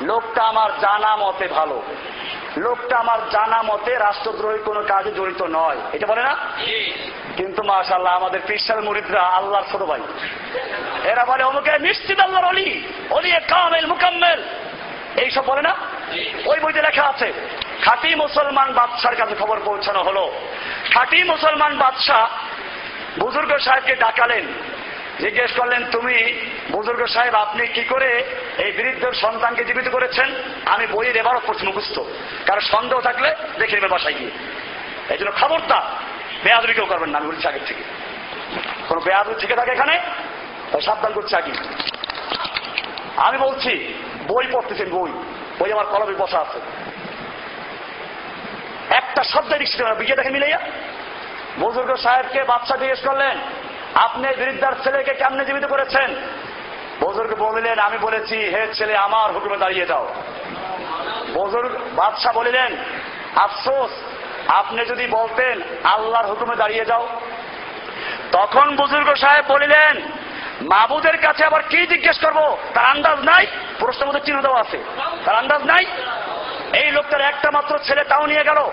লোকটা 0.02 0.44
আমার 0.44 0.80
জানা 0.80 1.16
মতে 1.16 1.48
ভালো। 1.48 1.82
লোকটা 2.58 2.98
আমার 2.98 3.20
জানা 3.32 3.62
মতে 3.62 3.96
রাষ্ট্রদ্রোহী 3.96 4.58
কোনো 4.58 4.84
কাজে 4.84 5.12
জড়িত 5.12 5.42
নয়। 5.42 5.78
এটা 5.94 6.08
বলে 6.08 6.24
না? 6.24 6.36
কিন্তু 7.36 7.64
মাশাল্লাহ 7.64 8.16
আমাদের 8.16 8.40
পিসার 8.48 8.82
মুরিদরা 8.82 9.22
আল্লাহর 9.22 9.72
ছোট 9.72 9.82
ভাই। 9.82 10.00
এরা 11.04 11.26
বলে, 11.26 11.44
অমুকে 11.44 11.80
নিশ্চিত 11.80 12.20
আল্লাহর 12.20 12.46
অলি। 12.46 12.84
অলি 13.10 13.32
কামেল, 13.32 13.88
মুকাম্মেল। 13.88 14.44
এইসব 15.16 15.46
বলে 15.46 15.62
না? 15.62 15.76
ওই 16.46 16.60
বইতে 16.60 16.82
লেখা 16.82 17.04
আছে, 17.04 17.34
খাঁটি 17.82 18.16
মুসলমান 18.16 18.74
বাদশার 18.74 19.16
কাছে 19.16 19.36
খবর 19.36 19.60
পৌঁছানো 19.66 20.00
হলো। 20.00 20.34
খাঁটি 20.94 21.24
মুসলমান 21.24 21.78
বাদশাহ 21.78 22.30
বুজুর্গ 23.20 23.58
সাহেবকে 23.58 23.96
ডাকালেন। 23.96 24.46
জিজ্ঞেস 25.20 25.52
করলেন, 25.52 25.92
তুমি 25.92 26.40
বুজুর্গ 26.72 27.06
সাহেব, 27.06 27.36
আপনি 27.36 27.68
কি 27.68 27.84
করে 27.84 28.24
এই 28.58 28.72
বৃদ্ধর 28.72 29.14
সন্তানকে 29.14 29.66
জীবিত 29.66 29.90
করেছেন? 29.90 30.36
আমি 30.66 30.88
বইয়ের 30.88 31.16
এবারও 31.16 31.40
প্রশ্ন 31.40 31.68
মুখস্থ। 31.68 32.00
কারণ 32.46 32.60
সন্দেহ 32.60 33.02
থাকলে 33.02 33.36
দেখে 33.60 33.76
নেবে 33.76 33.88
বাসায় 33.88 34.14
গিয়ে। 34.14 34.32
এই 35.10 35.18
জন্য 35.18 35.32
খবরটা 35.40 35.82
বেয়াদুরি 36.44 36.74
কেউ 36.74 36.86
করবেন 36.86 37.10
না, 37.10 37.18
আমি 37.18 37.28
বলছি 37.28 37.48
আগের 37.48 37.62
থেকে। 37.66 37.84
কোন 38.88 39.00
বেয়াদুরি 39.00 39.42
থেকে 39.42 39.56
থাকে 39.56 39.72
এখানে? 39.72 40.00
সাবধান 40.86 41.14
করছি 41.14 41.36
আগে। 41.36 41.52
আমি 43.18 43.38
বলছি, 43.38 43.94
বই 44.28 44.48
পড়তেছেন, 44.52 44.90
বই। 44.90 45.12
বই 45.60 45.72
আমার 45.72 45.86
কলমে 45.86 46.14
বসা 46.14 46.40
আছে। 46.40 46.60
একটা 48.90 49.24
শব্দ 49.24 49.54
বিজে 49.98 50.16
দেখে 50.16 50.30
মিলাইয়া। 50.30 50.60
বুজুর্গ 51.60 51.96
সাহেবকে 51.96 52.44
বাচ্চা 52.44 52.78
জিজ্ঞেস 52.78 53.00
করলেন 53.00 53.38
আপনি 53.96 54.46
বৃদ্ধার 54.46 54.74
ছেলেকে 54.84 55.14
কেমনে 55.14 55.46
জীবিত 55.46 55.66
করেছেন? 55.66 56.16
বুজুর্গ 57.00 57.34
বলিলেন, 57.36 57.80
আমি 57.80 57.98
বলেছি, 57.98 58.38
হে 58.38 58.74
ছেলে, 58.74 58.98
আমার 58.98 59.32
হুকুমে 59.32 59.58
দাঁড়িয়ে 59.58 59.86
যাও। 59.86 60.14
বুজুর্গ 61.34 61.78
বাদশাহ 61.96 62.34
বলিলেন, 62.34 62.78
আফসোস, 63.36 63.92
আপনি 64.48 64.86
যদি 64.86 65.08
বলতেন, 65.08 65.62
আল্লাহর 65.84 66.28
হুকুমে 66.28 66.56
দাঁড়িয়ে 66.56 66.86
যাও। 66.86 67.08
তখন 68.32 68.76
বুজুর্গ 68.76 69.14
সাহেব 69.14 69.46
বলিলেন, 69.48 70.02
মাবুদের 70.62 71.18
কাছে 71.18 71.46
আবার 71.46 71.64
কি 71.64 71.88
জিজ্ঞেস 71.88 72.26
করব? 72.26 72.58
তার 72.74 72.86
আন্দাজ 72.86 73.20
নাই 73.20 73.48
প্রশ্ন 73.80 74.06
মধ্যে 74.06 74.20
চিহ্ন 74.20 74.42
দেওয়া 74.42 74.60
আছে। 74.60 74.84
তার 75.26 75.36
আন্দাজ 75.36 75.64
নাই। 75.64 75.86
এই 76.74 76.92
লোকটার 76.92 77.22
একটা 77.22 77.52
মাত্র 77.52 77.78
ছেলে 77.78 78.04
তাও 78.04 78.26
নিয়ে 78.26 78.44
গেল। 78.44 78.72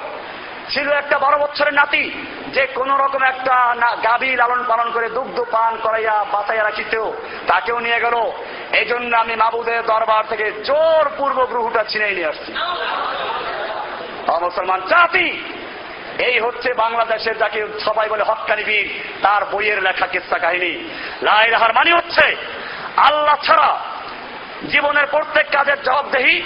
ছিল 0.72 0.88
একটা 0.92 1.16
বারো 1.24 1.36
বছরের 1.44 1.74
নাতি, 1.80 2.04
যে 2.54 2.62
কোন 2.78 2.90
রকম 3.04 3.22
একটা 3.32 3.54
গাভী 4.06 4.30
লালন 4.40 4.62
পালন 4.70 4.88
করে 4.94 5.08
দুগ্ধ 5.16 5.38
পান 5.54 5.72
করাইয়া 5.84 6.16
বাঁচাইয়া 6.34 6.64
রাখিতেও 6.64 7.06
তাকেও 7.48 7.78
নিয়ে 7.86 8.02
গেল। 8.04 8.16
এই 8.80 8.86
জন্য 8.90 9.10
আমি 9.22 9.34
মাবুদের 9.42 9.80
দরবার 9.92 10.22
থেকে 10.30 10.46
জোর 10.68 11.04
পূর্ব 11.18 11.38
গ্রহটা 11.50 11.82
ছিনে 11.90 12.06
নিয়ে 12.16 12.30
আসছি। 12.32 12.50
মুসলমান 14.46 14.80
জাতি, 14.90 15.28
এই 16.28 16.36
হচ্ছে 16.44 16.68
বাংলাদেশের 16.82 17.36
যাকে 17.42 17.60
সবাই 17.86 18.08
বলে 18.12 18.24
হকানি 18.28 18.64
বীর, 18.68 18.86
তার 19.22 19.42
বইয়ের 19.52 19.78
লেখা 19.86 20.06
কিস্তা 20.12 20.38
কাহিনী। 20.44 20.72
লাই 21.22 21.46
রাহার 21.50 21.72
মানে 21.78 21.90
হচ্ছে, 21.98 22.26
আল্লাহ 23.08 23.36
ছাড়া 23.46 23.70
জীবনের 24.72 25.06
প্রত্যেক 25.14 25.46
কাজের 25.54 25.78
জবাবদেহি 25.86 26.36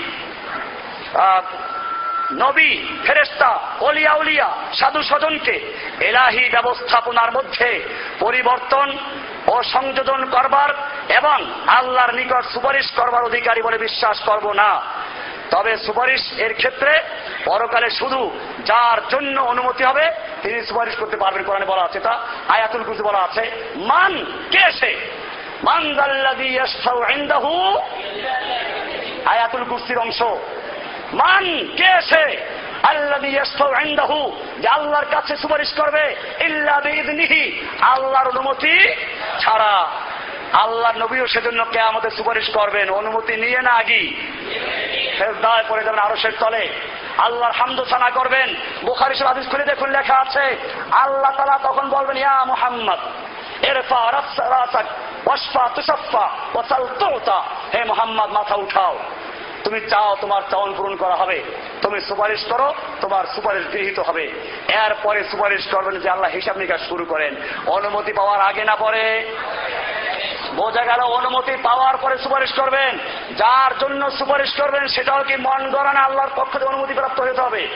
নবী 2.33 2.85
ফেরেস্তা 3.07 3.61
অলিয়া 3.81 4.14
উলিয়া, 4.14 4.57
সাধু 4.74 5.03
স্বজনকে 5.03 5.74
এলাহি 6.01 6.49
ব্যবস্থাপনার 6.51 7.33
মধ্যে 7.33 7.89
পরিবর্তন 8.20 8.99
ও 9.47 9.62
সংযোজন 9.62 10.24
করবার 10.24 10.68
এবং 11.09 11.53
আল্লাহর 11.66 12.14
নিকট 12.14 12.45
সুপারিশ 12.53 12.91
করবার 12.91 13.24
অধিকারী 13.24 13.62
বলে 13.62 13.78
বিশ্বাস 13.78 14.20
করব 14.20 14.53
না। 14.53 14.81
তবে 15.51 15.76
সুপারিশ 15.76 16.33
এর 16.39 16.55
ক্ষেত্রে 16.55 17.01
পরকালে 17.45 17.91
শুধু 17.91 18.39
যার 18.66 19.09
জন্য 19.09 19.41
অনুমতি 19.41 19.85
হবে, 19.85 20.11
তিনি 20.43 20.66
সুপারিশ 20.66 20.97
করতে 20.97 21.16
পারবেন, 21.16 21.43
কোরআনে 21.43 21.64
বলা 21.64 21.83
আছে 21.83 22.01
তা। 22.01 22.26
আয়াতুল 22.49 22.83
কুসি 22.83 23.03
বলা 23.03 23.18
আছে, 23.18 23.51
মান 23.76 24.24
কে 24.51 24.72
সে? 24.72 24.97
মান 25.64 26.01
আয়াতুল 29.26 29.64
কুস্তির 29.64 29.99
অংশ। 29.99 30.22
মান 31.13 31.67
কে 31.77 32.03
সে? 32.03 32.51
আল্লাহর 34.69 35.05
কাছে 35.11 35.37
সুপারিশ 35.37 35.73
করবে 35.73 36.17
আল্লাহর 37.81 38.29
অনুমতি 38.29 38.95
ছাড়া। 39.41 39.89
আল্লাহ 40.53 40.97
নবীও 40.97 41.27
সেজন্য 41.27 41.65
কে 41.65 41.81
আমাদের 41.81 42.11
সুপারিশ 42.11 42.49
করবেন, 42.49 42.91
অনুমতি 42.91 43.37
নিয়ে 43.37 43.63
না 43.63 43.73
আগি। 43.73 44.15
দায় 45.43 45.65
পরে 45.69 45.85
যাবেন 45.85 46.01
আরও 46.01 46.17
সে 46.17 46.31
তলে। 46.31 46.69
আল্লাহর 47.19 47.53
হামদোসানা 47.53 48.11
করবেন। 48.11 48.55
বুখারি 48.85 49.25
আদিস 49.25 49.49
খুলে 49.51 49.65
দেখুন, 49.65 49.91
লেখা 49.91 50.17
আছে, 50.17 50.57
আল্লাহ 50.91 51.31
তালা 51.37 51.59
তখন 51.63 51.89
বলবেন, 51.91 52.17
ইয়া 52.17 52.45
মুহাম্মদ 52.45 52.99
হে 57.75 57.85
মোহাম্মদ, 57.85 58.31
মাথা 58.31 58.55
উঠাও। 58.55 58.99
তুমি 59.71 59.81
চাও 59.91 60.16
তোমার 60.21 60.43
চাওন 60.51 60.75
পূরণ 60.75 60.97
করা 60.97 61.14
হবে, 61.14 61.43
তুমি 61.83 62.01
সুপারিশ 62.01 62.45
করো, 62.45 62.75
তোমার 63.01 63.25
সুপারিশ 63.35 63.73
গৃহীত 63.73 63.99
হবে। 63.99 64.25
এরপরে 64.68 65.25
সুপারিশ 65.25 65.66
করবেন 65.71 66.01
যে 66.01 66.11
আল্লাহ 66.11 66.31
হিসাব 66.31 66.57
নিকাশ 66.57 66.81
শুরু 66.89 67.05
করেন। 67.05 67.37
অনুমতি 67.66 68.12
পাওয়ার 68.12 68.41
আগে 68.41 68.64
না 68.64 68.77
পরে? 68.77 69.35
বোঝা 70.55 70.85
গেল 70.85 71.01
অনুমতি 71.01 71.57
পাওয়ার 71.62 71.97
পরে 71.97 72.18
সুপারিশ 72.18 72.53
করবেন। 72.53 72.99
যার 73.37 73.79
জন্য 73.79 74.11
সুপারিশ 74.11 74.61
করবেন 74.61 74.87
সেটাও 74.87 75.23
কি 75.25 75.37
মন 75.37 75.71
গড়ানো 75.71 76.01
আল্লাহর 76.01 76.35
পক্ষ 76.37 76.53
থেকে 76.53 76.64
অনুমতি 76.64 76.95
প্রাপ্ত 76.95 77.21
হতে 77.21 77.43
হবে? 77.43 77.68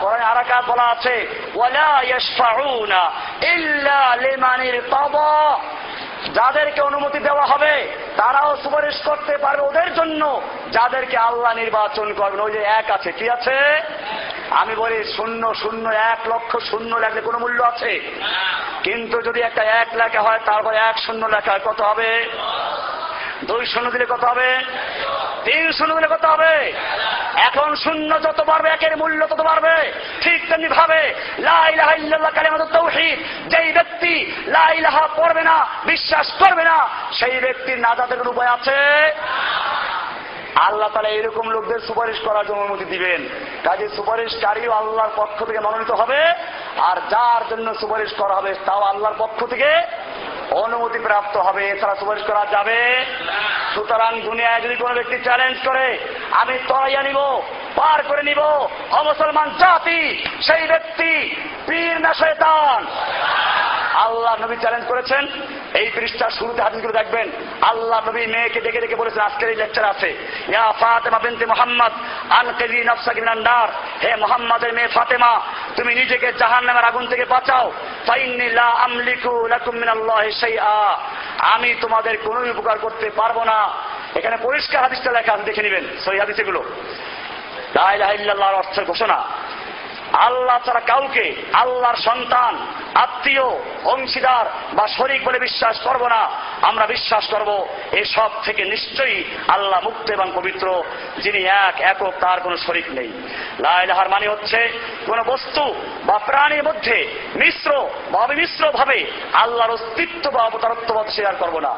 কোরআন 0.00 0.20
আরাকাত 0.20 0.64
বলা 0.70 0.82
আছে, 0.82 1.26
ওয়ালা 1.54 2.02
ইয়াশফাউনা 2.02 3.10
ইল্লা 3.42 4.16
লিমানির 4.16 4.82
তাবা। 4.90 5.60
যাদেরকে 6.34 6.80
অনুমতি 6.80 7.18
দেওয়া 7.18 7.46
হবে, 7.46 7.88
তারাও 8.16 8.56
সুপারিশ 8.56 9.02
করতে 9.02 9.36
পারবে 9.36 9.62
ওদের 9.62 9.94
জন্য। 9.94 10.42
যাদেরকে 10.72 11.16
আল্লাহ 11.16 11.54
নির্বাচন 11.54 12.12
করবেন, 12.12 12.40
ওই 12.40 12.52
যে 12.52 12.62
এক 12.62 12.90
আছে, 12.90 13.12
কি 13.12 13.30
আছে? 13.30 13.80
আমি 14.50 14.74
বলি 14.74 15.04
শূন্য 15.16 15.54
শূন্য, 15.54 15.88
এক 15.88 16.28
লক্ষ 16.28 16.56
শূন্য 16.56 16.96
লেখে 16.96 17.20
কোনো 17.20 17.38
মূল্য 17.38 17.62
আছে? 17.62 18.00
কিন্তু 18.82 19.22
যদি 19.22 19.40
একটা 19.40 19.62
এক 19.62 19.88
লেখা 19.94 20.20
হয়, 20.20 20.38
তারপর 20.46 20.74
এক 20.74 20.98
শূন্য 20.98 21.26
লেখা 21.26 21.58
কত 21.58 21.80
হবে? 21.80 22.30
দুই 23.44 23.66
শূন্য 23.66 23.90
দিলে 23.90 24.06
কত 24.06 24.24
হবে? 24.24 24.60
তিন 25.44 25.72
শূন্য 25.72 26.08
করতে 26.08 26.26
হবে। 26.26 26.72
এখন 27.36 27.74
শূন্য 27.74 28.22
যত 28.22 28.40
পারবে 28.40 28.68
একের 28.68 28.96
মূল্য 28.96 29.26
তত 29.26 29.40
পারবে 29.40 29.92
ঠিক 30.20 30.48
তেমনি 30.48 30.68
ভাবে 30.68 31.14
তাওহীদ, 32.72 33.18
যেই 33.46 33.72
ব্যক্তি 33.72 34.32
লাইলাহা 34.46 35.08
পড়বে 35.16 35.42
না, 35.42 35.66
বিশ্বাস 35.86 36.32
করবে 36.32 36.64
না, 36.64 36.88
সেই 37.12 37.40
ব্যক্তির 37.40 37.78
নাজাদের 37.78 38.28
উপায় 38.28 38.48
আছে। 38.48 38.78
আল্লাহ 40.66 40.88
তালা 40.88 41.08
এরকম 41.08 41.46
লোকদের 41.50 41.80
সুপারিশ 41.80 42.18
করার 42.20 42.46
জন্য 42.46 42.60
অনুমতি 42.60 42.84
দিবেন। 42.84 43.20
কাজে 43.64 43.88
সুপারিশকারীও 43.88 44.72
আল্লাহর 44.72 45.12
পক্ষ 45.16 45.44
থেকে 45.44 45.60
মনোনীত 45.60 45.90
হবে, 45.90 46.20
আর 46.78 46.96
যার 47.10 47.42
জন্য 47.50 47.74
সুপারিশ 47.74 48.10
করা 48.12 48.34
হবে 48.34 48.54
তাও 48.66 48.82
আল্লাহর 48.82 49.18
পক্ষ 49.18 49.46
থেকে 49.46 49.70
অনুমতি 50.50 50.98
প্রাপ্ত 50.98 51.36
হবে। 51.36 51.62
এছাড়া 51.68 51.94
সুপারিশ 51.94 52.24
করা 52.24 52.46
যাবে। 52.50 53.04
সুতরাং 53.74 54.20
দুনিয়ায় 54.20 54.60
যদি 54.60 54.76
কোনো 54.76 54.94
ব্যক্তি 54.94 55.18
চ্যালেঞ্জ 55.18 55.56
করে, 55.68 55.86
আমি 56.30 56.54
তরাইয়া 56.68 57.02
নিব, 57.02 57.18
পার 57.76 57.98
করে 58.02 58.22
নিব, 58.22 58.40
অমুসলমান 58.90 59.48
জাতি, 59.58 60.00
সেই 60.42 60.64
ব্যক্তি 60.66 61.10
পীর 61.66 62.00
না 62.00 62.14
শয়তান। 62.14 62.80
আল্লাহ 63.94 64.34
নবী 64.42 64.56
চ্যালেঞ্জ 64.56 64.84
করেছেন। 64.88 65.28
এই 65.74 65.90
পৃষ্ঠার 65.94 66.30
শুরুতে 66.30 66.62
হাদিসগুলো 66.62 66.92
দেখবেন। 66.92 67.30
আল্লাহ 67.62 68.08
নবী 68.08 68.26
মেয়েকে 68.26 68.60
ডেকে 68.60 68.80
ডেকে 68.80 68.96
বলেছেন, 68.96 69.22
আজকের 69.22 69.48
এই 69.48 69.56
লেকচার 69.56 69.84
আছে। 69.84 70.16
ইয়া 70.48 70.72
ফাতেমা 70.72 71.18
বিনতে 71.18 71.46
মোহাম্মদ 71.46 71.92
আন 72.30 72.52
কেজি 72.58 72.84
নফসাকি 72.84 73.20
মিনান 73.20 73.46
হে 74.02 74.16
মোহাম্মদের 74.16 74.72
মেয়ে 74.72 74.88
ফাতেমা, 74.88 75.40
তুমি 75.76 75.94
নিজেকে 75.94 76.32
জাহান্নামের 76.32 76.84
আগুন 76.84 77.06
থেকে 77.06 77.24
বাঁচাও। 77.24 77.72
ফাইন্নি 78.06 78.48
লা 78.48 78.68
আমলিকু 78.86 79.46
লাকুম 79.48 79.74
মিনাল্লাহি 79.76 80.30
শাইআ। 80.32 80.96
আমি 81.54 81.74
তোমাদের 81.80 82.18
কোনো 82.24 82.40
উপকার 82.50 82.78
করতে 82.78 83.10
পারব 83.10 83.44
না। 83.44 83.70
এখানে 84.14 84.36
পরিষ্কার 84.36 84.82
হাদিসটা 84.82 85.10
লেখা 85.12 85.36
দেখে 85.36 85.62
নেবেন 85.62 85.84
সহি 86.04 86.18
হাদিস 86.18 86.38
এগুলো 86.38 86.64
লা 87.76 87.92
ইলাহা 87.94 88.12
ইল্লাল্লাহর 88.12 88.54
অর্থের 88.54 88.84
ঘোষণা। 88.84 89.24
আল্লাহ 90.12 90.58
ছাড়া 90.64 90.80
কাউকে 90.80 91.34
আল্লাহর 91.52 91.96
সন্তান, 91.96 92.66
আত্মীয়, 92.94 93.44
অংশীদার 93.84 94.44
বা 94.72 94.88
শরিক 94.88 95.24
বলে 95.24 95.38
বিশ্বাস 95.38 95.80
করব 95.80 96.06
না। 96.06 96.30
আমরা 96.62 96.86
বিশ্বাস 96.86 97.28
করব 97.28 97.68
সব 98.04 98.30
থেকে 98.44 98.64
নিশ্চয়ই 98.64 99.24
আল্লাহ 99.48 99.80
মুক্ত 99.84 100.10
এবং 100.10 100.32
পবিত্র, 100.34 100.84
যিনি 101.18 101.38
এক, 101.38 101.80
একক, 101.80 102.12
তার 102.20 102.40
কোনো 102.40 102.56
শরিক 102.56 102.84
নেই। 102.88 103.12
লাইলাহার 103.60 104.08
মানে 104.08 104.28
হচ্ছে 104.28 104.78
কোন 105.06 105.22
বস্তু 105.22 105.74
বা 106.04 106.18
প্রাণীর 106.18 106.62
মধ্যে 106.62 107.08
মিশ্র 107.34 107.88
বা 108.10 108.20
অবিমিশ্র 108.20 108.72
ভাবে 108.72 109.04
আল্লাহর 109.32 109.70
অস্তিত্ব 109.70 110.30
বা 110.30 110.42
অবতারত্ববোধ 110.42 111.06
শেয়ার 111.08 111.36
করব 111.36 111.58
না। 111.58 111.74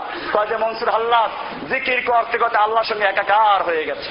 যে 0.49 0.57
মনসুর 0.57 0.89
আল্লাহ 0.89 1.29
জিকির 1.69 2.03
করতে 2.07 2.39
করতে 2.39 2.59
আল্লাহর 2.59 2.85
সঙ্গে 2.85 3.05
একাকার 3.05 3.63
হয়ে 3.63 3.85
গেছে। 3.85 4.11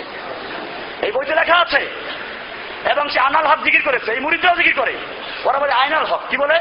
এই 1.06 1.12
বইতে 1.12 1.36
লেখা 1.36 1.56
আছে 1.56 1.82
এবং 2.90 3.10
সে 3.10 3.20
আনাল 3.20 3.48
হক 3.48 3.60
জিকির 3.64 3.82
করেছে, 3.86 4.12
এই 4.12 4.20
মুড়িটাও 4.20 4.56
জিকির 4.56 4.74
করে। 4.76 4.94
ওরা 5.46 5.60
বলে, 5.60 5.72
আইনাল 5.72 6.06
হক। 6.06 6.22
কি 6.30 6.38
বলে? 6.38 6.60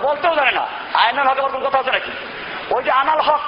বলতেও 0.00 0.34
জানে 0.34 0.50
না। 0.50 0.66
আইনাল 0.94 1.28
হক 1.28 1.38
আমার 1.38 1.62
কথা 1.62 1.78
আছে 1.78 1.90
নাকি? 1.90 2.10
ওই 2.70 2.82
যে 2.82 2.90
আনাল 2.90 3.20
হক, 3.20 3.40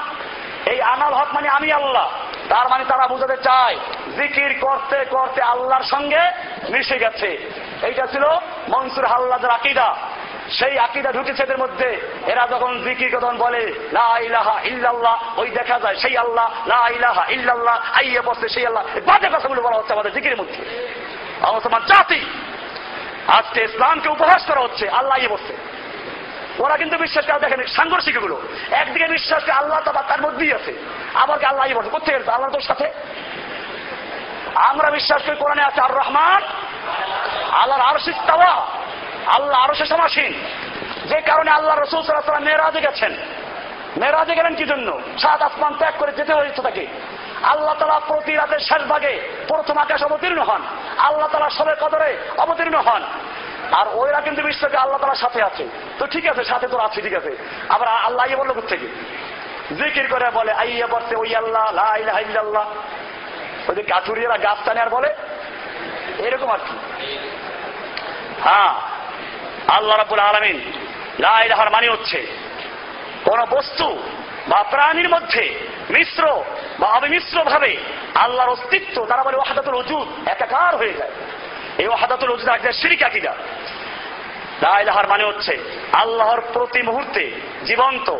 এই 0.66 0.82
আনাল 0.82 1.14
হক 1.14 1.26
মানে 1.34 1.48
আমি 1.48 1.72
আল্লাহ। 1.72 2.10
তার 2.48 2.68
মানে 2.68 2.84
তারা 2.88 3.06
বুঝাতে 3.06 3.36
চায়, 3.36 3.76
জিকির 4.16 4.58
করতে 4.60 5.04
করতে 5.04 5.42
আল্লাহর 5.42 5.84
সঙ্গে 5.84 6.20
মিশে 6.68 6.98
গেছে। 6.98 7.50
এইটা 7.82 8.06
ছিল 8.06 8.24
মনসুর 8.68 9.06
হাল্লাদের 9.06 9.50
আকিদা। 9.50 9.96
সেই 10.50 10.78
আকিদা 10.78 11.12
ঢুকেছে 11.12 11.42
এদের 11.42 11.58
মধ্যে। 11.58 12.00
এরা 12.26 12.46
যখন 12.50 12.84
জিকির 12.84 13.18
তখন 13.18 13.38
বলে, 13.38 13.72
লা 13.92 14.18
ইলাহা 14.18 14.60
ইল্লাল্লাহ, 14.64 15.38
ওই 15.38 15.50
দেখা 15.50 15.80
যায়, 15.80 15.96
সেই 15.96 16.16
আল্লাহ, 16.16 16.68
লা 16.68 16.88
ইলাহা 16.88 17.26
ইল্লাল্লাহ, 17.28 17.80
আইয়ে 17.92 18.20
বসে 18.20 18.48
সেই 18.48 18.66
আল্লাহ। 18.66 18.84
বাজে 19.06 19.28
কথাগুলো 19.28 19.62
বলা 19.62 19.76
হচ্ছে 19.76 19.92
আমাদের 19.92 20.12
জিকির 20.12 20.36
মধ্যে। 20.36 20.86
মুসলমান 21.42 21.82
জাতি। 21.82 22.20
আজকে 23.26 23.64
ইসলামকে 23.64 24.08
উপহাস 24.08 24.46
করা 24.46 24.60
হচ্ছে, 24.60 24.90
আল্লাহ 24.90 25.18
ইয়ে 25.18 25.28
বসছে 25.28 25.56
ওরা 26.58 26.76
কিন্তু 26.76 26.98
বিশ্বাস 26.98 27.26
করে, 27.26 27.38
দেখেন 27.38 27.66
সাংঘর্ষিকগুলো 27.66 28.42
একদিকে 28.70 29.06
বিশ্বাস 29.08 29.42
করে 29.42 29.52
আল্লাহ 29.52 29.80
তো 29.80 29.92
তার 29.92 30.22
মধ্যেই 30.22 30.52
আছে, 30.52 30.72
আবার 31.14 31.44
আল্লাহ 31.44 31.66
ইয়ে 31.66 31.74
বসে 31.74 31.88
কোথায় 31.88 32.18
গেছে 32.18 32.30
আল্লাহ 32.30 32.50
তোর 32.50 32.60
সাথে 32.60 32.90
আমরা 34.54 34.90
বিশ্বাস 34.90 35.22
করি 35.22 35.36
কোরআনে 35.36 35.62
আছে 35.62 35.80
আর 35.80 35.96
রহমান 35.96 36.42
আল্লাহর 37.52 37.82
আরও 37.82 38.12
তাওয়া 38.26 38.66
আল্লাহ 39.26 39.60
আরও 39.60 39.74
সে 39.74 39.86
সমাসীন। 39.86 40.32
যে 41.08 41.20
কারণে 41.20 41.50
আল্লাহ 41.50 41.78
রসুল 41.78 42.02
সাল্লাহ 42.02 42.40
মেয়েরাজে 42.40 42.80
গেছেন। 42.80 43.16
মেয়েরাজে 43.96 44.34
গেলেন 44.34 44.54
কি 44.54 44.64
জন্য? 44.64 45.00
সাত 45.22 45.42
আসমান 45.42 45.74
ত্যাগ 45.74 45.94
করে 45.98 46.12
যেতে 46.12 46.34
হয়েছে 46.34 46.62
তাকে। 46.62 46.86
আল্লাহ 47.42 47.74
তালা 47.74 48.00
প্রতি 48.00 48.32
রাতের 48.32 48.58
শেষ 48.58 48.82
ভাগে 48.82 49.20
প্রথম 49.48 49.78
আকাশ 49.78 50.02
অবতীর্ণ 50.02 50.42
হন। 50.42 50.62
আল্লাহ 50.98 51.28
তালা 51.28 51.50
সবে 51.50 51.74
কদরে 51.80 52.16
অবতীর্ণ 52.36 52.76
হন। 52.76 53.02
আর 53.72 53.86
ওইরা 53.92 54.20
কিন্তু 54.20 54.42
বিশ্বকে 54.42 54.76
আল্লাহ 54.76 55.00
তালার 55.00 55.16
সাথে 55.16 55.42
আছে। 55.42 55.68
তো 55.98 56.06
ঠিক 56.06 56.26
আছে, 56.26 56.44
সাথে 56.44 56.68
তো 56.68 56.78
আছে, 56.78 57.02
ঠিক 57.02 57.14
আছে। 57.14 57.36
আবার 57.68 57.88
আল্লাহ 57.88 58.26
ইয়ে 58.26 58.36
বলল 58.36 58.60
থেকে 58.60 58.86
জিকির 59.74 60.08
করে 60.10 60.30
বলে, 60.30 60.52
আইয়া 60.52 60.86
বলছে 60.86 61.16
ওই 61.16 61.36
আল্লাহ 61.36 61.72
লাইল্লাহ 61.72 62.66
ওই 63.68 63.74
যে 63.74 63.82
কাঠুরিয়ারা 63.82 64.38
গাছ 64.38 64.58
টানে 64.64 64.80
আর 64.80 64.88
বলে, 64.88 65.14
এরকম 66.18 66.50
আর 66.50 66.58
কি। 66.58 66.78
হ্যাঁ 68.44 68.74
আল্লাহ 69.68 69.96
রাবুল 69.96 70.18
আলমিন 70.18 70.72
লাইলাহার 71.18 71.70
মানে 71.70 71.88
হচ্ছে 71.88 72.26
কোন 73.24 73.44
বস্তু 73.44 73.98
বা 74.48 74.62
প্রাণীর 74.62 75.08
মধ্যে 75.08 75.54
মিশ্র 75.90 76.44
বা 76.80 76.88
অবিমিশ্র 76.88 77.44
ভাবে 77.44 77.76
আল্লাহর 78.14 78.50
অস্তিত্ব, 78.50 79.06
তারা 79.06 79.22
বলে 79.22 79.36
ওয়াহাদাতুল 79.36 79.74
অজুদ 79.74 80.28
একাকার 80.28 80.76
হয়ে 80.76 80.92
যায়। 80.92 81.10
এই 81.78 81.86
ওয়াহাদাতুল 81.86 82.32
অজুদ 82.32 82.48
একটা 82.48 82.72
সিরিক 82.72 83.02
আকিদা। 83.02 83.34
লাইলাহার 84.62 85.08
মানে 85.08 85.24
হচ্ছে 85.24 85.58
আল্লাহর 85.92 86.40
প্রতি 86.52 86.82
মুহূর্তে 86.82 87.32
জীবন্ত, 87.66 88.10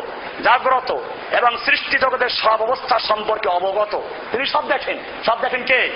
জাগ্রত 0.43 0.91
এবং 1.31 1.57
সৃষ্টি 1.65 1.97
জগতের 1.97 2.29
সব 2.29 2.61
অবস্থা 2.61 2.99
সম্পর্কে 2.99 3.49
অবগত। 3.49 4.01
তিনি 4.31 4.45
সব 4.45 4.67
দেখেন। 4.67 4.97
সব 5.25 5.41
দেখেন 5.41 5.63
কে? 5.63 5.89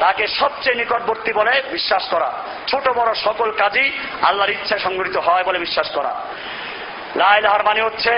তাকে 0.00 0.26
সবচেয়ে 0.26 0.76
নিকটবর্তী 0.76 1.32
বলে 1.32 1.62
বিশ্বাস 1.72 2.08
করা। 2.08 2.32
ছোট 2.68 2.88
বড় 2.88 3.14
সকল 3.14 3.52
কাজই 3.52 3.90
আল্লাহর 4.22 4.50
ইচ্ছায় 4.50 4.80
সংগঠিত 4.80 5.16
হয় 5.16 5.44
বলে 5.44 5.58
বিশ্বাস 5.58 5.90
করা। 5.90 6.20
লাইলাহার 7.16 7.62
মানে 7.64 7.80
হচ্ছে 7.82 8.12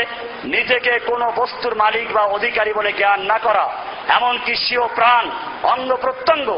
নিজেকে 0.45 0.93
কোনো 0.99 1.27
বস্তুর 1.37 1.75
মালিক 1.75 2.07
বা 2.13 2.23
অধিকারী 2.23 2.73
বলে 2.73 2.91
জ্ঞান 2.93 3.21
না 3.21 3.39
করা, 3.39 3.67
এমনকি 4.09 4.53
সিও 4.57 4.87
প্রাণ, 4.95 5.25
অঙ্গ 5.63 5.91
প্রত্যঙ্গ 5.97 6.49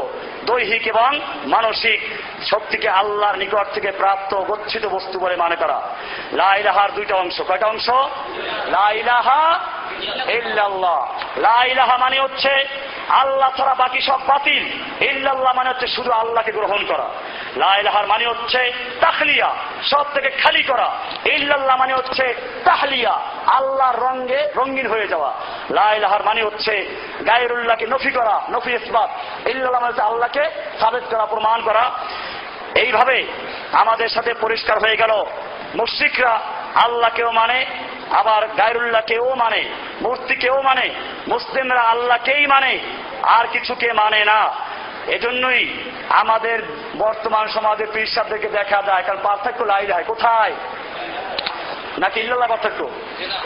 দৈহিক 0.45 0.87
এবং 0.87 1.21
মানসিক 1.45 2.01
শক্তিকে 2.43 2.89
আল্লাহর 2.89 3.35
নিকট 3.35 3.73
থেকে 3.73 3.91
প্রাপ্ত 3.91 4.35
গচ্ছিত 4.35 4.85
বস্তু 4.85 5.19
বলে 5.19 5.35
মনে 5.35 5.55
করা 5.55 5.81
লাইলাহার 6.33 6.91
দুইটা 6.91 7.15
অংশ। 7.15 7.41
কয়টা 7.41 7.67
অংশ? 7.67 7.89
লাইলাহা 8.65 9.59
ইল্লাল্লাহ। 10.29 11.07
লাইলাহা 11.37 11.97
মানে 11.97 12.19
হচ্ছে 12.19 12.67
আল্লাহ 13.09 13.51
ছাড়া 13.57 13.73
বাকি 13.73 14.01
সব 14.01 14.19
বাতিল। 14.27 14.63
ইল্লাল্লাহ 15.03 15.55
মানে 15.55 15.69
হচ্ছে 15.69 15.87
শুধু 15.87 16.11
আল্লাহকে 16.11 16.51
গ্রহণ 16.51 16.85
করা। 16.85 17.09
লাইলাহার 17.55 18.07
মানে 18.07 18.27
হচ্ছে 18.27 18.73
তাহলিয়া 19.01 19.55
সব 19.83 20.05
থেকে 20.13 20.29
খালি 20.29 20.63
করা। 20.63 20.91
ইল্লাল্লাহ 21.25 21.77
মানে 21.77 21.93
হচ্ছে 21.93 22.35
তাহলিয়া, 22.65 23.21
আল্লাহর 23.45 24.03
রঙে 24.03 24.49
রঙিন 24.55 24.87
হয়ে 24.87 25.07
যাওয়া। 25.07 25.33
লাইলাহার 25.69 26.23
মানে 26.23 26.43
হচ্ছে 26.43 26.87
গায়রুল্লাহকে 27.27 27.87
নফি 27.87 28.11
করা, 28.11 28.41
নফি 28.51 28.71
ইসবাত। 28.71 29.09
ইল্লাল্লাহ 29.47 29.81
মানে 29.81 29.93
হচ্ছে 29.93 30.01
আল্লাহকে 30.35 30.79
সাবেত 30.79 31.03
করা 31.11 31.25
প্রমাণ 31.25 31.61
করা। 31.61 31.91
এইভাবে 32.75 33.27
আমাদের 33.71 34.09
সাথে 34.09 34.33
পরিষ্কার 34.33 34.77
হয়ে 34.79 34.97
গেল। 34.97 35.11
মুশ্রিকরা 35.75 36.39
আল্লাহকেও 36.75 37.31
মানে 37.31 37.65
আবার 38.11 38.47
গায়রুল্লাহকেও 38.47 39.35
মানে 39.35 39.61
মূর্তিকেও 40.01 40.61
মানে 40.61 40.89
মুসলিমরা 41.27 41.81
আল্লাহকেই 41.81 42.47
মানে 42.47 42.79
আর 43.21 43.45
কিছুকে 43.51 43.93
মানে 43.93 44.25
না। 44.25 44.39
এজন্যই 45.07 45.65
আমাদের 46.09 46.59
বর্তমান 46.97 47.47
সমাজে 47.47 47.85
পীরসাবদেরকে 47.93 48.49
দেখা 48.49 48.81
যায়, 48.81 49.03
কারণ 49.03 49.19
পার্থক্য 49.23 49.63
লাই 49.63 49.85
যায়। 49.85 50.03
কোথায়? 50.03 50.53
নাকি 52.01 52.19
ইল্লাল্লাহ 52.19 52.49
পার্থক্য? 52.49 52.89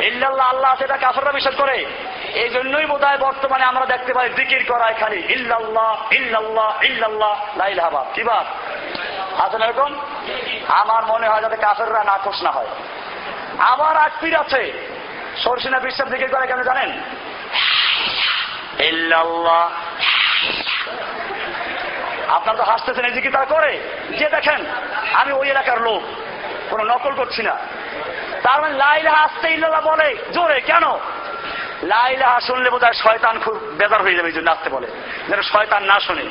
ইল্লাল্লাহ 0.01 0.47
আল্লাহ 0.49 0.74
আছে, 0.74 0.84
এটা 0.84 0.97
কাফররা 0.97 1.32
বিশ্বাস 1.32 1.56
করে। 1.56 1.86
এই 2.34 2.49
জন্যই 2.49 2.86
বোধ 2.86 3.06
বর্তমানে 3.20 3.66
আমরা 3.66 3.86
দেখতে 3.86 4.14
পাই 4.14 4.30
জিকির 4.30 4.66
করায় 4.68 4.93
খালি, 4.93 5.24
ইল্লাল্লাহ 5.30 6.14
ইল্লাল্লাহ 6.14 6.84
ইল্লাল্লাহ 6.84 7.58
লাইলাহাবাদ 7.58 8.06
কি 8.14 8.24
বাদ 8.24 8.45
আছে 9.41 9.58
না 9.58 9.66
এরকম 9.66 9.99
আমার 10.68 11.06
মনে 11.06 11.28
হয় 11.28 11.41
যাতে 11.41 11.58
কাফেররা 11.58 12.03
নাকশ 12.03 12.41
না 12.41 12.51
হয়। 12.51 12.68
আবার 13.60 13.95
এক 13.97 14.12
পীর 14.22 14.36
আছে। 14.39 14.88
সরসিনা 15.43 15.80
বিশ্বাস 15.80 16.10
জিকির 16.10 16.30
করে 16.32 16.47
কেন 16.47 16.64
জানেন? 16.64 16.89
ইল্লাল্লাহ। 18.80 19.70
আপনার 22.28 22.56
তো 22.56 22.64
হাসতেছেন, 22.64 23.06
এই 23.06 23.12
জিকির 23.12 23.32
তারা 23.32 23.45
করে। 23.45 23.72
যে 24.20 24.30
দেখেন, 24.30 24.66
আমি 25.14 25.32
ওই 25.32 25.49
এলাকার 25.49 25.82
লোক, 25.82 26.03
কোন 26.70 26.91
নকল 26.91 27.14
করছি 27.14 27.41
না। 27.43 27.58
তার 28.46 28.62
মানে 28.62 28.76
লাইলাহা 28.78 29.20
আসতে 29.28 29.48
ইল্লাল্লাহ 29.52 29.84
বলে। 29.91 30.10
জোরে, 30.34 30.62
কেন? 30.62 30.86
লাইলাহা 31.84 32.39
শুনলে 32.39 32.70
বোধ 32.70 32.86
শয়তান 33.04 33.39
খুব 33.39 33.56
বেজার 33.80 34.02
হয়ে 34.02 34.18
যাবে, 34.18 34.28
এই 34.28 34.36
জন্য 34.38 34.52
আসতে 34.52 34.70
বলে। 34.70 34.88
যেন 35.30 35.41
শয়তান 35.41 35.84
না 35.84 35.98
শোনে, 36.00 36.26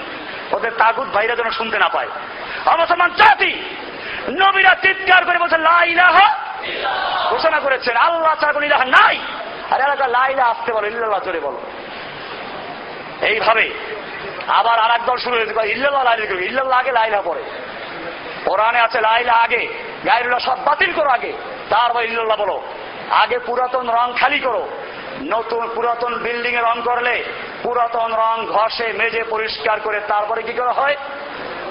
ওদের 0.57 0.73
তাগুদ 0.79 1.09
ভাইরা 1.09 1.35
যেন 1.37 1.51
শুনতে 1.51 1.77
না 1.79 1.89
পায়। 1.89 2.11
অবসমান 2.67 3.11
জাতি, 3.11 3.53
নবীরা 4.41 4.73
চিৎকার 4.83 5.25
করে 5.25 5.39
বলছে 5.39 5.59
লাইলাহা 5.59 6.27
ঘোষণা 7.31 7.59
করেছেন, 7.61 7.97
আল্লাহ 7.97 8.35
ছাড়া 8.41 8.67
ইলাহা 8.67 8.85
নাই। 8.85 9.17
আর 9.71 9.81
এলাকা 9.81 10.07
লাইলা 10.07 10.45
আসতে 10.45 10.71
বলো, 10.73 10.87
ইল্লাল্লাহ 10.87 11.23
জোরে 11.25 11.41
বলো। 11.41 11.61
এইভাবে 13.27 13.67
আবার 14.49 14.77
আর 14.85 14.93
দল 15.07 15.19
শুরু 15.25 15.35
হয়েছে 15.37 15.55
ইল্লাল্লাহ 15.75 16.05
লাইলা 16.05 16.25
ইল্লাল্লাহ, 16.51 16.79
আগে 16.79 16.93
লাইলা 16.93 17.19
পরে 17.23 17.43
কোরআনে 18.45 18.81
আছে 18.81 18.99
লাইলা 19.01 19.35
আগে 19.47 19.63
গাইরুল্লাহ 20.07 20.43
সব 20.47 20.59
বাতিল 20.65 20.93
করো 20.93 21.11
আগে। 21.11 21.33
তারপর 21.71 22.05
ইল্লাল্লাহ 22.05 22.37
বলো। 22.37 22.63
আগে 23.11 23.39
পুরাতন 23.39 23.91
রং 23.91 24.13
খালি 24.21 24.39
করো। 24.39 24.69
নতুন 25.23 25.71
পুরাতন 25.75 26.15
বিল্ডিং 26.15 26.55
এ 26.55 26.61
রং 26.61 26.83
করলে 26.85 27.25
পুরাতন 27.63 28.15
রং 28.15 28.47
ঘষে, 28.47 28.93
মেজে, 28.93 29.23
পরিষ্কার 29.23 29.81
করে 29.81 30.01
তারপরে 30.01 30.43
কি 30.43 30.53
করা 30.53 30.73
হয়? 30.73 30.97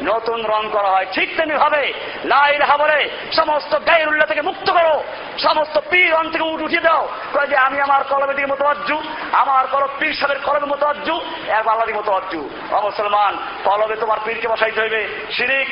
নতুন 0.04 0.46
রং 0.46 0.70
করা 0.72 0.88
হয়। 0.88 1.06
ঠিক 1.14 1.38
তেমনি 1.38 1.56
হবে 1.56 1.94
লাইলাহা 2.26 2.78
বলে 2.78 3.10
সমস্ত 3.34 3.76
গাইরুল্লাহ 3.86 4.28
থেকে 4.28 4.42
মুক্ত 4.42 4.72
করো। 4.72 5.04
সমস্ত 5.38 5.80
পীর 5.90 6.14
রং 6.14 6.32
থেকে 6.32 6.44
উঠ 6.44 6.62
উঠিয়ে 6.62 6.82
দাও। 6.82 7.10
যে 7.50 7.58
আমি 7.58 7.82
আমার 7.82 8.04
কলমের 8.04 8.36
দিকে 8.36 8.52
মতো 8.52 8.66
অজ্জু 8.66 9.02
আমার 9.32 9.68
কলম 9.68 9.88
পীর 10.00 10.14
সাহেবের 10.14 10.44
কলমের 10.46 10.66
মতো 10.66 10.88
অজ্জু 10.88 11.22
এক 11.48 11.68
আল্লাহর 11.68 11.96
মতো 11.96 12.12
অজ্জু 12.12 12.50
অ 12.72 12.82
মুসলমান, 12.82 13.38
কলমে 13.64 13.96
তোমার 13.96 14.18
পীরকে 14.26 14.48
বসাইতে 14.48 14.82
হইবে। 14.82 15.08
শিরিক 15.32 15.70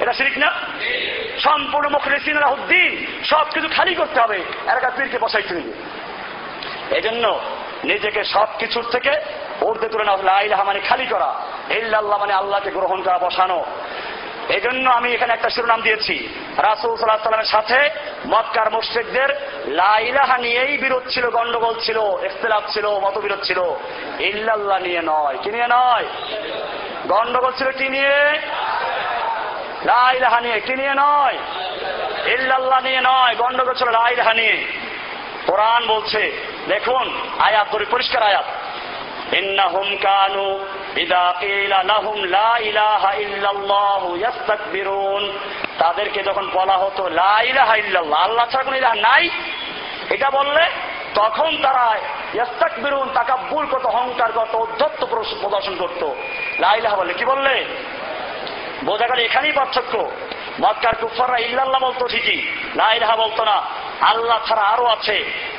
এটা 0.00 0.12
শিরিক 0.12 0.38
না? 0.38 0.52
সম্পূর্ণ 1.40 1.88
মুখলিসিন 1.88 2.44
উদ্দিন 2.44 3.06
সব 3.24 3.46
কিছু 3.54 3.68
খালি 3.68 3.94
করতে 3.94 4.20
হবে। 4.20 4.36
এলাকার 4.66 4.90
পীরকে 4.96 5.18
বসাইতে 5.18 5.54
হইবে। 5.54 5.72
এজন্য 6.96 7.40
নিজেকে 7.84 8.24
সব 8.24 8.46
কিছুর 8.58 8.84
থেকে 8.90 9.12
উর্দে 9.60 9.88
তুলে 9.88 10.04
নেওয়া 10.04 10.64
মানে 10.64 10.80
খালি 10.80 11.06
করা। 11.06 11.34
ইল্লাল্লাহ 11.70 12.18
মানে 12.18 12.32
আল্লাহকে 12.32 12.70
গ্রহণ 12.70 13.02
করা, 13.02 13.18
বসানো। 13.18 13.64
এই 14.48 14.60
জন্য 14.60 14.90
আমি 14.90 15.12
এখানে 15.12 15.32
একটা 15.32 15.50
শিরোনাম 15.50 15.82
দিয়েছি। 15.82 16.28
রাসুল 16.56 16.96
সাল্লাহ 16.96 17.16
সাল্লামের 17.16 17.44
সাথে 17.44 17.90
মক্কার 18.26 18.70
মুশ্রিকদের 18.70 19.28
লাইলাহা 19.66 20.38
নিয়েই 20.38 20.78
বিরোধ 20.78 21.02
ছিল, 21.10 21.30
গন্ডগোল 21.30 21.80
ছিল, 21.80 21.96
ইখতলাফ 21.96 22.62
ছিল, 22.72 22.86
মতবিরোধ 22.86 23.42
ছিল। 23.42 23.60
ইল্লাল্লাহ 24.20 24.78
নিয়ে 24.78 25.00
নয়। 25.04 25.38
কি 25.42 25.50
নিয়ে 25.50 25.66
নয়? 25.70 26.04
গন্ডগোল 27.06 27.52
ছিল 27.58 27.70
কি 27.70 27.88
নিয়ে? 27.88 28.40
লাইলাহা 29.84 30.40
নিয়ে 30.40 30.60
কি 30.60 30.74
নিয়ে 30.74 30.94
নয়? 30.96 31.38
ইল্লাল্লাহ 32.26 32.80
নিয়ে 32.80 33.00
নয় 33.04 33.34
গন্ডগোল 33.34 33.74
ছিল 33.74 33.88
লাইলাহা 33.88 34.34
নিয়ে। 34.34 34.64
কোরআন 35.46 35.86
বলছে, 35.86 36.32
দেখুন, 36.68 37.20
আয়াত 37.38 37.66
ধরে, 37.72 37.84
পরিষ্কার 37.84 38.22
আয়াত। 38.22 38.44
ইন্নাহুম 39.34 39.96
কানু 39.96 40.66
ইদা 40.96 41.34
কিলা 41.40 41.82
লাহুম 41.82 42.24
লা 42.24 42.58
ইলাহা 42.58 43.12
ইল্লাল্লাহ 43.12 44.16
ইয়াস্তাকবিরুন। 44.16 45.38
তাদেরকে 45.78 46.22
যখন 46.22 46.50
বলা 46.52 46.72
হতো 46.72 47.08
লা 47.08 47.42
ইলাহা 47.42 47.76
ইল্লাল্লাহ, 47.76 48.20
আল্লাহ 48.20 48.46
ছাড়া 48.50 48.64
কোনো 48.64 48.76
ইলাহা 48.76 48.94
নাই। 48.94 49.30
এটা 50.10 50.30
বললে, 50.30 50.66
তখন 51.14 51.56
তারা 51.62 51.96
ইয়াস্তাকবিরুন 52.34 53.10
তাকাব্বুর 53.14 53.66
কত 53.66 53.86
অহংকার 53.86 54.32
কত 54.32 54.54
উদ্ধত্ত 54.54 55.04
প্রদর্শন 55.04 55.76
করত। 55.76 56.10
লা 56.58 56.74
ইলাহা 56.74 56.96
বলে 56.96 57.14
কি 57.14 57.24
বললে? 57.24 57.64
বোঝা 58.84 59.06
গেল 59.06 59.18
এখানেই 59.18 59.52
পার্থক্য। 59.52 59.94
মক্কার 60.58 60.94
কুফাররা 60.96 61.38
ইল্লাল্লাহ 61.38 61.80
বলতো 61.80 62.04
ঠিকই 62.08 62.40
লা 62.74 62.88
ইলাহা 62.94 63.16
বলতো 63.16 63.42
না 63.44 63.56
আল্লাহ 64.02 64.38
ছাড়া 64.48 64.64
আরও 64.64 64.86
আছে 64.86 65.16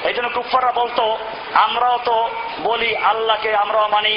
এই 0.07 0.13
জন্য 0.13 0.29
কুফাররা 0.29 0.71
বলতো 0.71 1.03
আমরাও 1.65 1.97
তো 2.05 2.17
বলি 2.63 2.89
আল্লাহকে 3.03 3.51
আমরাও 3.55 3.87
মানি 3.87 4.13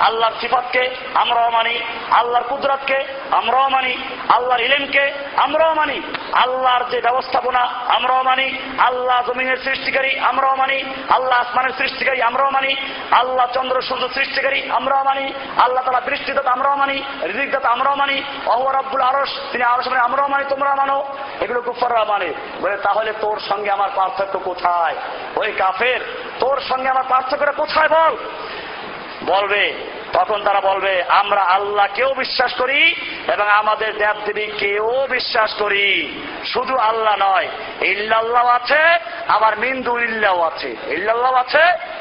আল্লাহর 0.00 0.34
সিফাতকে 0.40 0.82
আমরাও 1.14 1.48
মানি 1.50 1.74
আল্লাহর 2.10 2.46
কুদরতকে 2.48 2.98
আমরাও 3.30 3.68
মানি 3.70 3.92
আল্লাহর 4.28 4.60
ইলেমকে 4.60 5.04
আমরাও 5.36 5.72
মানি 5.74 5.96
আল্লাহর 6.34 6.84
যে 6.90 6.98
ব্যবস্থাপনা 7.00 7.62
আমরাও 7.88 8.22
মানি 8.22 8.46
আল্লাহ 8.78 9.18
জমিনের 9.26 9.58
সৃষ্টিকারী 9.64 10.12
আমরাও 10.20 10.54
মানি 10.56 10.78
আল্লাহ 11.08 11.36
আসমানের 11.40 11.74
সৃষ্টিকারী 11.78 12.18
আমরাও 12.20 12.50
মানি 12.50 12.72
আল্লাহ 13.12 13.46
চন্দ্র 13.54 13.76
সূর্য 13.82 14.04
সৃষ্টিকারী 14.14 14.60
আমরাও 14.70 15.02
মানি 15.04 15.24
আল্লাহ 15.64 15.82
তালা 15.84 16.06
বৃষ্টিদাতা 16.06 16.50
আমরাও 16.50 16.76
মানি 16.76 16.96
রিজিকদাতা 17.22 17.68
আমরাও 17.68 17.96
মানি 17.96 18.16
অহর 18.46 18.76
আব্বুল 18.76 19.02
আরস 19.02 19.32
তিনি 19.52 19.64
আরস 19.64 19.86
মানে 19.88 20.00
আমরাও 20.00 20.23
মানি 20.28 20.44
তোমরা 20.48 20.74
মানো? 20.74 21.04
এগুলো 21.40 21.60
কুফাররা 21.60 22.04
মানে। 22.04 22.32
বলে, 22.60 22.76
তাহলে 22.76 23.12
তোর 23.20 23.40
সঙ্গে 23.48 23.70
আমার 23.70 23.88
পার্থক্য 23.94 24.38
কোথায়? 24.38 24.94
ওই 25.36 25.52
কাফের, 25.52 26.00
তোর 26.40 26.60
সঙ্গে 26.68 26.88
আমার 26.88 27.04
পার্থক্যটা 27.08 27.52
কোথায় 27.52 27.88
বল? 27.88 28.16
বলবে। 29.24 29.74
তখন 30.12 30.44
তারা 30.44 30.60
বলবে, 30.60 31.02
আমরা 31.08 31.42
আল্লাহ 31.42 31.68
আল্লাহকেও 31.68 32.14
বিশ্বাস 32.14 32.54
করি 32.54 32.94
এবং 33.28 33.48
আমাদের 33.48 33.98
দেব 33.98 34.24
দেবী 34.24 34.46
কেও 34.46 35.06
বিশ্বাস 35.10 35.54
করি। 35.54 36.22
শুধু 36.52 36.76
আল্লাহ 36.76 37.16
নয়, 37.18 37.48
ইল্লাল্লাহ 37.80 38.46
আছে, 38.46 38.82
আবার 39.28 39.58
মিন্দু 39.58 39.98
ইল্লাও 39.98 40.42
আছে। 40.42 40.76
ইল্লাল্লাহ 40.86 41.34
আছে 41.34 41.94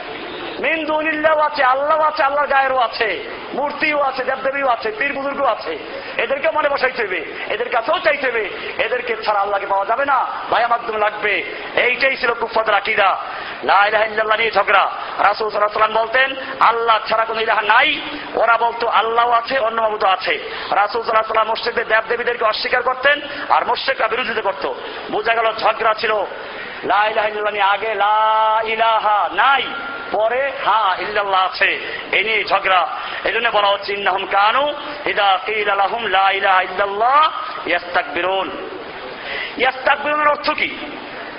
মিন্দু 0.63 1.01
ইল্লাও 1.01 1.39
আছে, 1.39 1.63
আল্লাহ 1.63 2.01
আছে, 2.01 2.23
আল্লাহর 2.23 2.47
গায়েরও 2.47 2.77
আছে, 2.77 3.29
মূর্তিও 3.53 4.01
আছে, 4.01 4.23
দেবদেবীও 4.23 4.67
আছে, 4.67 4.91
পীর 4.99 5.13
বুজুর্গ 5.13 5.45
আছে। 5.45 5.77
এদেরকে 6.17 6.49
মনে 6.49 6.69
বসাইতে 6.69 7.03
হবে 7.05 7.25
এদের 7.49 7.69
কাছেও 7.69 7.99
চাইতে 7.99 8.27
হবে 8.27 8.49
এদেরকে 8.77 9.15
ছাড়া 9.23 9.39
আল্লাহকে 9.39 9.65
পাওয়া 9.65 9.85
যাবে 9.85 10.05
না। 10.05 10.25
ভাইয়া 10.51 10.67
মাধ্যম 10.67 10.97
লাগবে। 10.97 11.43
এইটাই 11.75 12.17
ছিল 12.17 12.33
কুফাদের 12.33 12.75
আকিদা। 12.75 13.17
লাইলাহ 13.63 14.37
নিয়ে 14.37 14.51
ঝগড়া। 14.51 14.91
রাসুল 15.17 15.49
সাল্লাম 15.49 16.01
বলতেন, 16.01 16.35
আল্লাহ 16.59 16.99
ছাড়া 17.09 17.25
কোন 17.25 17.39
ইলাহা 17.39 17.61
নাই। 17.61 18.01
ওরা 18.35 18.57
বলতো 18.57 18.87
আল্লাহ 18.87 19.29
আছে, 19.29 19.59
অন্য 19.59 19.81
মাবুদ 19.81 20.03
আছে। 20.03 20.51
রাসুল 20.71 21.01
সাল্লাহ 21.01 21.27
সাল্লাম 21.27 21.51
মসজিদের 21.51 21.87
দেব 21.87 22.03
দেবীদেরকে 22.09 22.45
অস্বীকার 22.45 22.83
করতেন 22.83 23.21
আর 23.49 23.65
মোর্শেকরা 23.65 24.07
বিরোধিতা 24.07 24.41
করতো। 24.41 24.75
বোঝা 25.11 25.33
গেল 25.33 25.45
ঝগড়া 25.59 25.93
ছিল। 25.93 26.13
লাইলাহ 26.83 27.25
আগে 27.69 27.95
লা 27.95 28.61
ইলাহা 28.63 29.29
নাই, 29.33 29.63
পরে 30.11 30.51
হা 30.65 30.95
ইল্লাল্লাহ 30.99 31.45
আছে। 31.45 31.79
এ 32.11 32.23
নিয়ে 32.23 32.43
ঝগড়া। 32.43 32.87
এই 33.25 33.33
জন্য 33.33 33.49
বলা 33.49 33.67
হচ্ছে, 33.67 33.93
ইন্নাহুম 33.93 34.25
কানু 34.25 34.73
ইদা 35.05 35.39
কিল 35.45 35.69
আলাহুম 35.69 36.07
লা 36.07 36.31
ইলাহা 36.31 36.61
ইল্লাল্লাহ 36.61 37.31
ইয়াস্তাকবিরুন। 37.67 38.69
ইয়াস্তাকবিরুনের 39.57 40.27
অর্থ 40.27 40.49
কি? 40.49 40.77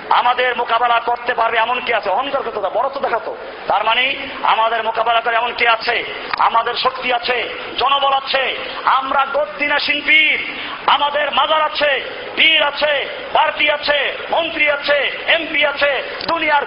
আমাদের 0.09 0.49
মোকাবেলা 0.57 0.97
করতে 0.99 1.33
পারবে 1.33 1.57
এমন 1.57 1.77
কে 1.85 1.91
আছে, 1.95 2.09
অহংকার 2.09 2.43
করতে 2.43 2.59
বড় 2.77 2.87
তো 2.89 2.99
দেখাতো। 2.99 3.31
তার 3.67 3.83
মানে 3.83 4.03
আমাদের 4.43 4.83
মোকাবেলা 4.83 5.21
করে 5.21 5.35
এমন 5.35 5.51
কে 5.59 5.65
আছে, 5.69 5.95
আমাদের 6.39 6.75
শক্তি 6.75 7.09
আছে, 7.13 7.37
জনবল 7.79 8.13
আছে, 8.13 8.43
আমরা 8.85 9.21
গদ্দিনা 9.33 9.77
শিল্পীর, 9.79 10.39
আমাদের 10.95 11.31
মাজার 11.31 11.61
আছে, 11.61 11.91
পীর 12.37 12.61
আছে 12.63 12.93
পার্টি 13.33 13.65
আছে, 13.71 13.99
মন্ত্রী 14.31 14.65
আছে, 14.69 14.99
এমপি 15.35 15.61
আছে, 15.65 15.91
দুনিয়ার 16.27 16.65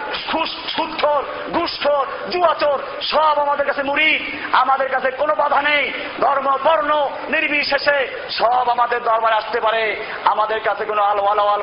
সুৎখর, 0.77 1.23
ঘুষখোর, 1.53 2.07
জুয়াচোর, 2.33 2.79
সব 3.03 3.35
আমাদের 3.45 3.67
কাছে 3.67 3.83
মুড়ি 3.83 4.11
আমাদের 4.53 4.89
কাছে 4.89 5.09
কোনো 5.11 5.35
বাধা 5.35 5.61
নেই, 5.63 5.85
ধর্ম, 6.21 6.49
বর্ণ, 6.67 6.91
নির্বিশেষে 7.29 7.99
সব 8.39 8.65
আমাদের 8.71 9.01
দরবারে 9.05 9.35
আসতে 9.35 9.61
পারে, 9.61 9.83
আমাদের 10.25 10.61
কাছে 10.61 10.85
কোনো 10.85 11.03
আল 11.03 11.19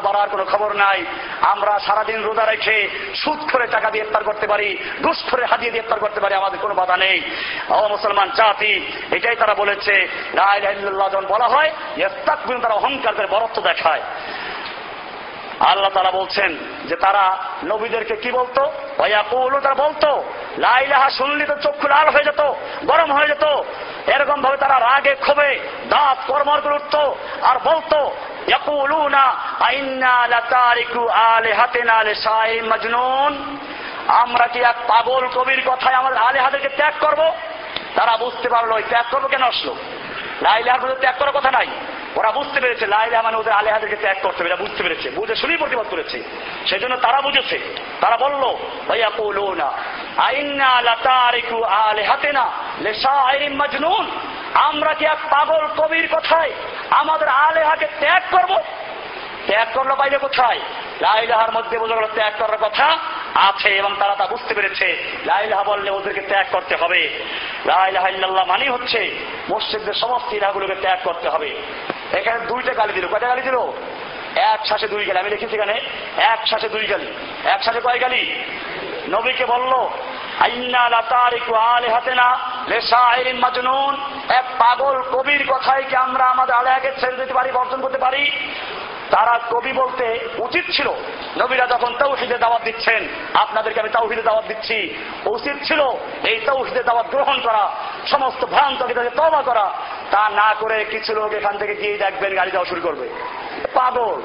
বাড়ার 0.06 0.30
কোনো 0.30 0.46
খবর 0.46 0.72
নাই, 0.76 1.06
আমরা 1.42 1.65
সারাদিন 1.86 2.20
রোজা 2.24 2.46
রেখে 2.46 2.78
সুদ 3.16 3.40
করে 3.52 3.66
টাকা 3.68 3.88
দিয়ে 3.90 4.04
ইফতার 4.06 4.24
করতে 4.24 4.46
পারি 4.48 4.70
ঘুষ 5.04 5.20
করে 5.32 5.44
হাজিয়ে 5.46 5.72
দিয়ে 5.72 5.84
ইফতার 5.84 6.00
করতে 6.00 6.20
পারি, 6.20 6.34
আমাদের 6.36 6.60
কোনো 6.60 6.74
বাধা 6.74 6.98
নেই। 6.98 7.18
মুসলমান 7.90 8.30
জাতি, 8.30 8.74
এটাই 9.12 9.36
তারা 9.36 9.54
বলেছে। 9.54 9.96
যখন 11.14 11.26
বলা 11.26 11.48
হয় 11.48 11.70
ইস্তাক 11.98 12.40
তারা 12.62 12.76
অহংকার 12.76 13.14
করে 13.16 13.28
বরত্ব 13.28 13.58
দেখায়। 13.62 14.04
আল্লাহ 15.60 15.92
তারা 15.94 16.12
বলছেন 16.12 16.52
যে 16.86 16.96
তারা 16.96 17.24
নবীদেরকে 17.64 18.16
কি 18.16 18.30
বলতো? 18.32 18.62
তারা 19.64 19.76
বলতো 19.76 20.10
লাইলাহা 20.58 21.10
শুনলি 21.10 21.46
তো 21.46 21.56
চক্ষু 21.56 21.88
লাল 21.88 22.08
হয়ে 22.10 22.28
যেত, 22.30 22.42
গরম 22.86 23.10
হয়ে 23.14 23.28
যেত। 23.28 23.46
এরকম 24.08 24.38
ভাবে 24.42 24.58
তারা 24.58 24.78
রাগে 24.80 25.14
ক্ষোভে 25.16 25.52
দাঁত 25.90 26.18
কর্মর 26.28 26.60
করে 26.62 26.76
উঠত, 26.76 26.96
আর 27.42 27.58
বলতো 27.60 28.00
আমরা 34.08 34.48
কি 34.48 34.60
এক 34.60 34.76
পাগল 34.88 35.28
কবির 35.28 35.62
কথায় 35.66 35.96
আমাদের 35.96 36.18
আলেহাদেরকে 36.18 36.70
ত্যাগ 36.70 36.94
করব? 37.00 37.32
তারা 37.96 38.18
বুঝতে 38.18 38.50
পারল 38.50 38.82
ত্যাগ 38.90 39.06
করব 39.12 39.28
কেন 39.28 39.44
আসলো? 39.44 39.76
লাইলাহার 40.42 40.96
ত্যাগ 40.96 41.16
করার 41.20 41.32
কথা 41.32 41.52
নাই। 41.52 41.68
ওরা 42.16 42.32
বুঝতে 42.32 42.60
পেরেছে 42.62 42.88
লাইলা 42.88 43.22
মানে 43.22 43.38
ওদের 43.38 43.54
আলেহাদেরকে 43.54 43.96
ত্যাগ 43.96 44.18
করতে 44.22 44.44
হবে 44.44 44.56
বুঝতে 44.56 44.84
পেরেছে, 44.84 45.10
বুঝে 45.10 45.36
শুনেই 45.36 45.58
প্রতিবাদ 45.58 45.88
করেছে। 45.90 46.24
সেই 46.68 46.80
জন্য 46.80 46.98
তারা 46.98 47.22
বুঝেছে, 47.22 47.60
তারা 48.02 48.18
বলল 48.18 48.44
ভাইয়া 48.88 49.10
কৌলো 49.10 49.54
না 49.54 49.72
আইনা 50.18 50.82
লাতারিকু 50.82 51.64
আলে 51.64 52.04
হাতে 52.04 52.32
না 52.32 52.52
লেসা 52.80 53.12
আইরিম 53.12 53.56
মাজনুন। 53.56 54.06
আমরা 54.54 54.94
কি 54.94 55.06
এক 55.06 55.18
পাগল 55.30 55.68
কবির 55.78 56.08
কথায় 56.16 56.52
আমাদের 56.90 57.28
আলেহাকে 57.28 57.88
ত্যাগ 58.00 58.24
করব? 58.32 58.52
ত্যাগ 59.48 59.68
করল 59.74 59.96
পাইলে 59.96 60.18
কোথায়? 60.18 60.60
লাইলাহার 61.02 61.52
মধ্যে 61.52 61.78
বোঝা 61.78 61.96
গেল 61.96 62.06
ত্যাগ 62.06 62.34
করার 62.40 62.58
কথা 62.58 62.98
আছে 63.36 63.70
এবং 63.70 63.96
তারা 64.00 64.16
তা 64.16 64.26
বুঝতে 64.26 64.54
পেরেছে। 64.54 65.04
লাইলাহা 65.26 65.64
বললে 65.64 65.90
ওদেরকে 65.90 66.22
ত্যাগ 66.22 66.46
করতে 66.52 66.76
হবে। 66.76 67.24
লাইলাহা 67.66 68.10
ইল্লাল্লাহ 68.10 68.46
মানে 68.46 68.70
হচ্ছে 68.70 69.16
মসজিদদের 69.52 69.94
সমস্ত 69.94 70.34
ইলাগুলোকে 70.34 70.76
ত্যাগ 70.76 71.00
করতে 71.04 71.30
হবে। 71.30 71.56
এখানে 72.14 72.46
দুইটা 72.46 72.74
গালি 72.74 72.94
দিল। 72.94 73.08
কয়টা 73.08 73.28
গালি 73.28 73.42
দিল? 73.42 73.58
এক 74.36 74.68
শ্বাসে 74.68 74.88
দুই 74.88 75.06
গালি। 75.06 75.20
আমি 75.20 75.30
লিখেছি 75.30 75.56
এখানে, 75.56 75.82
এক 76.18 76.48
শ্বাসে 76.48 76.70
দুই 76.70 76.86
গালি। 76.86 77.08
এক 77.46 77.64
শ্বাসে 77.64 77.82
কয় 77.82 78.00
গালি? 78.00 78.44
নবীকে 79.10 79.46
বলল 79.46 79.90
এক 84.30 84.46
পাগল 84.60 85.02
কবির 85.02 85.46
কথাই 85.48 85.84
কি 85.84 85.96
আমরা 85.96 86.26
আমাদের 86.26 86.56
ছেড়ে 87.00 87.18
দিতে 87.18 87.34
পারি 87.34 87.52
করতে 87.82 87.98
পারি? 87.98 88.32
তারা 89.12 89.40
কবি 89.52 89.74
বলতে 89.74 90.30
উচিত 90.38 90.66
ছিল, 90.72 90.90
নবীরা 91.38 91.68
দাওয়াত 92.38 92.64
দিচ্ছেন, 92.64 93.08
আপনাদেরকে 93.34 93.80
আমি 93.80 93.90
তৌহিদে 93.90 94.22
দাওয়াত 94.22 94.46
দিচ্ছি। 94.46 94.96
উচিত 95.26 95.68
ছিল 95.68 95.82
এই 96.24 96.40
তৌহিদে 96.46 96.84
দাওয়াত 96.84 97.08
গ্রহণ 97.08 97.42
করা, 97.42 97.72
সমস্ত 98.08 98.46
ভ্রান্ত 98.46 98.84
কিতাবে 98.84 99.10
তবা 99.10 99.42
করা। 99.42 99.74
তা 100.12 100.30
না 100.30 100.56
করে 100.60 100.86
কিছু 100.86 101.14
লোক 101.14 101.34
এখান 101.34 101.58
থেকে 101.58 101.76
গিয়ে 101.76 101.98
দেখবেন 101.98 102.36
গাড়ি 102.36 102.52
দেওয়া 102.52 102.66
শুরু 102.66 102.82
করবে। 102.82 103.10
পাগল। 103.74 104.22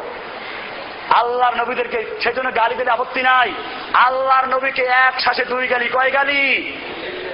আল্লাহর 1.15 1.55
নবীদেরকে 1.55 2.17
সেজন্য 2.23 2.57
গালি 2.57 2.75
দিলে 2.75 2.91
আপত্তি 2.91 3.23
নাই। 3.23 3.53
আল্লাহর 3.95 4.47
নবীকে 4.47 4.83
এক 4.83 5.21
শ্বাসে 5.21 5.45
দুই 5.45 5.67
গালি 5.67 5.89
কয় 5.89 6.11
গালি? 6.11 6.73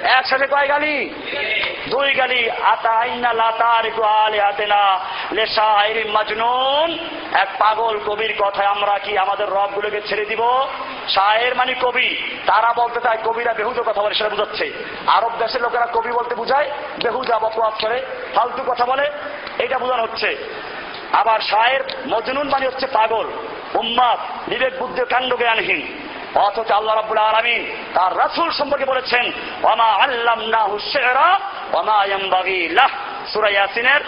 এক 0.02 0.26
সাথে 0.26 0.46
কয় 0.46 0.68
গালি? 0.68 1.14
দুই 1.90 2.14
গালি 2.14 2.50
আতা 2.50 2.90
আইনা 2.90 3.32
লাতার 3.32 4.04
আলে 4.04 4.40
হাতে 4.40 4.66
না 4.66 5.00
লেসা 5.32 5.84
মাজনুন। 6.08 6.98
এক 7.32 7.48
পাগল 7.58 7.98
কবির 8.06 8.34
কথায় 8.38 8.66
আমরা 8.66 8.98
কি 8.98 9.18
আমাদের 9.18 9.48
রব 9.48 9.70
গুলোকে 9.74 10.02
ছেড়ে 10.02 10.24
দিব? 10.24 10.66
শায়ের 11.08 11.54
মানে 11.54 11.74
কবি। 11.74 12.38
তারা 12.46 12.72
বলতে 12.72 13.00
চায়, 13.00 13.18
কবিরা 13.24 13.54
বেহুজো 13.54 13.82
কথা 13.82 14.02
বলে, 14.02 14.14
সেটা 14.14 14.28
বুঝাচ্ছে। 14.28 14.72
আরব 15.06 15.32
দেশের 15.38 15.62
লোকেরা 15.62 15.86
কবি 15.86 16.12
বলতে 16.12 16.34
বুঝায় 16.34 16.70
বেহুজা 17.02 17.38
বকওয়াত 17.38 17.74
করে, 17.80 18.06
ফালতু 18.34 18.62
কথা 18.62 18.84
বলে। 18.84 19.10
এটা 19.58 19.78
বোঝানো 19.78 20.02
হচ্ছে। 20.02 20.36
আবার 21.12 21.40
শায়ের 21.40 21.80
মজনুন 22.06 22.48
মানে 22.48 22.66
হচ্ছে 22.66 22.86
পাগল। 22.86 23.30
উম্মাদ 23.74 24.18
বিবেক, 24.48 24.72
বুদ্ধি 24.78 25.02
কাণ্ড 25.10 25.30
জ্ঞানহীন 25.36 25.80
অথচ 26.34 26.70
আল্লাহ 26.70 26.94
রাবুল 26.94 27.18
আলমিন 27.18 27.62
তার 27.94 28.18
রাসুল 28.18 28.50
সম্পর্কে 28.50 28.84
বলেছেন 28.84 29.32
অমা 29.62 29.84
আল্লাম 29.84 30.40
না 30.44 30.62
হুসেরা 30.62 31.28
লাহ। 32.68 32.90
সুরা 33.32 33.48
ইয়াসিনের 33.48 34.00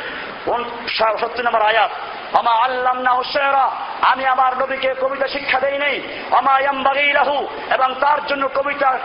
সত্তর 1.20 1.44
নম্বর 1.44 1.62
আয়াত 1.62 1.90
আমা 2.38 2.50
আল্লাম 2.50 3.02
না 3.02 3.10
হুসেরা 3.10 3.70
আমি 4.00 4.26
আমার 4.26 4.52
নবীকে 4.58 4.94
কবিতা 5.00 5.28
শিক্ষা 5.28 5.60
দেই 5.60 5.78
নেই। 5.78 5.96
আমা 6.30 6.60
ইয়াম্বাগি 6.60 7.12
লাহু, 7.12 7.36
এবং 7.74 7.94
তার 8.00 8.26
জন্য 8.26 8.48
কবিতা 8.48 8.98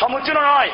সমুচীন 0.00 0.38
নয়। 0.38 0.70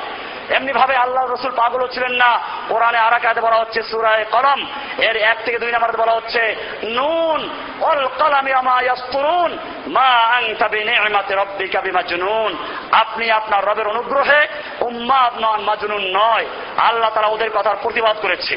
এমনি 0.53 0.73
ভাবে 0.73 0.97
আল্লাহ 0.97 1.27
রসুল 1.27 1.51
পাগল 1.51 1.89
ছিলেন 1.89 2.13
না। 2.13 2.41
কোরআনে 2.69 2.99
আরাকাতে 2.99 3.41
বলা 3.41 3.57
হচ্ছে 3.57 3.83
সুরায় 3.83 4.25
কলম। 4.25 4.67
এর 4.99 5.17
এক 5.17 5.37
থেকে 5.45 5.59
দুই 5.59 5.73
নাম্বার 5.73 5.97
বলা 5.97 6.13
হচ্ছে, 6.13 6.57
নুন 6.83 7.51
অল 7.81 8.09
কলামি 8.19 8.53
আমায়াস্তুরুন 8.53 9.59
মা 9.87 10.09
আনতা 10.09 10.69
বিনি'মাতি 10.69 11.35
রাব্বিকা 11.35 11.81
বিমাজনুন। 11.81 12.57
আপনি 12.93 13.31
আপনার 13.31 13.65
রবের 13.65 13.89
অনুগ্রহে 13.89 14.47
উম্মাদ 14.81 15.39
নন 15.39 15.61
মাজনুন 15.61 16.17
নয়। 16.17 16.47
আল্লাহ 16.77 17.11
তারা 17.15 17.27
ওদের 17.27 17.51
কথার 17.51 17.77
প্রতিবাদ 17.83 18.17
করেছে। 18.23 18.57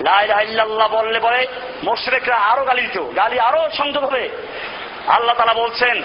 লাইল্লাহ 0.00 0.88
বললে 0.88 1.20
বলে, 1.20 1.46
মোশরেকরা 1.82 2.36
আরও 2.36 2.64
গালি 2.64 2.86
দিত 2.86 3.16
গালি 3.16 3.40
আরও 3.40 3.70
সংযোগ 3.78 4.04
হবে। 4.04 4.28
আল্লাহ 5.06 5.34
তালা 5.34 5.54
বলছেন, 5.54 6.02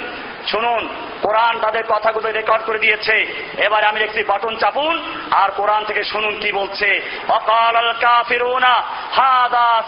শুনুন 0.52 0.90
কোরআন 1.22 1.60
তাদের 1.60 1.84
কথাগুলো 1.90 2.32
রেকর্ড 2.32 2.64
করে 2.64 2.80
দিয়েছে। 2.80 3.44
এবার 3.58 3.84
আমি 3.84 4.00
একটি 4.02 4.24
বাটন 4.24 4.56
চাপুন, 4.58 5.04
আর 5.32 5.50
কোরআন 5.52 5.86
থেকে 5.86 6.04
শুনুন 6.04 6.40
কি 6.40 6.52
বলছে। 6.52 7.02
অকাল 7.30 7.94
হাদা 9.12 9.84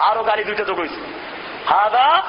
আরও 0.00 0.22
গাড়ি 0.22 0.44
দুইটা 0.44 0.64
তো 0.64 0.74
কইছে। 0.74 1.24
হাদা 1.68 2.22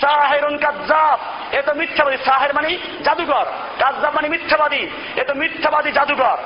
সাহেরুন 0.00 0.58
কাজ্জাব। 0.58 1.18
এ 1.52 1.62
তো 1.62 1.74
মিথ্যাবাদী। 1.74 2.16
সাহের 2.16 2.54
মানে 2.54 2.78
জাদুঘর, 3.04 3.44
কাজ্জাব 3.78 4.14
মানে 4.14 4.28
মিথ্যাবাদী। 4.28 4.88
এ 5.16 5.24
তো 5.24 5.34
মিথ্যাবাদী 5.34 5.92
জাদুঘর। 5.92 6.36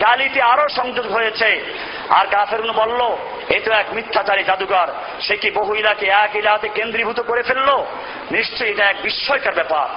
গালিতে 0.00 0.42
আরও 0.42 0.68
সংযোগ 0.68 1.12
হয়েছে। 1.12 1.74
আর 2.08 2.26
কাফেরুন 2.26 2.72
বলল, 2.72 3.16
এ 3.48 3.60
এক 3.70 3.86
মিথ্যাচারী 3.92 4.44
জাদুঘর। 4.44 4.86
সে 5.20 5.36
কি 5.36 5.50
বহু 5.50 5.74
ইলাকে 5.74 6.06
এক 6.06 6.36
ইলাহাতে 6.36 6.68
কেন্দ্রীভূত 6.68 7.20
করে 7.20 7.42
ফেলল? 7.42 7.84
নিশ্চয়ই 8.30 8.70
এটা 8.70 8.84
এক 8.84 8.96
বিস্ময়কর 9.02 9.52
ব্যাপার। 9.52 9.88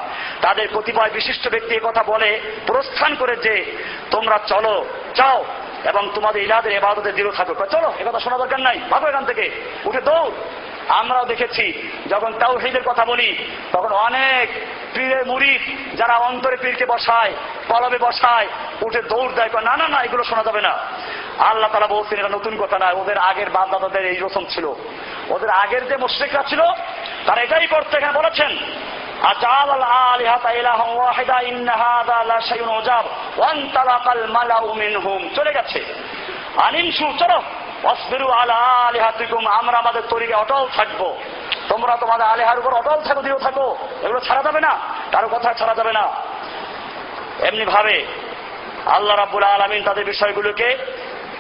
তাদের 0.42 0.68
কতিপয় 0.76 1.10
বিশিষ্ট 1.10 1.50
ব্যক্তি 1.50 1.80
কথা 1.84 2.04
বলে 2.04 2.42
প্রস্থান 2.68 3.16
করে 3.16 3.36
যে, 3.36 3.78
তোমরা 4.12 4.40
চলো 4.48 4.86
চাও 5.16 5.46
এবং 5.84 6.10
তোমাদের 6.16 6.44
ইলাদের 6.44 6.74
এবাদতে 6.74 7.12
দৃঢ় 7.12 7.32
থাকো। 7.32 7.66
চলো 7.66 7.94
একথা 8.00 8.20
শোনা 8.20 8.38
দরকার 8.38 8.60
নাই। 8.60 8.80
ভাবো 8.90 9.08
এখান 9.08 9.26
থেকে। 9.26 9.52
উঠে 9.86 10.02
দৌড়। 10.02 10.32
আমরাও 10.91 11.25
দেখেছি 11.25 11.65
যখন 12.09 12.31
তাওহিদের 12.39 12.85
কথা 12.85 13.05
বলি 13.05 13.29
তখন 13.73 13.93
অনেক 13.99 14.47
পীরের 14.95 15.23
মুড়িদ 15.27 15.63
যারা 15.97 16.15
অন্তরে 16.19 16.57
পীরকে 16.57 16.87
বসায় 16.87 17.33
কলবে 17.69 17.99
বসায় 17.99 18.49
উঠে 18.83 19.01
দৌড় 19.03 19.33
দেয় 19.33 19.51
না 19.61 19.75
না 19.77 19.87
না 19.89 19.99
এগুলো 20.05 20.23
শোনা 20.25 20.45
যাবে 20.45 20.61
না 20.61 20.73
আল্লাহ 21.43 21.71
তালা 21.73 21.87
বলছেন 21.87 22.17
এটা 22.19 22.29
নতুন 22.29 22.55
কথা 22.57 22.77
না 22.79 22.87
ওদের 22.93 23.19
আগের 23.21 23.49
বাপ 23.51 23.69
দাদাদের 23.73 24.05
এই 24.05 24.19
রকম 24.19 24.45
ছিল 24.45 24.67
ওদের 25.29 25.51
আগের 25.55 25.83
যে 25.89 25.97
মুশ্রিকরা 25.97 26.43
ছিল 26.43 26.63
তারা 27.27 27.41
এটাই 27.43 27.67
করতে 27.67 27.93
এখানে 27.97 28.19
বলেছেন 28.19 28.53
أجعل 29.25 29.71
الآلهة 29.71 30.45
إلها 30.51 30.87
واحدا 30.95 31.37
إن 31.43 31.69
هذا 31.85 32.19
لشيء 32.25 32.71
عجاب 32.71 33.05
وانطلق 33.37 34.05
الملأ 34.11 34.63
منهم 34.75 35.21
চলে 35.37 35.53
গেছে 35.53 35.81
আনিনসু 36.59 37.07
চলো 37.19 37.39
অসবিরু 37.84 38.28
আলা 38.32 38.54
আলিহাতিকুম, 38.54 39.48
আমরা 39.48 39.78
আমাদের 39.78 40.02
তরিকে 40.10 40.34
অটল 40.34 40.68
থাকব। 40.76 41.16
তোমরা 41.70 41.96
তোমাদের 41.96 42.28
আলেহার 42.28 42.60
উপর 42.60 42.74
অটল 42.74 43.02
থাকো 43.02 43.22
দিয়েও 43.22 43.40
থাকো। 43.40 43.78
এগুলো 44.04 44.20
ছাড়া 44.20 44.44
যাবে 44.44 44.60
না, 44.60 44.80
কারও 45.12 45.28
কথা 45.28 45.54
ছাড়া 45.54 45.76
যাবে 45.76 45.94
না। 45.94 46.12
এমনি 47.40 47.66
ভাবে 47.66 48.06
আল্লাহ 48.86 49.18
রাবুল 49.18 49.44
আলমিন 49.44 49.84
তাদের 49.84 50.06
বিষয়গুলোকে 50.06 50.78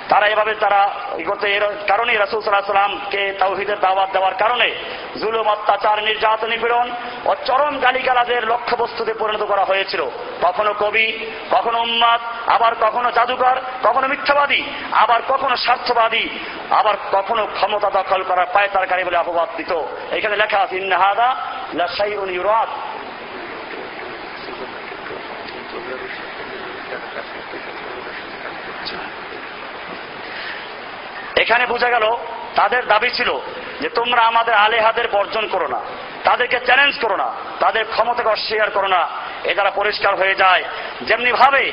তারা 0.09 0.27
এভাবে 0.27 0.53
তারা 0.55 0.89
করতে 1.25 1.47
এর 1.53 1.61
কারণে 1.87 2.17
রাসুল 2.17 2.41
সাল্লাহ 2.41 2.65
সাল্লামকে 2.65 3.33
তাওহিদের 3.39 3.79
দাওয়াত 3.79 4.09
দেওয়ার 4.11 4.35
কারণে 4.35 4.75
জুলুম, 5.19 5.47
অত্যাচার, 5.47 6.03
নির্যাতন, 6.03 6.49
নিপীড়ন 6.49 6.91
ও 7.25 7.35
চরম 7.45 7.79
গালিগালাদের 7.79 8.47
লক্ষ্যবস্তুতে 8.47 9.13
পরিণত 9.13 9.43
করা 9.43 9.63
হয়েছিল। 9.63 10.01
কখনো 10.41 10.73
কবি, 10.73 11.25
কখনো 11.51 11.81
উম্মাদ, 11.81 12.49
আবার 12.49 12.75
কখনো 12.75 13.11
জাদুকর, 13.11 13.57
কখনো 13.83 14.07
মিথ্যাবাদী, 14.07 14.63
আবার 14.91 15.21
কখনো 15.27 15.57
স্বার্থবাদী, 15.57 16.29
আবার 16.69 16.95
কখনো 17.11 17.45
ক্ষমতা 17.45 17.89
দখল 17.89 18.23
করার 18.23 18.45
পায়তারকারী 18.53 19.03
বলে 19.03 19.17
অপবাদ 19.17 19.49
দিত। 19.57 19.81
এখানে 20.11 20.35
লেখা 20.35 20.59
আছে 20.59 20.75
ইন্নাহাদা 20.77 21.35
লাসাইউন 21.73 22.29
ইউরাদ। 22.29 22.69
এখানে 31.47 31.65
বোঝা 31.65 31.89
গেল 31.89 32.05
তাদের 32.55 32.81
দাবি 32.87 33.09
ছিল 33.09 33.29
যে 33.81 33.89
তোমরা 33.89 34.21
আমাদের 34.21 34.53
আলেহাদের 34.53 35.07
বর্জন 35.15 35.47
করো 35.47 35.67
না, 35.67 35.79
তাদেরকে 36.23 36.57
চ্যালেঞ্জ 36.67 36.95
করো 37.03 37.15
না, 37.23 37.29
তাদের 37.59 37.83
ক্ষমতাকে 37.93 38.29
অস্বীকার 38.29 38.69
করো 38.69 38.87
না, 38.87 39.01
এ 39.49 39.51
দ্বারা 39.53 39.71
পরিষ্কার 39.79 40.13
হয়ে 40.15 40.35
যায়। 40.35 40.63
যেমনি 41.07 41.31
ভাবে 41.31 41.63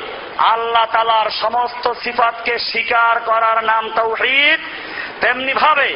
আল্লাহ 0.53 0.85
তালার 0.85 1.29
সমস্ত 1.43 1.85
সিফাতকে 2.03 2.53
স্বীকার 2.69 3.15
করার 3.19 3.59
নাম 3.63 3.83
তৌহিদ 3.99 4.59
তেমনি 5.21 5.53
ভাবে 5.53 5.89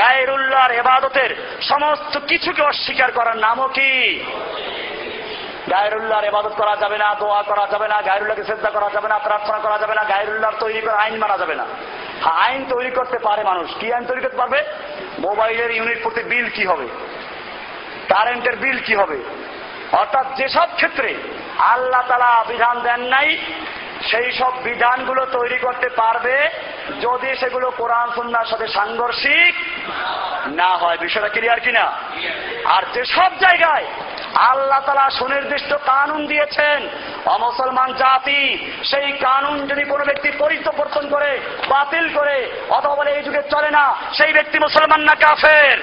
গায়েরুল্লাহর 0.00 0.72
এবাদতের 0.80 1.30
সমস্ত 1.70 2.18
কিছুকে 2.30 2.62
অস্বীকার 2.62 3.10
করার 3.12 3.36
নামও 3.36 3.68
কি? 3.68 3.90
গায়রুল্লাহর 5.70 6.24
এবাদত 6.24 6.54
করা 6.60 6.74
যাবে 6.76 6.96
না, 6.98 7.08
দোয়া 7.14 7.42
করা 7.42 7.66
যাবে 7.72 7.86
না, 7.88 7.96
গায়রুল্লাহকে 8.02 8.44
শ্রদ্ধা 8.44 8.70
করা 8.70 8.88
যাবে 8.94 9.08
না, 9.08 9.16
প্রার্থনা 9.18 9.58
করা 9.58 9.76
যাবে 9.78 9.94
না, 9.94 10.02
গায়রুল্লাহর 10.04 10.60
তৈরি 10.60 10.80
করে 10.80 10.96
আইন 11.02 11.16
মানা 11.18 11.36
যাবে 11.38 11.54
না। 11.54 11.66
আইন 12.24 12.64
তৈরি 12.68 12.90
করতে 12.90 13.18
পারে 13.18 13.44
মানুষ। 13.44 13.70
কি 13.80 13.92
আইন 13.92 14.04
তৈরি 14.04 14.20
করতে 14.20 14.36
পারবে? 14.36 14.62
মোবাইলের 15.18 15.70
ইউনিট 15.70 16.02
প্রতি 16.02 16.22
বিল 16.22 16.50
কি 16.50 16.66
হবে? 16.66 16.86
কারেন্টের 18.08 18.56
বিল 18.56 18.78
কি 18.78 18.94
হবে? 18.94 19.18
অর্থাৎ 19.92 20.34
যেসব 20.34 20.68
ক্ষেত্রে 20.74 21.14
আল্লাহ 21.58 22.02
তালা 22.08 22.44
বিধান 22.48 22.80
দেন 22.80 23.00
নাই 23.00 23.36
সেই 24.08 24.32
সব 24.32 24.62
বিধানগুলো 24.62 25.26
তৈরি 25.26 25.58
করতে 25.58 25.88
পারবে 25.88 26.50
যদি 27.00 27.36
সেগুলো 27.36 27.70
কোরআন, 27.70 28.10
সুন্নার 28.14 28.44
সাথে 28.44 28.68
সাংঘর্ষিক 28.68 29.54
না 30.46 30.76
হয়। 30.76 30.98
বিষয়টা 30.98 31.28
ক্লিয়ার 31.28 31.60
কিনা? 31.60 31.92
আর 32.64 32.82
যেসব 32.92 33.30
জায়গায় 33.40 33.84
আল্লাহ 34.34 34.80
তালা 34.86 35.10
সুনির্দিষ্ট 35.10 35.72
কানুন 35.72 36.26
দিয়েছেন, 36.26 36.88
অমুসলমান 37.26 37.92
জাতি 37.92 38.72
সেই 38.84 39.12
কানুন 39.12 39.66
যদি 39.66 39.84
কোনো 39.84 40.04
ব্যক্তি 40.04 40.30
পরিবর্তন 40.30 41.08
করে, 41.08 41.40
বাতিল 41.68 42.14
করে, 42.14 42.50
অথবা 42.68 42.94
বলে 42.94 43.10
এই 43.10 43.22
যুগে 43.22 43.42
চলে 43.42 43.70
না, 43.70 43.94
সেই 44.12 44.32
ব্যক্তি 44.32 44.58
মুসলমান 44.58 45.00
না 45.00 45.14
কাফের? 45.14 45.82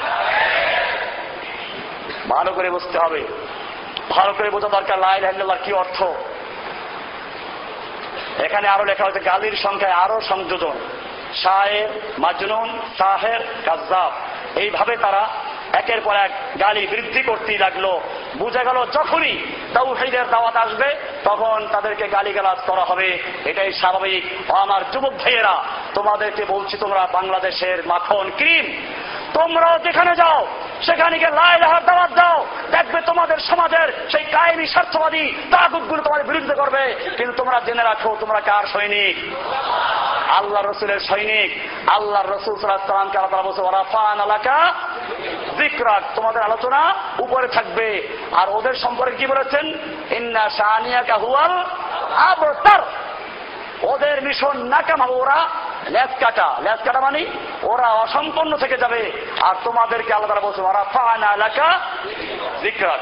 ভালো 2.30 2.51
করে 2.51 2.70
বুঝতে 2.70 2.99
হবে। 2.99 3.24
ভালো 4.09 4.34
করে 4.34 4.49
বোঝা 4.49 4.70
দরকার 4.70 4.99
লাই 4.99 5.22
লাইল্লাহর 5.22 5.59
কি 5.63 5.74
অর্থ? 5.74 6.03
এখানে 8.45 8.67
আরও 8.67 8.85
লেখা 8.85 9.03
হয়েছে 9.03 9.19
গালির 9.19 9.55
সংখ্যায় 9.55 9.93
আরও 9.93 10.21
সংযোজন। 10.21 10.75
সাহের 11.43 11.89
মাজনুন 12.19 12.69
সাহের 12.97 13.41
কাজাব 13.65 14.11
এইভাবে 14.55 14.97
তারা 14.97 15.23
একের 15.74 16.01
পর 16.01 16.15
এক 16.15 16.32
গালি 16.59 16.88
বৃদ্ধি 16.88 17.24
করতেই 17.24 17.57
লাগল। 17.57 17.99
বুঝে 18.38 18.63
গেল 18.63 18.86
যখনই 18.86 19.38
তৌহিদের 19.74 20.30
দাওয়াত 20.30 20.55
আসবে, 20.55 20.95
তখন 21.24 21.68
তাদেরকে 21.72 22.07
গালিগালাজ 22.07 22.57
করা 22.68 22.82
হবে। 22.82 23.24
এটাই 23.45 23.74
স্বাভাবিক। 23.74 24.51
আমার 24.51 24.91
যুবক 24.91 25.13
ভাইয়েরা, 25.13 25.63
তোমাদেরকে 25.93 26.45
বলছি 26.45 26.78
তোমরা 26.78 27.07
বাংলাদেশের 27.11 27.88
মাখন 27.88 28.32
ক্রিম। 28.38 28.82
তোমরা 29.34 29.80
যেখানে 29.84 30.15
যাও, 30.15 30.47
সেখানে 30.86 31.20
গিয়ে 31.20 31.32
লাই 31.32 31.59
লাহার 31.59 31.86
দাওয়াত 31.86 32.11
দাও। 32.11 32.45
দেখবে 32.72 33.01
তোমাদের 33.01 33.38
সমাজের 33.38 34.07
সেই 34.11 34.24
কায়েমি 34.24 34.68
স্বার্থবাদী 34.68 35.32
তাগুতগুলো 35.51 36.03
তোমাদের 36.03 36.26
বিরুদ্ধে 36.26 36.55
করবে। 36.55 36.95
কিন্তু 37.18 37.34
তোমরা 37.38 37.59
জেনে 37.59 37.84
রাখো, 37.84 38.18
তোমরা 38.20 38.39
কার 38.39 38.68
সৈনিক? 38.68 39.36
আল্লাহ 40.30 40.63
রসুলের 40.63 40.99
সৈনিক। 40.99 41.59
আল্লাহ 41.89 42.32
রসুল 42.32 42.61
সাল্লাহামকে 42.61 43.18
আল্লাহ 43.18 43.41
বলছে 43.41 43.61
ওরাফান 43.61 44.20
আলাকা 44.20 44.74
তোমাদের 46.15 46.41
আলোচনা 46.41 46.95
উপরে 47.19 47.47
থাকবে। 47.47 48.07
আর 48.32 48.49
ওদের 48.49 48.73
সম্পর্কে 48.73 49.15
কি 49.15 49.28
বলেছেন? 49.28 49.65
ইন্না 50.11 51.03
কাহুয়াল 51.03 51.63
আবতার। 52.15 52.82
ওদের 53.82 54.21
মিশন 54.23 54.65
নাকামা, 54.65 55.05
ওরা 55.05 55.47
ল্যাস 55.89 56.09
কাটা 56.19 56.55
ল্যাস 56.61 56.80
কাটা 56.84 57.01
মানে 57.01 57.25
ওরা 57.63 57.88
অসম্পন্ন 57.88 58.57
থেকে 58.57 58.78
যাবে। 58.78 59.11
আর 59.41 59.55
তোমাদেরকে 59.63 60.13
আলাদা 60.13 60.36
বলছে 60.36 60.61
ওরা 60.61 60.84
ফানা 60.84 61.34
এলাকা 61.34 61.80
জিক্রাক 62.61 62.99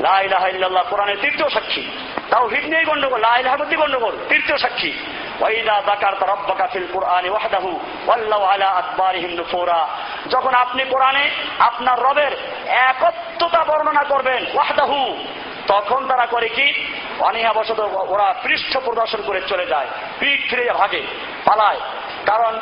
লাইলাহ 0.00 0.82
কোরআনের 0.90 1.16
তৃতীয় 1.20 1.48
সাক্ষী। 1.48 1.90
তাও 2.30 2.46
হিট 2.46 2.64
নেই 2.66 2.84
গন্ডগোল 2.84 3.20
লাইলাহাবতী 3.20 3.76
গন্ডগোল, 3.76 4.16
তৃতীয় 4.28 4.58
সাক্ষী। 4.58 4.92
ওয়াইদা 5.40 5.82
দাকার 5.86 6.14
রব্বাকা 6.28 6.66
ফিল 6.66 6.86
কোরআনে 6.92 7.30
ওয়াহদাহু 7.30 7.80
ওয়াল্লাহু 8.06 8.44
আলা 8.44 8.68
আদবারিহিম 8.68 9.30
নুফুরা। 9.30 9.88
যখন 10.30 10.54
আপনি 10.54 10.84
কোরআনে 10.84 11.30
আপনার 11.58 12.02
রবের 12.02 12.32
একত্বতা 12.66 13.64
বর্ণনা 13.64 14.02
করবেন 14.02 14.46
ওয়াহদাহু, 14.54 15.24
তখন 15.66 16.08
তারা 16.08 16.26
করে 16.26 16.48
কি? 16.48 16.86
অনীহাবশত 17.20 17.80
ওরা 17.94 18.34
পৃষ্ঠ 18.42 18.76
প্রদর্শন 18.84 19.22
করে 19.26 19.40
চলে 19.48 19.66
যায়, 19.66 19.86
পিঠ 20.18 20.50
ফিরে 20.50 20.72
ভাগে, 20.72 21.02
পালায়। 21.44 21.80
কারণ 22.26 22.60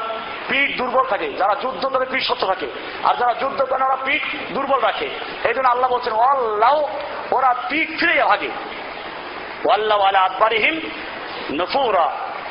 পিঠ 0.49 0.77
দুর্বল 0.77 1.05
থাকে, 1.05 1.33
যারা 1.33 1.55
যুদ্ধ 1.55 1.87
করে 1.87 2.05
পিঠ 2.05 2.23
সত্য 2.23 2.47
থাকে, 2.47 2.67
আর 3.05 3.15
যারা 3.15 3.35
যুদ্ধ 3.35 3.63
করে 3.63 3.85
ওরা 3.85 3.97
পিঠ 4.05 4.23
দুর্বল 4.53 4.81
রাখে। 4.81 5.09
এই 5.45 5.55
জন্য 5.55 5.69
আল্লাহ 5.69 5.91
বলছেন 5.91 6.13
অল্লাহ 6.13 6.83
ওরা 7.31 7.55
পিঠ 7.69 8.01
ফিরে 8.01 8.25
ভাগে। 8.25 8.49
ওয়াল্লাহ 9.65 10.01
আলা 10.01 10.21
আকবরিহিম 10.21 10.81
নফুরা। 11.51 12.11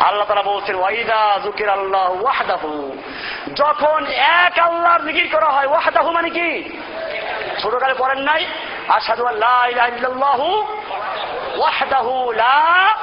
আল্লাহ 0.00 0.28
তারা 0.28 0.42
বলছেন 0.42 0.76
ওয়াইদা 0.76 1.40
জুকির 1.44 1.68
আল্লাহ 1.68 2.22
ওয়াহদাহু। 2.22 2.96
যখন 3.54 4.06
এক 4.06 4.58
আল্লাহর 4.58 5.02
জিকির 5.02 5.28
করা 5.32 5.46
হয়, 5.46 5.66
ওয়াহদাহু 5.66 6.12
মানে 6.12 6.30
কি? 6.30 6.80
ছোটকালে 7.62 7.94
পড়েন 7.98 8.18
নাই? 8.18 8.46
আসাদু 8.88 9.26
আল্লাহ 9.26 9.68
ইলাহা 9.68 10.44
ওয়াহদাহু 11.56 12.32
লা 12.32 12.94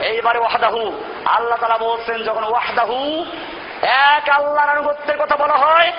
এইবারে 0.00 0.38
ওয়াহদাহু। 0.38 1.02
আল্লাহ 1.24 1.58
তারা 1.58 1.78
বলছেন, 1.78 2.22
যখন 2.22 2.44
ওয়াহদাহু 2.44 3.24
এক 3.82 4.28
আল্লাহর 4.28 4.70
আনুগত্যের 4.70 5.18
কথা 5.18 5.36
বলা 5.36 5.54
হয় 5.54 5.92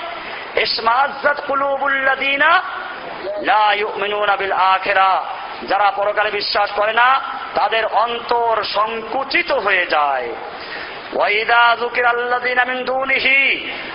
ইসমাজাত 0.56 1.42
কুলুবুল্লাদিনা 1.48 2.62
লা 3.42 3.74
ইউমিনুনা 3.74 4.36
বিল 4.36 4.52
আখিরা। 4.52 5.24
যারা 5.64 5.92
পরকালে 5.92 6.32
বিশ্বাস 6.32 6.72
করে 6.72 6.94
না, 6.94 7.22
তাদের 7.56 7.86
অন্তর 7.86 8.64
সংকুচিত 8.64 9.52
হয়ে 9.52 9.86
যায়। 9.86 10.30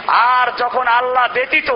আর 0.07 0.53
যখন 0.59 0.87
আল্লাহ 0.87 1.29
ব্যতীত 1.35 1.71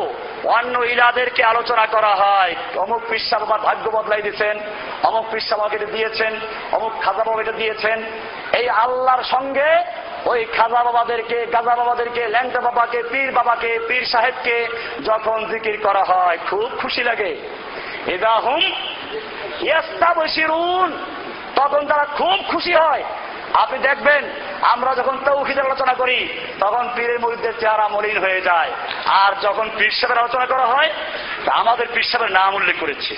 অন্য 0.45 0.79
ইলাদেরকে 0.79 1.45
আলোচনা 1.45 1.87
করা 1.87 2.15
হয়, 2.15 2.55
অমুক 2.77 3.03
বাবা 3.33 3.59
ভাগ্য 3.59 3.91
বদলাই 3.91 4.23
দিয়েছেন, 4.23 4.61
অমুক 5.03 5.27
পিসা 5.31 5.57
বাবাকে 5.57 5.79
দিয়েছেন, 5.79 6.41
অমুক 6.73 6.93
খাজা 7.01 7.25
বাবা 7.25 7.31
বাবাকে 7.31 7.53
দিয়েছেন, 7.53 8.03
এই 8.53 8.69
আল্লাহর 8.69 9.25
সঙ্গে 9.25 9.85
ওই 10.27 10.45
খাজা 10.45 10.85
বাবাদেরকে, 10.85 11.47
গাজা 11.47 11.77
বাবাদেরকে, 11.77 12.29
ল্যাংটা 12.29 12.61
বাবাকে, 12.61 13.03
পীর 13.03 13.33
বাবাকে, 13.33 13.79
পীর 13.89 14.07
সাহেবকে 14.07 14.69
যখন 15.05 15.47
জিকির 15.47 15.81
করা 15.83 16.05
হয়, 16.05 16.39
খুব 16.51 16.71
খুশি 16.79 17.03
লাগে। 17.03 17.37
এদাহুম 18.07 18.73
তখন 21.57 21.87
তারা 21.87 22.05
খুব 22.05 22.45
খুশি 22.49 22.75
হয়। 22.75 23.05
আপনি 23.55 23.79
দেখবেন, 23.79 24.25
আমরা 24.61 24.95
যখন 24.95 25.19
তৌহিদের 25.25 25.65
আলোচনা 25.65 25.95
করি, 25.95 26.29
তখন 26.61 26.89
পীরের 26.97 27.21
মরিদের 27.21 27.53
চেহারা 27.61 27.89
মলিন 27.89 28.19
হয়ে 28.19 28.41
যায়। 28.41 28.73
আর 29.07 29.33
যখন 29.43 29.71
পীর 29.79 30.19
আলোচনা 30.19 30.47
করা 30.47 30.67
হয় 30.67 30.93
আমাদের 31.47 31.87
পীর 31.95 32.31
নাম 32.31 32.55
উল্লেখ 32.55 32.77
করেছে। 32.81 33.17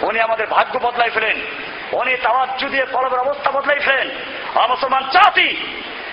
উনি 0.00 0.20
আমাদের 0.20 0.46
ভাগ্য 0.46 0.78
বদলাই 0.78 1.10
ফেলেন। 1.10 1.40
উনি 1.92 2.16
তাওয়াজ্জু 2.16 2.68
দিয়ে 2.68 2.84
কলবের 2.84 3.20
অবস্থা 3.20 3.50
বদলাই 3.50 3.78
ফেলেন। 3.78 4.10
মুসলমান 4.68 5.04
জাতি, 5.12 5.56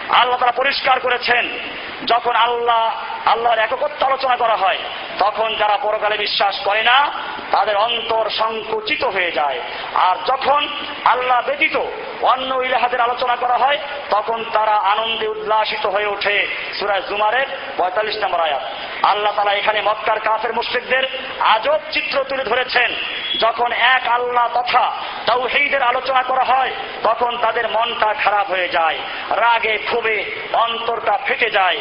আল্লাহ 0.09 0.39
তারা 0.39 0.51
পরিষ্কার 0.51 0.99
করেছেন। 0.99 1.59
যখন 2.05 2.35
আল্লাহ 2.35 3.03
আল্লাহর 3.25 3.59
একত্র 3.59 4.05
আলোচনা 4.05 4.35
করা 4.35 4.55
হয়, 4.55 4.77
তখন 5.19 5.55
যারা 5.55 5.77
পরকালে 5.77 6.17
বিশ্বাস 6.17 6.59
করে 6.59 6.83
না, 6.83 7.11
তাদের 7.51 7.77
অন্তর 7.77 8.29
সংকুচিত 8.29 9.03
হয়ে 9.03 9.31
যায়। 9.31 9.59
আর 9.93 10.15
যখন 10.25 10.67
আল্লাহ 11.05 11.41
ব্যতীত 11.45 11.79
অন্য 12.21 12.55
ইলাহাদের 12.55 13.01
আলোচনা 13.01 13.35
করা 13.35 13.57
হয়, 13.57 13.77
তখন 14.09 14.45
তারা 14.53 14.71
আনন্দে 14.71 15.27
উল্লাসিত 15.27 15.85
হয়ে 15.85 16.05
ওঠে। 16.05 16.47
সুরাজ 16.79 17.03
জুমারের 17.09 17.47
পঁয়তাল্লিশ 17.77 18.17
নম্বর 18.23 18.39
আয়াত। 18.39 18.61
আল্লাহ 19.05 19.33
তালা 19.35 19.51
এখানে 19.51 19.81
মক্কার 19.81 20.19
কাফের 20.19 20.53
মুশ্রিকদের 20.53 21.19
আজব 21.39 21.79
চিত্র 21.91 22.23
তুলে 22.23 22.43
ধরেছেন। 22.43 22.95
যখন 23.39 23.71
এক 23.71 24.07
আল্লাহ 24.07 24.61
তথা 24.61 24.91
তাওহীদের 25.25 25.83
আলোচনা 25.83 26.21
করা 26.21 26.43
হয়, 26.43 26.71
তখন 27.03 27.37
তাদের 27.37 27.69
মনটা 27.69 28.13
খারাপ 28.13 28.49
হয়ে 28.49 28.69
যায়, 28.69 28.97
রাগে 29.29 29.77
ক্ষোভে 29.77 30.25
অন্তরটা 30.53 31.19
ফেটে 31.25 31.49
যায়। 31.49 31.77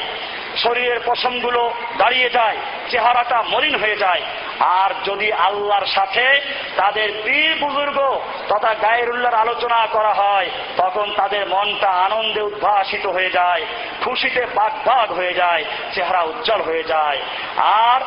শরীরের 0.57 1.01
পশমগুলো 1.05 1.75
দাঁড়িয়ে 1.99 2.31
যায়, 2.31 2.57
চেহারাটা 2.91 3.43
মলিন 3.43 3.75
হয়ে 3.75 3.97
যায়। 3.97 4.23
আর 4.61 4.91
যদি 5.05 5.33
আল্লাহর 5.33 5.87
সাথে 5.87 6.41
তাদের 6.77 7.13
পীর 7.25 7.57
বুজুর্গ 7.61 8.21
তথা 8.49 8.75
গায়ের 8.75 9.11
উল্লার 9.11 9.35
আলোচনা 9.35 9.87
করা 9.87 10.13
হয়, 10.13 10.51
তখন 10.77 11.13
তাদের 11.17 11.49
মনটা 11.49 11.91
আনন্দে 11.91 12.43
উদ্ভাসিত 12.43 13.07
হয়ে 13.07 13.31
যায়, 13.31 13.67
খুশিতে 14.05 14.47
বাগবাগ 14.55 15.13
হয়ে 15.13 15.35
যায়, 15.35 15.65
চেহারা 15.93 16.23
উজ্জ্বল 16.23 16.61
হয়ে 16.61 16.83
যায়। 16.83 17.19
আর 17.57 18.01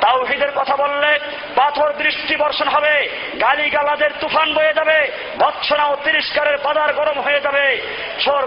তাওহিদের 0.00 0.52
কথা 0.54 0.76
বললে 0.76 1.10
পাথর 1.56 1.88
দৃষ্টি 1.92 2.36
বর্ষণ 2.36 2.68
হবে 2.68 2.94
গালি 3.40 3.70
গালাদের 3.70 4.12
তুফান 4.20 4.48
বয়ে 4.54 4.76
যাবে 4.78 4.98
ভৎসনা 5.38 5.84
ও 5.84 5.94
তিরস্কারের 6.04 6.56
বাজার 6.58 6.90
গরম 6.92 7.18
হয়ে 7.20 7.40
যাবে 7.40 7.64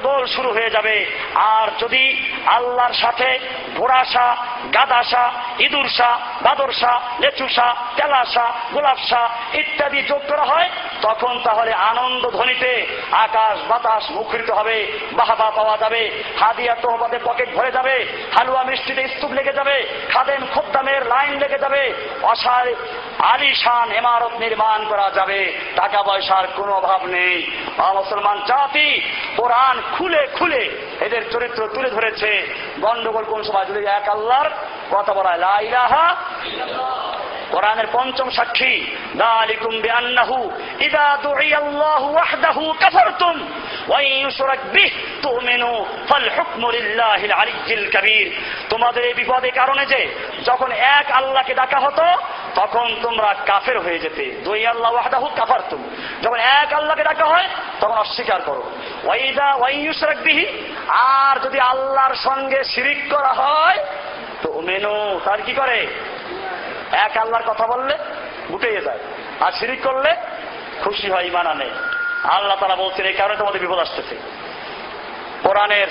গোল 0.04 0.24
শুরু 0.28 0.50
হয়ে 0.50 0.70
যাবে। 0.70 0.96
আর 1.36 1.68
যদি 1.80 2.04
আল্লাহর 2.46 2.94
সাথে 2.94 3.40
ঘোড়াশা 3.78 4.28
গাদাসা, 4.74 5.26
ইঁদুরসা, 5.60 6.20
বাদরসা, 6.42 6.94
লেচুসা, 7.20 7.68
তেলাসা, 7.96 8.46
গোলাপসা 8.74 9.22
ইত্যাদি 9.54 10.02
যোগ 10.02 10.22
করা 10.30 10.44
হয়, 10.44 10.70
তখন 11.02 11.34
তাহলে 11.44 11.74
আনন্দ 11.74 12.24
ধ্বনিতে 12.30 12.72
আকাশ 13.26 13.58
বাতাস 13.70 14.04
মুখরিত 14.12 14.50
হবে, 14.52 14.78
বাহাবা 15.14 15.48
পাওয়া 15.52 15.76
যাবে, 15.78 16.02
হাদিয়া 16.40 16.76
তোহবাদে 16.76 17.20
পকেট 17.24 17.50
ভরে 17.56 17.72
যাবে, 17.72 17.96
হালুয়া 18.36 18.64
মিষ্টিতে 18.64 19.04
স্তূপ 19.08 19.32
লেগে 19.32 19.54
যাবে, 19.54 19.76
খাদেম 20.14 20.42
খোদ্দামের 20.54 21.02
লাইন 21.06 21.34
লেগে 21.42 21.64
যাবে, 21.64 21.84
অসার 22.32 22.66
আলিশান 23.34 23.88
এমারত 23.92 24.34
নির্মাণ 24.44 24.80
করা 24.90 25.08
যাবে, 25.18 25.40
টাকা 25.76 26.00
পয়সার 26.08 26.46
কোনো 26.58 26.72
অভাব 26.80 27.02
নেই। 27.16 27.36
মুসলমান 28.00 28.38
জাতি, 28.50 28.90
কোরআন 29.38 29.76
খুলে 29.96 30.22
খুলে 30.38 30.64
এদের 31.06 31.24
চরিত্র 31.32 31.62
তুলে 31.74 31.90
ধরেছে। 31.90 32.32
গন্ডগোল 32.82 33.26
কোন 33.32 33.42
সময় 33.44 33.68
যদি 33.70 33.82
এক 33.98 34.06
আল্লাহর 34.16 34.50
কথা 34.92 35.12
বলা 35.14 35.34
লাইলাহা 35.46 36.06
কোরআনের 37.52 37.88
পঞ্চম 37.92 38.30
সাক্ষী, 38.30 38.86
দালিকুম 39.16 39.82
বিআন্নাহু 39.82 40.52
ইদা 40.80 41.18
দুইয়া 41.24 41.58
আল্লাহু 41.58 42.14
ওয়াহদাহু 42.14 42.74
কাফারতুম 42.80 43.48
ওয়া 43.88 44.02
ইউশরাক 44.02 44.60
বিহি 44.74 44.90
তুমিনু 45.22 45.86
ফাল 46.10 46.30
হুকমু 46.38 46.72
লিল্লাহিল 46.72 47.32
আলিয়্যিল 47.32 47.92
কাবীর। 47.92 48.28
তোমাদের 48.70 49.06
এই 49.06 49.14
বিপদের 49.14 49.52
কারণে 49.52 49.86
যে 49.86 50.02
যখন 50.46 50.72
এক 50.72 51.12
আল্লাহকে 51.12 51.54
ডাকা 51.54 51.80
হতো, 51.80 52.06
তখন 52.56 52.96
তোমরা 53.02 53.36
কাফের 53.46 53.80
হয়ে 53.80 54.00
যেতে। 54.00 54.42
দুই 54.44 54.68
আল্লাহ 54.68 54.92
ওয়াহদাহু 54.92 55.30
কাফারতুম। 55.36 55.90
যখন 56.22 56.40
এক 56.40 56.74
আল্লাহকে 56.74 57.04
ডাকা 57.04 57.26
হয়, 57.26 57.48
তখন 57.80 57.98
অস্বীকার 57.98 58.42
করো। 58.42 58.72
ওয়াইদা 59.04 59.54
ওয়াইয়ুশরাক 59.54 60.18
বিহি, 60.18 60.46
আর 60.88 61.40
যদি 61.40 61.60
আল্লাহর 61.60 62.16
সঙ্গে 62.16 62.64
শিরিক 62.64 63.16
করা 63.16 63.34
হয় 63.34 63.78
তো 64.42 64.62
মেনু 64.62 65.20
তার 65.26 65.42
কি 65.42 65.54
করে? 65.54 65.88
এক 66.94 67.18
আল্লাহর 67.18 67.52
কথা 67.52 67.68
বললে 67.68 67.98
গুটিয়ে 68.50 68.82
যায়। 68.82 69.00
আর 69.40 69.52
শিরিক 69.52 69.84
করলে 69.84 70.16
খুশি 70.84 71.10
হয় 71.10 71.26
ইমান 71.26 71.48
আনে। 71.48 71.70
আল্লাহ 72.24 72.58
তারা 72.60 72.76
বলছেন, 72.76 73.06
এই 73.06 73.14
কারণে 73.14 73.38
তোমাদের 73.38 73.62
বিপদ 73.62 73.80
আসতেছে। 73.80 74.16
কোরআনের 75.44 75.88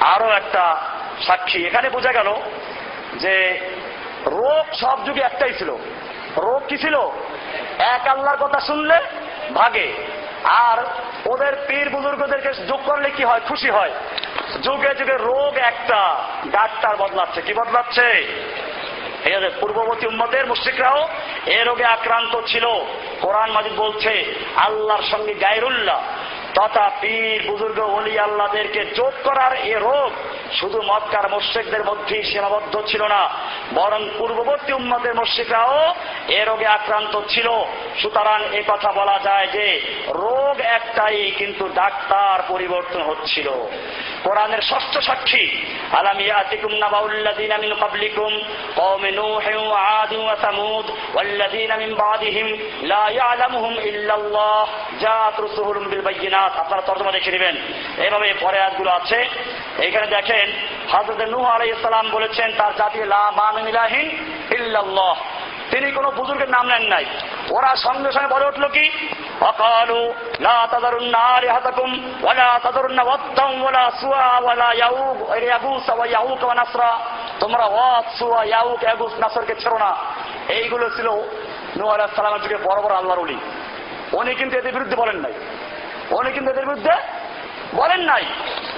আরও 0.00 0.30
একটা 0.30 0.76
সাক্ষী। 1.26 1.66
এখানে 1.66 1.90
বোঝা 1.90 2.12
গেল 2.12 2.36
যে 3.14 3.60
রোগ 4.26 4.74
সব 4.74 5.04
যুগে 5.04 5.22
একটাই 5.22 5.52
ছিল। 5.52 5.76
রোগ 6.36 6.66
কি 6.68 6.78
ছিল? 6.78 7.00
এক 7.78 8.08
আল্লাহর 8.08 8.36
কথা 8.36 8.60
শুনলে 8.60 9.00
ভাগে। 9.54 9.92
আর 10.44 10.84
ওদের 11.26 11.52
পীর 11.68 11.90
বুজুর্গদেরকে 11.90 12.52
যোগ 12.52 12.80
করলে 12.86 13.10
কি 13.10 13.24
হয়? 13.24 13.40
খুশি 13.40 13.70
হয়। 13.70 13.90
যুগে 14.62 14.94
যুগে 14.94 15.16
রোগ 15.16 15.56
একটা 15.56 16.24
ডাক্তার 16.46 16.96
বদলাচ্ছে। 16.96 17.42
কি 17.42 17.54
বদলাচ্ছে? 17.54 18.24
পূর্ববর্তী 19.60 20.06
উম্মদের 20.06 20.46
মুশ্রিকরাও 20.46 21.08
এ 21.46 21.64
রোগে 21.64 21.84
আক্রান্ত 21.84 22.40
ছিল। 22.46 22.66
কোরআন 23.20 23.50
মাজিদ 23.50 23.72
বলছে 23.76 24.34
আল্লাহর 24.56 25.02
সঙ্গে 25.02 25.34
গায়রুল্লাহ 25.34 26.02
তথা 26.54 26.90
পীর 27.00 27.50
বুজুর্গ 27.50 27.78
অলি 27.80 28.18
আল্লাহদেরকে 28.18 28.84
যোগ 28.94 29.12
করার 29.24 29.52
এ 29.56 29.74
রোগ 29.78 30.10
শুধু 30.60 30.82
মক্কার 30.82 31.30
মোশেকদের 31.30 31.84
মধ্যেই 31.84 32.22
সীমাবদ্ধ 32.22 32.74
ছিল 32.86 33.02
না, 33.02 33.22
বরং 33.74 34.08
পূর্ববর্তী 34.18 34.72
উম্মতের 34.72 35.14
মোশেকরাও 35.14 35.94
এ 36.28 36.44
রোগে 36.44 36.66
আক্রান্ত 36.66 37.20
ছিল। 37.28 37.48
সুতরাং 38.02 38.40
এ 38.52 38.62
কথা 38.68 38.92
বলা 38.92 39.18
যায় 39.24 39.46
যে, 39.46 39.80
রোগ 40.08 40.60
একটাই 40.60 41.30
কিন্তু 41.30 41.68
ডাক্তার 41.68 42.42
পরিবর্তন 42.48 43.02
হচ্ছিল। 43.02 43.50
কোরআনের 44.24 44.62
ষষ্ঠ 44.62 44.98
সাক্ষী, 44.98 45.44
আলাম 45.92 46.20
ইয়াতিকুম 46.20 46.72
নাবাউল্লাযিনা 46.72 47.58
মিন 47.58 47.74
ক্বাবলিকুম, 47.74 48.32
কওমে 48.76 49.10
নূহ 49.10 49.44
ওয়া 49.66 49.80
আদ 49.80 50.12
ওয়া 50.14 50.36
সামুদ, 50.36 50.86
ওয়াল্লাযিনা 51.14 51.76
মিন 51.76 51.94
বাদিহিম 51.94 52.46
লা 52.82 53.08
ইয়ালামুহুম 53.10 53.74
ইল্লাল্লাহ 53.90 54.66
জাআত 55.00 55.40
রুসুলুহুম 55.40 55.84
বিল 55.90 56.00
বায়িনাত 56.00 56.43
আপনারা 56.61 56.81
তর্জমা 56.81 57.11
দেখে 57.11 57.31
নেবেন 57.31 57.55
এইভাবে 58.03 58.27
পরে 58.41 58.57
আয়াতগুলো 58.59 58.89
আছে 58.91 59.19
এখানে 59.79 60.07
দেখেন 60.07 60.47
হযরত 60.91 61.21
নূহ 61.25 61.45
আলাইহিস 61.47 61.79
সালাম 61.81 62.05
বলেছেন 62.11 62.49
তার 62.57 62.73
জাতি 62.77 62.97
লা 63.05 63.23
মামিন 63.31 63.65
ইলাহিন 63.67 64.07
ইল্লাল্লাহ 64.51 65.15
তিনি 65.71 65.87
কোন 65.91 66.05
বুজুর্গের 66.09 66.49
নাম 66.49 66.65
নেন 66.67 66.83
নাই 66.89 67.05
ওরা 67.51 67.71
সঙ্গে 67.85 68.09
সঙ্গে 68.11 68.33
বলে 68.33 68.45
উঠলো 68.47 68.67
কি 68.69 68.85
وقالوا 69.41 70.05
لا 70.39 70.57
تذرن 70.65 71.15
آلهتكم 71.35 71.89
ولا 72.23 72.49
تذرن 72.57 72.99
ودا 73.01 73.45
ولا 73.65 73.85
سوى 73.91 74.27
ولا 74.43 74.69
يعوق 74.73 75.19
يغوث 75.45 75.87
ويعوق 75.89 76.41
ونصرا 76.43 76.93
তোমরা 77.39 77.65
ওয়াদ 77.65 78.05
সুয়া 78.19 78.41
ইয়াউক 78.43 78.81
এগুস 78.83 79.13
নাসরকে 79.23 79.55
ছেড়ো 79.55 79.77
না 79.77 79.91
এইগুলো 80.49 80.85
ছিল 80.95 81.07
নূহ 81.77 81.89
আলাইহিস 81.95 82.15
সালামের 82.15 82.41
যুগে 82.43 82.57
বড় 82.67 82.79
বড় 82.81 82.93
আল্লাহর 82.95 83.23
ওলি 83.23 83.37
উনি 84.13 84.31
কিন্তু 84.35 84.53
এদের 84.57 84.73
বিরুদ্ধে 84.73 84.95
বলেন 84.95 85.17
নাই 85.17 85.35
উনি 86.10 86.32
কিন্তু 86.32 86.50
এদের 86.50 86.66
বিরুদ্ধে 86.66 86.94
বলেন 87.74 88.00
নাই। 88.00 88.24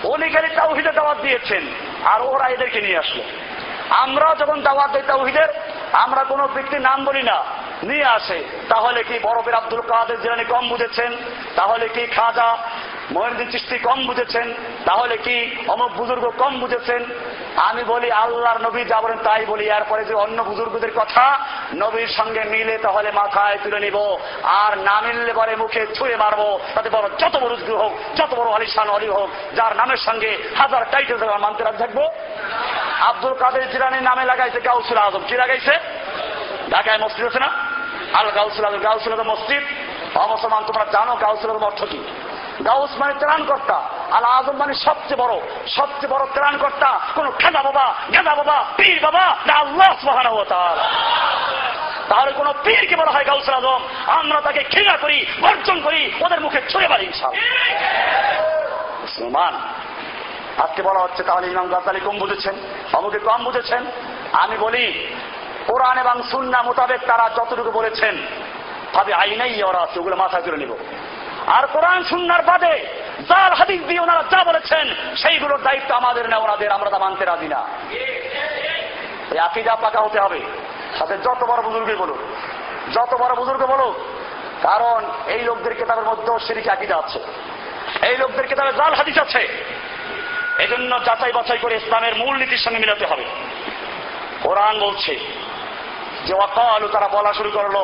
উনি 0.04 0.30
খালি 0.30 0.54
তাওহিদে 0.54 0.92
দাওয়াত 0.92 1.18
দিয়েছেন, 1.18 1.66
আর 2.04 2.20
ওরা 2.22 2.48
এদেরকে 2.48 2.80
নিয়ে 2.80 2.98
আসলো। 2.98 3.22
আমরা 3.90 4.34
যখন 4.34 4.62
দাওয়াত 4.62 4.92
দিই 4.92 5.02
তাওহিদের, 5.02 5.48
আমরা 5.92 6.24
কোনো 6.24 6.48
ব্যক্তির 6.54 6.80
নাম 6.80 7.04
বলি 7.04 7.22
না, 7.22 7.44
নিয়ে 7.82 8.04
আসে। 8.04 8.44
তাহলে 8.68 9.04
কি 9.04 9.18
বরফের 9.22 9.54
আব্দুল 9.54 9.80
কাদের 9.80 10.20
জিলানি 10.22 10.44
কম 10.44 10.68
বুঝেছেন? 10.68 11.16
তাহলে 11.56 11.88
কি 11.88 12.06
খাজা 12.06 12.56
মহিনুদ্দিন 13.14 13.50
চিস্তি 13.50 13.76
কম 13.78 13.98
বুঝেছেন, 14.06 14.46
তাহলে 14.84 15.16
কি 15.16 15.36
অমুক 15.68 15.90
বুজুর্গ 15.98 16.24
কম 16.38 16.52
বুঝেছেন? 16.60 17.02
আমি 17.68 17.82
বলি 17.92 18.08
আল্লাহর 18.22 18.60
নবী 18.66 18.84
যা 18.84 18.98
বলেন 19.00 19.18
তাই 19.26 19.44
বলি, 19.46 19.64
এরপরে 19.70 20.04
যে 20.04 20.14
অন্য 20.14 20.38
বুজুর্গদের 20.42 20.92
কথা 20.96 21.24
নবীর 21.74 22.08
সঙ্গে 22.08 22.42
মিলে 22.44 22.78
তাহলে 22.78 23.12
মাথায় 23.12 23.56
তুলে 23.62 23.80
নিব, 23.80 23.96
আর 24.60 24.72
না 24.78 24.96
মিললে 25.00 25.32
পরে 25.32 25.56
মুখে 25.56 25.82
ছুঁয়ে 25.96 26.16
মারবো। 26.16 26.48
তাতে 26.74 26.88
বড় 26.90 27.06
যত 27.18 27.34
বড় 27.42 27.52
উদ্গ্র 27.52 27.74
হোক, 27.82 27.92
যত 28.18 28.30
বড় 28.34 28.48
আলিশান 28.52 28.88
অলি 28.88 29.08
হোক, 29.08 29.28
যার 29.56 29.76
নামের 29.76 29.96
সঙ্গে 29.96 30.30
হাজার 30.58 30.82
টাইটেল 30.90 31.16
মানতে 31.44 31.64
রাখ 31.64 31.74
থাকব। 31.78 31.98
আব্দুল 33.10 33.34
কাদের 33.34 33.64
জিরানির 33.72 34.02
নামে 34.02 34.24
লাগাইছে 34.24 34.60
গাউসুল 34.60 34.98
আজম। 34.98 35.22
কি 35.28 35.34
লাগাইছে? 35.36 35.74
ঢাকায় 36.70 36.98
মসজিদ 36.98 37.26
আছে 37.26 37.38
না? 37.38 37.50
আল 38.12 38.30
গাউসুল 38.30 38.64
আজম। 38.64 38.80
গাউসুল 38.80 39.12
আজম 39.12 39.28
মসজিদ। 39.34 39.64
অমুসলমান, 40.14 40.62
তোমরা 40.66 40.84
জানো 40.92 41.16
গাউসুল 41.16 41.50
আজম 41.50 41.64
অর্থ 41.64 41.84
কি? 41.84 42.00
গাউস 42.64 42.90
মানে 42.98 43.14
ত্রাণকর্তা। 43.18 43.78
আল 44.12 44.24
আজম 44.24 44.56
মানে 44.56 44.74
সবচেয়ে 44.74 45.16
বড় 45.16 45.34
সবচেয়ে 45.66 46.12
বড় 46.12 46.26
ত্রাণকর্তা। 46.34 47.00
কোন 47.14 47.30
খেদা 47.30 47.62
বাবা, 47.62 47.94
গেদা 48.12 48.34
বাবা, 48.34 48.64
পীর 48.76 48.98
বাবা 49.02 49.36
না 49.46 49.54
আল্লাহ 49.54 49.90
সুহান 50.00 50.26
তাহলে 52.08 52.32
কোন 52.32 52.52
পীরকে 52.64 52.96
বলা 52.96 53.10
হয় 53.10 53.24
গাউসুল 53.24 53.54
আজম। 53.54 53.82
আমরা 54.06 54.40
তাকে 54.40 54.64
ঘৃণা 54.72 54.96
করি, 54.96 55.26
বর্জন 55.40 55.80
করি, 55.80 56.12
ওদের 56.24 56.40
মুখে 56.40 56.60
ছুঁড়ে 56.68 56.88
মারি 56.88 57.06
মুসলমান, 59.00 59.54
আজকে 60.64 60.82
বলা 60.82 61.00
হচ্ছে 61.00 61.22
তাহলে 61.22 61.46
ইমাম 61.46 61.68
গাজালি 61.68 62.00
কম 62.00 62.18
বুঝেছেন, 62.18 62.54
অমুকে 62.92 63.18
কম 63.18 63.44
বুঝেছেন। 63.44 63.86
আমি 64.32 64.56
বলি, 64.56 65.08
কোরআন 65.66 65.98
এবং 65.98 66.22
সুন্না 66.22 66.62
মোতাবেক 66.62 67.00
তারা 67.06 67.30
যতটুকু 67.36 67.70
বলেছেন 67.70 68.14
ভাবে 68.94 69.14
আইনাই 69.14 69.62
ওরা 69.62 69.78
আছে 69.78 70.00
ওগুলো 70.00 70.16
মাথায় 70.16 70.42
তুলে 70.42 70.56
নিব। 70.56 70.72
আর 71.46 71.66
কোরআন 71.66 72.04
সুন্নার 72.04 72.42
বাদে 72.42 72.74
জাল 73.28 73.52
হাদিস 73.52 73.80
দিয়ে 73.82 74.00
ওনারা 74.00 74.22
যা 74.30 74.44
বলেছেন, 74.44 74.94
সেইগুলোর 75.16 75.62
দায়িত্ব 75.62 75.94
আমাদের 75.94 76.28
না 76.28 76.36
ওনাদের, 76.36 76.70
আমরা 76.72 76.90
তা 76.90 76.98
মানতে 76.98 77.24
রাজি 77.24 77.48
না। 77.48 77.60
এই 79.32 79.38
আকিদা 79.38 79.76
পাকা 79.76 80.00
হতে 80.00 80.20
হবে। 80.20 80.40
সাথে 80.98 81.18
যত 81.18 81.44
বড় 81.44 81.62
বুজুর্গ 81.62 82.00
বলুক 82.02 82.18
যত 82.94 83.14
বড় 83.14 83.34
বুজুর্গ 83.34 83.62
বলুক 83.66 83.94
কারণ 84.62 85.00
এই 85.26 85.42
লোকদের 85.42 85.74
কেতাবের 85.74 86.04
মধ্যেও 86.04 86.38
সিরিকে 86.38 86.70
আকিদা 86.70 86.96
আছে। 86.96 87.20
এই 88.06 88.16
লোকদের 88.16 88.46
কেতাবে 88.46 88.72
জাল 88.72 88.94
হাদিস 88.94 89.18
আছে, 89.18 89.48
এজন্য 90.58 91.04
যাচাই 91.04 91.32
বাছাই 91.32 91.58
করে 91.58 91.74
ইসলামের 91.76 92.14
মূল 92.16 92.36
নীতির 92.36 92.58
সঙ্গে 92.58 92.78
মিলাতে 92.78 93.06
হবে। 93.06 93.24
কোরআন 94.42 94.78
বলছে 94.78 95.12
তারা 96.92 97.08
বলা 97.08 97.32
শুরু 97.32 97.50
করল 97.50 97.76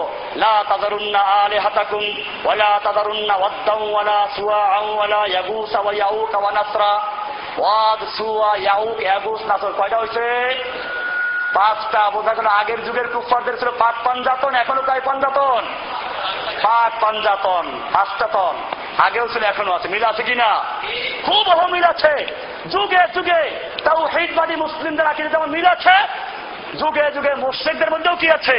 ওয়া 7.58 7.96
পাঁচটা। 11.54 12.10
বোঝা 12.10 12.34
গেল 12.34 12.46
আগের 12.46 12.84
যুগের 12.84 13.08
কুফারদের 13.08 13.58
ছিল 13.58 13.70
পাঁচ 13.78 13.94
পাঞ্জাতন, 14.04 14.54
এখনও 14.54 14.82
কয় 14.82 15.00
পাঞ্জাতন? 15.04 15.66
পাঁচ 16.62 16.92
পাঞ্জাতন, 17.00 17.80
পাঁচটা 17.92 18.26
তন। 18.26 18.54
আগেও 18.98 19.28
ছিল, 19.28 19.44
এখনও 19.44 19.72
আছে। 19.72 19.88
মিল 19.88 20.04
আছে 20.04 20.22
কিনা? 20.22 20.64
খুব 21.26 21.48
অহমিল 21.48 21.84
আছে। 21.84 22.26
যুগে 22.70 23.08
যুগে 23.14 23.70
তাও 23.84 24.06
হেদবাদী 24.06 24.56
মুসলিমদের 24.56 25.06
আকিদে 25.06 25.28
যেমন 25.28 25.50
মিল 25.50 25.66
আছে 25.66 26.22
যুগে 26.80 27.10
যুগে 27.10 27.34
মুর্শেকদের 27.34 27.90
মধ্যেও 27.90 28.16
কি 28.16 28.30
আছে? 28.30 28.56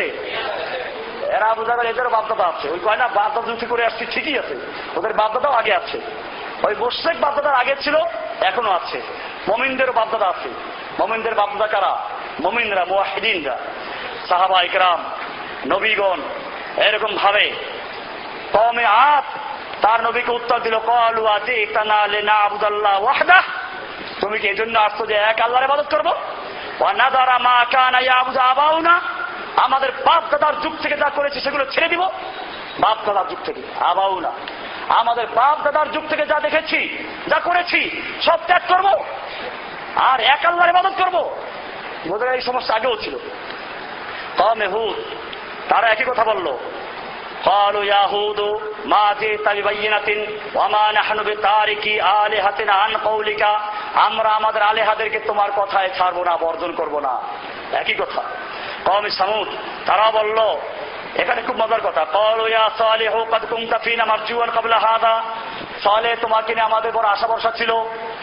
এরা 1.30 1.54
বোঝা 1.54 1.76
গেল 1.76 1.88
এদেরও 1.88 2.10
বাধ্যতা 2.10 2.44
আছে। 2.44 2.70
ওই 2.70 2.80
কয় 2.84 2.98
না 2.98 3.08
বাধ্যতা 3.08 3.48
যুক্তি 3.48 3.66
করে 3.66 3.86
আসছি, 3.86 4.06
ঠিকই 4.06 4.40
আছে। 4.40 4.56
ওদের 4.96 5.14
বাধ্যতাও 5.14 5.52
আগে 5.52 5.76
আছে। 5.76 6.02
ওই 6.64 6.76
মুর্শেক 6.76 7.20
বাধ্যতার 7.20 7.56
আগে 7.56 7.76
ছিল, 7.82 7.96
এখনও 8.42 8.72
আছে। 8.72 9.02
মমিনদেরও 9.48 9.92
বাধ্যতা 9.92 10.26
আছে। 10.26 10.50
মমিনদের 11.00 11.36
বাধ্যতা 11.36 11.68
কারা? 11.68 11.98
মমিনরা 12.42 12.86
মোয়াহিদিনরা 12.86 13.58
সাহাবা 14.30 14.62
ইকরাম 14.62 15.04
নবীগণ, 15.68 16.22
এরকম 16.78 17.16
ভাবে 17.16 17.52
কমে 18.54 18.86
আত 18.86 19.24
তার 19.82 20.04
নবীকে 20.04 20.32
উত্তর 20.32 20.60
দিল, 20.60 20.80
কলু 20.80 21.26
আতি 21.26 21.66
তানা 21.66 22.08
লেনা 22.08 22.34
আবুদাল্লাহ 22.34 23.04
ওয়াহদা 23.04 23.42
তুমি 24.22 24.40
কি 24.40 24.48
এই 24.48 24.56
জন্য 24.56 24.80
আসছো 24.80 25.06
যে 25.06 25.14
এক 25.14 25.42
আল্লাহর 25.42 25.64
ইবাদত 25.64 25.96
করব? 25.96 26.14
মা 27.40 27.66
না 28.82 29.02
আমাদের 29.56 29.92
বাপ 29.92 30.24
দাদার 30.32 30.62
যুগ 30.62 30.74
থেকে 30.82 30.98
যা 30.98 31.10
করেছি 31.10 31.42
সেগুলো 31.42 31.66
ছেড়ে 31.72 31.88
দিব। 31.88 32.02
বাপ 32.80 32.98
দাদার 33.06 33.28
যুগ 33.28 33.40
থেকে 33.46 33.62
আবাউ 33.80 34.20
না 34.20 34.32
আমাদের 34.88 35.28
বাপ 35.28 35.64
দাদার 35.64 35.92
যুগ 35.92 36.08
থেকে 36.10 36.26
যা 36.26 36.40
দেখেছি, 36.40 37.08
যা 37.28 37.40
করেছি, 37.40 38.02
সব 38.22 38.40
ত্যাগ 38.48 38.62
করব। 38.68 39.06
আর 39.96 40.20
এক 40.20 40.46
আল্লাহর 40.46 40.70
ইবাদত 40.70 40.94
করব। 41.04 41.38
বোধহয় 42.08 42.36
এই 42.36 42.42
সমস্যা 42.42 42.76
আগেও 42.76 42.96
ছিল। 42.96 43.18
তারা 45.70 45.88
একই 45.88 46.04
কথা 46.04 46.24
বলল। 46.24 46.58
قالوا 47.45 47.85
يا 47.85 48.03
هود 48.05 48.41
ما 48.85 49.15
جئت 49.15 49.49
ببينة 49.49 50.09
وما 50.55 50.93
نحن 50.93 51.19
بتاركي 51.19 51.95
آلهتنا 52.23 52.73
عن 52.75 52.93
قولك 52.99 53.43
আমরা 53.99 54.31
আমাদের 54.31 54.63
আলেহাদেরকে 54.63 55.19
তোমার 55.21 55.51
কথায় 55.57 55.91
ছাড়বো 55.99 56.23
না 56.25 56.35
বর্জন 56.37 56.73
করব 56.73 56.95
না 57.07 57.15
একই 57.73 57.95
কথা 57.95 58.23
কম 58.85 59.03
সামুদ 59.11 59.49
তারা 59.87 60.07
বলল 60.11 60.39
এখানে 61.17 61.41
খুব 61.43 61.57
মজার 61.63 61.83
কথা 61.87 62.03
কলু 62.13 62.45
ইয়া 62.49 62.65
সালেহ 62.79 63.15
কদ 63.33 63.45
কুমতা 63.51 63.79
ফিনা 63.79 64.05
মারজুয়ান 64.05 64.51
কাবলা 64.51 64.79
হাদা 64.79 65.15
সালে 65.85 66.11
তোমাকে 66.17 66.51
নিয়ে 66.55 66.69
আমাদের 66.71 66.91
বড় 66.97 67.07
আশা 67.09 67.27
ভরসা 67.27 67.51
ছিল 67.51 67.71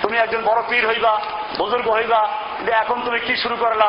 তুমি 0.02 0.16
একজন 0.18 0.42
বড় 0.50 0.62
পীর 0.70 0.84
হইবা 0.88 1.14
বুজুর্গ 1.58 1.88
হইবা 1.90 2.22
কিন্তু 2.56 2.72
এখন 2.74 2.98
তুমি 3.06 3.20
কি 3.28 3.34
শুরু 3.44 3.56
করলা 3.56 3.88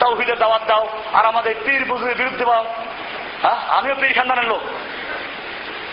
তাওহিদের 0.00 0.38
দাওয়াত 0.38 0.62
দাও 0.70 0.84
আর 1.12 1.24
আমাদের 1.26 1.52
পীর 1.64 1.82
বুজুর্গের 1.90 2.18
বিরুদ্ধে 2.20 2.44
দাও 2.44 2.64
হ্যাঁ? 3.41 3.57
আমিও 3.77 3.95
পীর 3.95 4.13
খানদানের 4.13 4.45
লোক। 4.45 4.61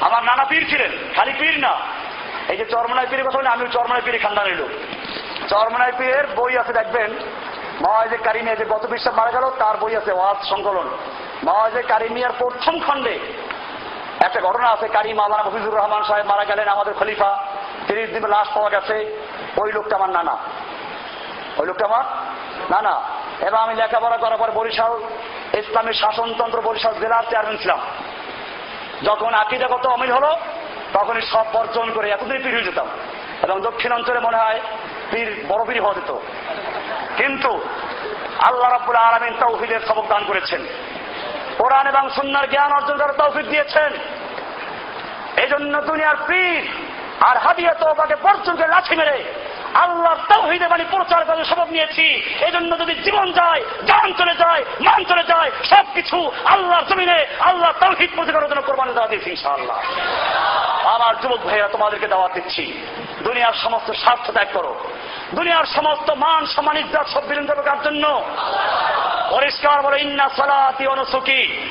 আমার 0.01 0.24
নানা 0.24 0.44
পীর 0.44 0.66
ছিলেন, 0.68 0.90
খালি 1.16 1.32
পীর 1.38 1.59
না। 1.59 1.78
এই 2.49 2.57
যে 2.57 2.64
চরমনায় 2.64 3.07
পীরের 3.11 3.28
কথা 3.28 3.38
বলে 3.38 3.49
আমিও 3.49 3.66
চরমনায় 3.66 4.03
পীর 4.03 4.18
খানদানের 4.22 4.57
লোক। 4.57 4.68
চরমনায় 5.49 5.92
পীরের 5.99 6.26
বই 6.26 6.59
আছে, 6.59 6.72
দেখবেন 6.72 7.14
মহাজে 7.80 8.16
কারিমিয়া 8.16 8.57
যে 8.57 8.64
গত 8.64 8.86
বিশ্বাস 8.86 9.14
মারা 9.14 9.30
গেল, 9.30 9.51
তার 9.51 9.76
বই 9.76 9.96
আছে, 9.96 10.12
ওয়াজ 10.12 10.49
সংকলন। 10.49 10.88
মহাজে 11.44 11.82
কারিমিয়ার 11.82 12.30
প্রথম 12.38 12.80
খণ্ডে 12.80 13.18
একটা 14.20 14.40
ঘটনা 14.40 14.68
আছে 14.68 14.88
কারি 14.88 15.12
মাওলানা 15.12 15.42
মফিজুর 15.42 15.74
রহমান 15.74 16.03
সাহেব 16.03 16.26
মারা 16.26 16.44
গেলেন, 16.44 16.68
আমাদের 16.68 16.94
খলিফা। 16.94 17.46
তিরিশ 17.86 18.11
দিন 18.11 18.26
লাশ 18.26 18.49
পাওয়া 18.55 18.70
গেছে, 18.70 19.22
ওই 19.57 19.72
লোকটা 19.72 19.96
আমার 19.96 20.11
নানা। 20.11 20.36
ওই 21.59 21.66
লোকটা 21.66 21.86
আমার 21.86 22.05
নানা। 22.70 23.03
এবং 23.41 23.59
আমি 23.59 23.74
লেখাপড়া 23.74 24.16
করার 24.16 24.39
পর 24.39 24.51
বরিশাল 24.51 25.01
ইসলামী 25.55 25.93
শাসনতন্ত্র 25.93 26.61
বরিশাল 26.61 26.95
জেলার 27.01 27.22
চেয়ারম্যান 27.30 27.57
ছিলাম। 27.57 27.80
যখন 29.03 29.34
আকিদাগত 29.34 29.86
অমিল 29.86 30.12
হলো, 30.12 30.36
তখনই 30.93 31.22
সব 31.22 31.45
বর্জন 31.53 31.93
করে 31.93 32.11
এতদিন 32.11 32.43
পীর 32.43 32.55
হয়ে 32.55 32.62
যেতাম। 32.62 32.86
এবং 33.43 33.61
দক্ষিণ 33.61 33.93
অঞ্চলে 33.93 34.20
মনে 34.20 34.36
হয় 34.36 34.61
পীর 35.11 35.45
বড় 35.49 35.64
পীর 35.64 35.82
হওয়া 35.82 35.95
যেত। 35.95 36.18
কিন্তু 37.16 37.61
আল্লাহ 38.39 38.72
রাব্বুল 38.72 38.97
আলমিন 38.97 39.34
তৌহিদের 39.41 39.80
সবক 39.80 40.07
দান 40.07 40.24
করেছেন। 40.24 40.66
কোরআন 41.59 41.86
এবং 41.86 42.11
সুন্নার 42.11 42.51
জ্ঞান 42.51 42.72
অর্জন 42.72 42.97
করার 42.97 43.12
তৌফিক 43.12 43.49
দিয়েছেন। 43.49 43.93
এই 45.36 45.49
জন্য 45.49 45.82
দুনিয়ার 45.82 46.16
পীর 46.26 46.68
আর 47.20 47.36
হাদিয়া 47.36 47.74
তোবাকে 47.74 48.16
বর্জন 48.16 48.57
করে 48.57 48.68
লাঠি 48.68 48.97
মেরে 48.97 49.24
আল্লাহ 49.74 50.34
তৌহিদে 50.34 50.68
বাণী 50.68 50.84
প্রচার 50.90 51.24
করার 51.24 51.44
সবক 51.44 51.68
নিয়েছি। 51.70 52.02
এই 52.44 52.50
জন্য 52.52 52.78
যদি 52.78 52.94
জীবন 52.94 53.32
যায়, 53.32 53.60
জান 53.86 54.12
চলে 54.12 54.34
যায়, 54.34 54.64
মান 54.80 55.04
চলে 55.04 55.22
যায়, 55.22 55.50
সবকিছু 55.64 56.30
আল্লাহর 56.44 56.84
জমিনে, 56.84 57.26
আল্লাহ 57.40 57.72
তাহিদ 57.72 58.10
প্রতিকার 58.14 58.48
জন্য 58.48 58.62
কোরবানি 58.62 58.92
দেওয়া 58.92 59.08
দিয়েছি 59.08 59.30
ইনশাআল্লাহ। 59.30 59.76
আমার 60.86 61.20
যুবক 61.20 61.38
ভাইয়েরা, 61.38 61.68
তোমাদেরকে 61.68 62.08
দাওয়াত 62.08 62.32
দিচ্ছি। 62.32 62.86
দুনিয়ার 63.22 63.52
সমস্ত 63.52 63.90
স্বার্থ 63.90 64.30
ত্যাগ 64.30 64.48
করো। 64.52 64.80
দুনিয়ার 65.34 65.64
সমস্ত 65.64 66.10
মান, 66.10 66.46
সম্মান, 66.46 66.76
ইজ্জত 66.76 67.06
সব 67.06 67.26
বিলীন 67.26 67.46
জন্য? 67.84 68.22
পরিষ্কার 69.31 69.83
বলে, 69.83 70.01
ইন্না 70.01 70.29
সালাতি 70.37 70.87
অনুসুকি 70.87 71.70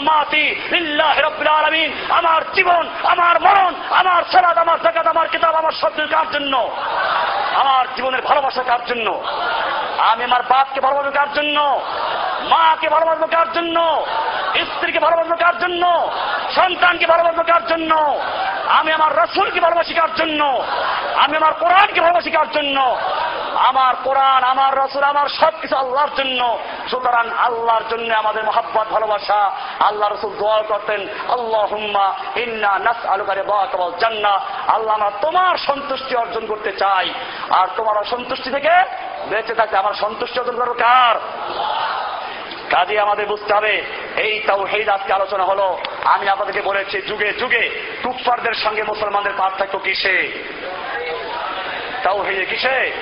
মাতি 0.00 0.60
লিল্লাহ 0.70 1.18
রাব্বিল 1.18 1.48
আলামিন। 1.48 1.92
আমার 2.08 2.52
জীবন, 2.54 2.88
আমার 3.02 3.40
মরণ, 3.40 3.74
আমার 3.90 4.22
সালাত, 4.32 4.58
আমার 4.58 4.80
জাকাত 4.82 5.06
আমার 5.06 5.28
কিতাব, 5.28 5.54
আমার 5.54 5.72
সব 5.72 5.90
কার 6.10 6.30
জন্য? 6.30 6.70
আমার 7.54 7.86
জীবনের 7.96 8.22
ভালোবাসা 8.22 8.62
কার 8.62 8.84
জন্য? 8.86 9.22
আমি 9.98 10.24
আমার 10.24 10.42
বাপকে 10.42 10.80
ভালোবাসবো 10.80 11.10
কার 11.10 11.32
জন্য? 11.32 11.80
মাকে 12.42 12.88
ভালোবাসবো 12.88 13.26
কার 13.26 13.52
জন্য? 13.52 14.06
স্ত্রীকে 14.56 14.98
ভালোবাসবো 14.98 15.36
কার 15.36 15.58
জন্য? 15.58 16.12
সন্তানকে 16.54 17.06
ভালোবাসবো 17.06 17.42
কার 17.42 17.66
জন্য? 17.66 18.20
আমি 18.68 18.92
আমার 18.92 19.16
রসুলকে 19.16 19.60
ভালোবাসি 19.60 19.94
কার 19.94 20.14
জন্য? 20.14 20.64
আমি 21.14 21.36
আমার 21.36 21.54
কোরআনকে 21.54 22.00
ভালোবাসি 22.00 22.30
কার 22.30 22.50
জন্য? 22.50 22.96
আমার 23.56 23.94
কোরআন, 24.04 24.44
আমার 24.44 24.78
রসুল, 24.78 25.02
আমার 25.02 25.28
সবকিছু 25.28 25.76
আল্লাহর 25.76 26.08
জন্য। 26.16 26.58
সুতরাং 26.90 27.30
আল্লাহর 27.30 27.82
জন্য 27.90 28.14
আমাদের 28.14 28.44
মহাব্বত, 28.44 28.86
ভালোবাসা 28.88 29.50
আল্লাহ 29.80 30.12
রসুল 30.12 30.36
দোয়া 30.36 30.62
করতেন 30.62 31.08
আল্লাহ 31.28 31.66
হুম্মা 31.66 32.14
ইন্না 32.36 32.78
নাস 32.78 33.06
আলুকারে 33.06 33.42
কেবল 33.70 33.92
জান্না 34.00 34.40
আল্লাহ 34.66 34.94
আমরা 34.94 35.10
তোমার 35.10 35.56
সন্তুষ্টি 35.56 36.16
অর্জন 36.16 36.46
করতে 36.46 36.72
চাই। 36.72 37.14
আর 37.50 37.66
তোমার 37.76 37.98
অসন্তুষ্টি 37.98 38.50
থেকে 38.50 38.84
বেঁচে 39.28 39.54
থাকতে 39.54 39.76
আমার 39.76 39.94
সন্তুষ্টি 39.94 40.38
অর্জন 40.38 40.56
করব 40.56 40.72
কার? 40.72 41.16
কাজে 42.70 43.00
আমাদের 43.00 43.26
বুঝতে 43.26 43.54
হবে, 43.54 43.82
এই 44.16 44.40
তাও 44.46 44.66
সেই 44.66 44.88
আজকে 44.88 45.12
আলোচনা 45.12 45.44
হলো। 45.44 45.78
আমি 46.04 46.28
আপনাদেরকে 46.28 46.62
বলেছি, 46.62 47.02
যুগে 47.02 47.32
যুগে 47.32 47.84
টুকফারদের 48.02 48.54
সঙ্গে 48.54 48.82
মুসলমানদের 48.82 49.32
পার্থক্য 49.38 49.78
কিসে? 49.78 50.44
তাও 52.02 52.22
হেয়ে 52.22 52.44
কিসে? 52.44 52.92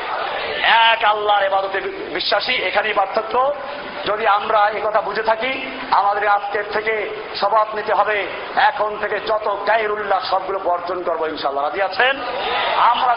এক 0.65 1.05
আল্লাহর 1.05 1.43
এবাদতে 1.43 1.81
বিশ্বাসী 2.15 2.53
এখানেই 2.53 2.95
পার্থক্য। 2.95 3.53
যদি 4.07 4.27
আমরা 4.27 4.61
এই 4.69 4.83
কথা 4.87 5.01
বুঝে 5.01 5.23
থাকি, 5.23 5.53
আমাদের 5.91 6.29
আজকের 6.29 6.65
থেকে 6.73 6.95
স্বভাব 7.41 7.67
নিতে 7.75 7.93
হবে। 7.95 8.27
এখন 8.57 8.97
থেকে 9.01 9.21
যত 9.21 9.47
গায়ের 9.67 9.93
উল্লাস 9.93 10.31
সবগুলো 10.31 10.59
বর্জন 10.59 11.03
করব 11.03 11.27
ইনশাল্লাহ 11.27 11.65
রাজি 11.65 11.83
আছেন? 11.83 12.15
আমরা 12.91 13.13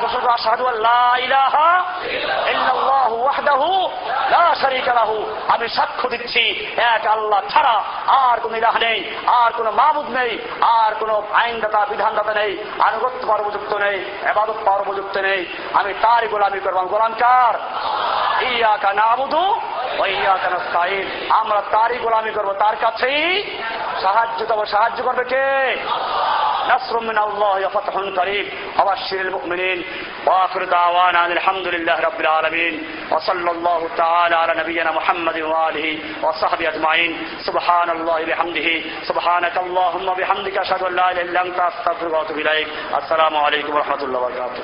আমি 5.53 5.67
সাক্ষ্য 5.69 6.09
দিচ্ছি, 6.09 6.43
এক 6.95 7.07
আল্লাহ 7.07 7.41
ছাড়া 7.49 7.83
আর 8.07 8.39
কোন 8.39 8.55
ইলাহ 8.55 8.77
নেই, 8.77 8.99
আর 9.27 9.51
কোন 9.51 9.69
মাহবুদ 9.69 10.07
নেই, 10.09 10.31
আর 10.61 10.91
কোন 10.99 11.21
আইনদাতা, 11.33 11.85
বিধানদাতা 11.85 12.33
নেই, 12.33 12.51
আনুগত্য 12.79 13.21
পাওয়ার 13.27 13.41
উপযুক্ত 13.41 13.73
নেই, 13.75 13.97
এবাদত 14.29 14.59
পাওয়ার 14.65 14.81
উপযুক্ত 14.81 15.17
নেই। 15.17 15.41
আমি 15.73 15.93
তারই 16.01 16.27
গোলামি 16.27 16.59
করব। 16.59 16.79
গোলাম 16.79 17.13
কার 17.13 17.55
ইয়া 18.45 18.77
কা 18.77 18.93
নাবুদু 18.93 19.43
ওইয়া 19.99 20.37
কেন 20.37 20.55
স্থায়ী 20.78 20.97
আমরা 21.40 21.61
তারই 21.74 21.99
গোলামি 21.99 22.30
করবো 22.36 22.53
তার 22.62 22.76
কাছেই 22.84 23.24
সাহায্য 24.03 24.38
দেবো 24.51 24.62
সাহায্য 24.74 24.99
করবে 25.07 25.24
কে 25.32 25.47
نصر 26.72 27.01
من 27.01 27.18
الله 27.18 27.66
وفتح 27.66 27.95
قريب 28.20 28.47
وبشر 28.78 29.20
المؤمنين 29.20 29.78
واخر 30.26 30.64
دعوانا 30.64 31.26
ان 31.26 31.32
الحمد 31.32 31.66
لله 31.74 31.97
رب 32.01 32.20
العالمين 32.20 32.74
وصلى 33.12 33.51
الله 33.51 33.80
تعالى 33.97 34.36
على 34.36 34.53
نبينا 34.61 34.90
محمد 34.92 35.38
واله 35.53 35.99
وصحبه 36.22 36.68
اجمعين 36.68 37.11
سبحان 37.49 37.90
الله 37.90 38.18
بحمده 38.24 38.68
سبحانك 39.11 39.57
اللهم 39.64 40.14
بحمدك 40.14 40.57
اشهد 40.59 40.82
ان 40.82 40.95
لا 40.97 41.07
اله 41.11 41.22
الا 41.22 41.40
انت 41.47 41.59
استغفرك 41.61 42.12
واتوب 42.12 42.38
اليك 42.38 42.68
السلام 43.01 43.36
عليكم 43.36 43.72
ورحمه 43.74 44.01
الله 44.07 44.18
وبركاته 44.18 44.62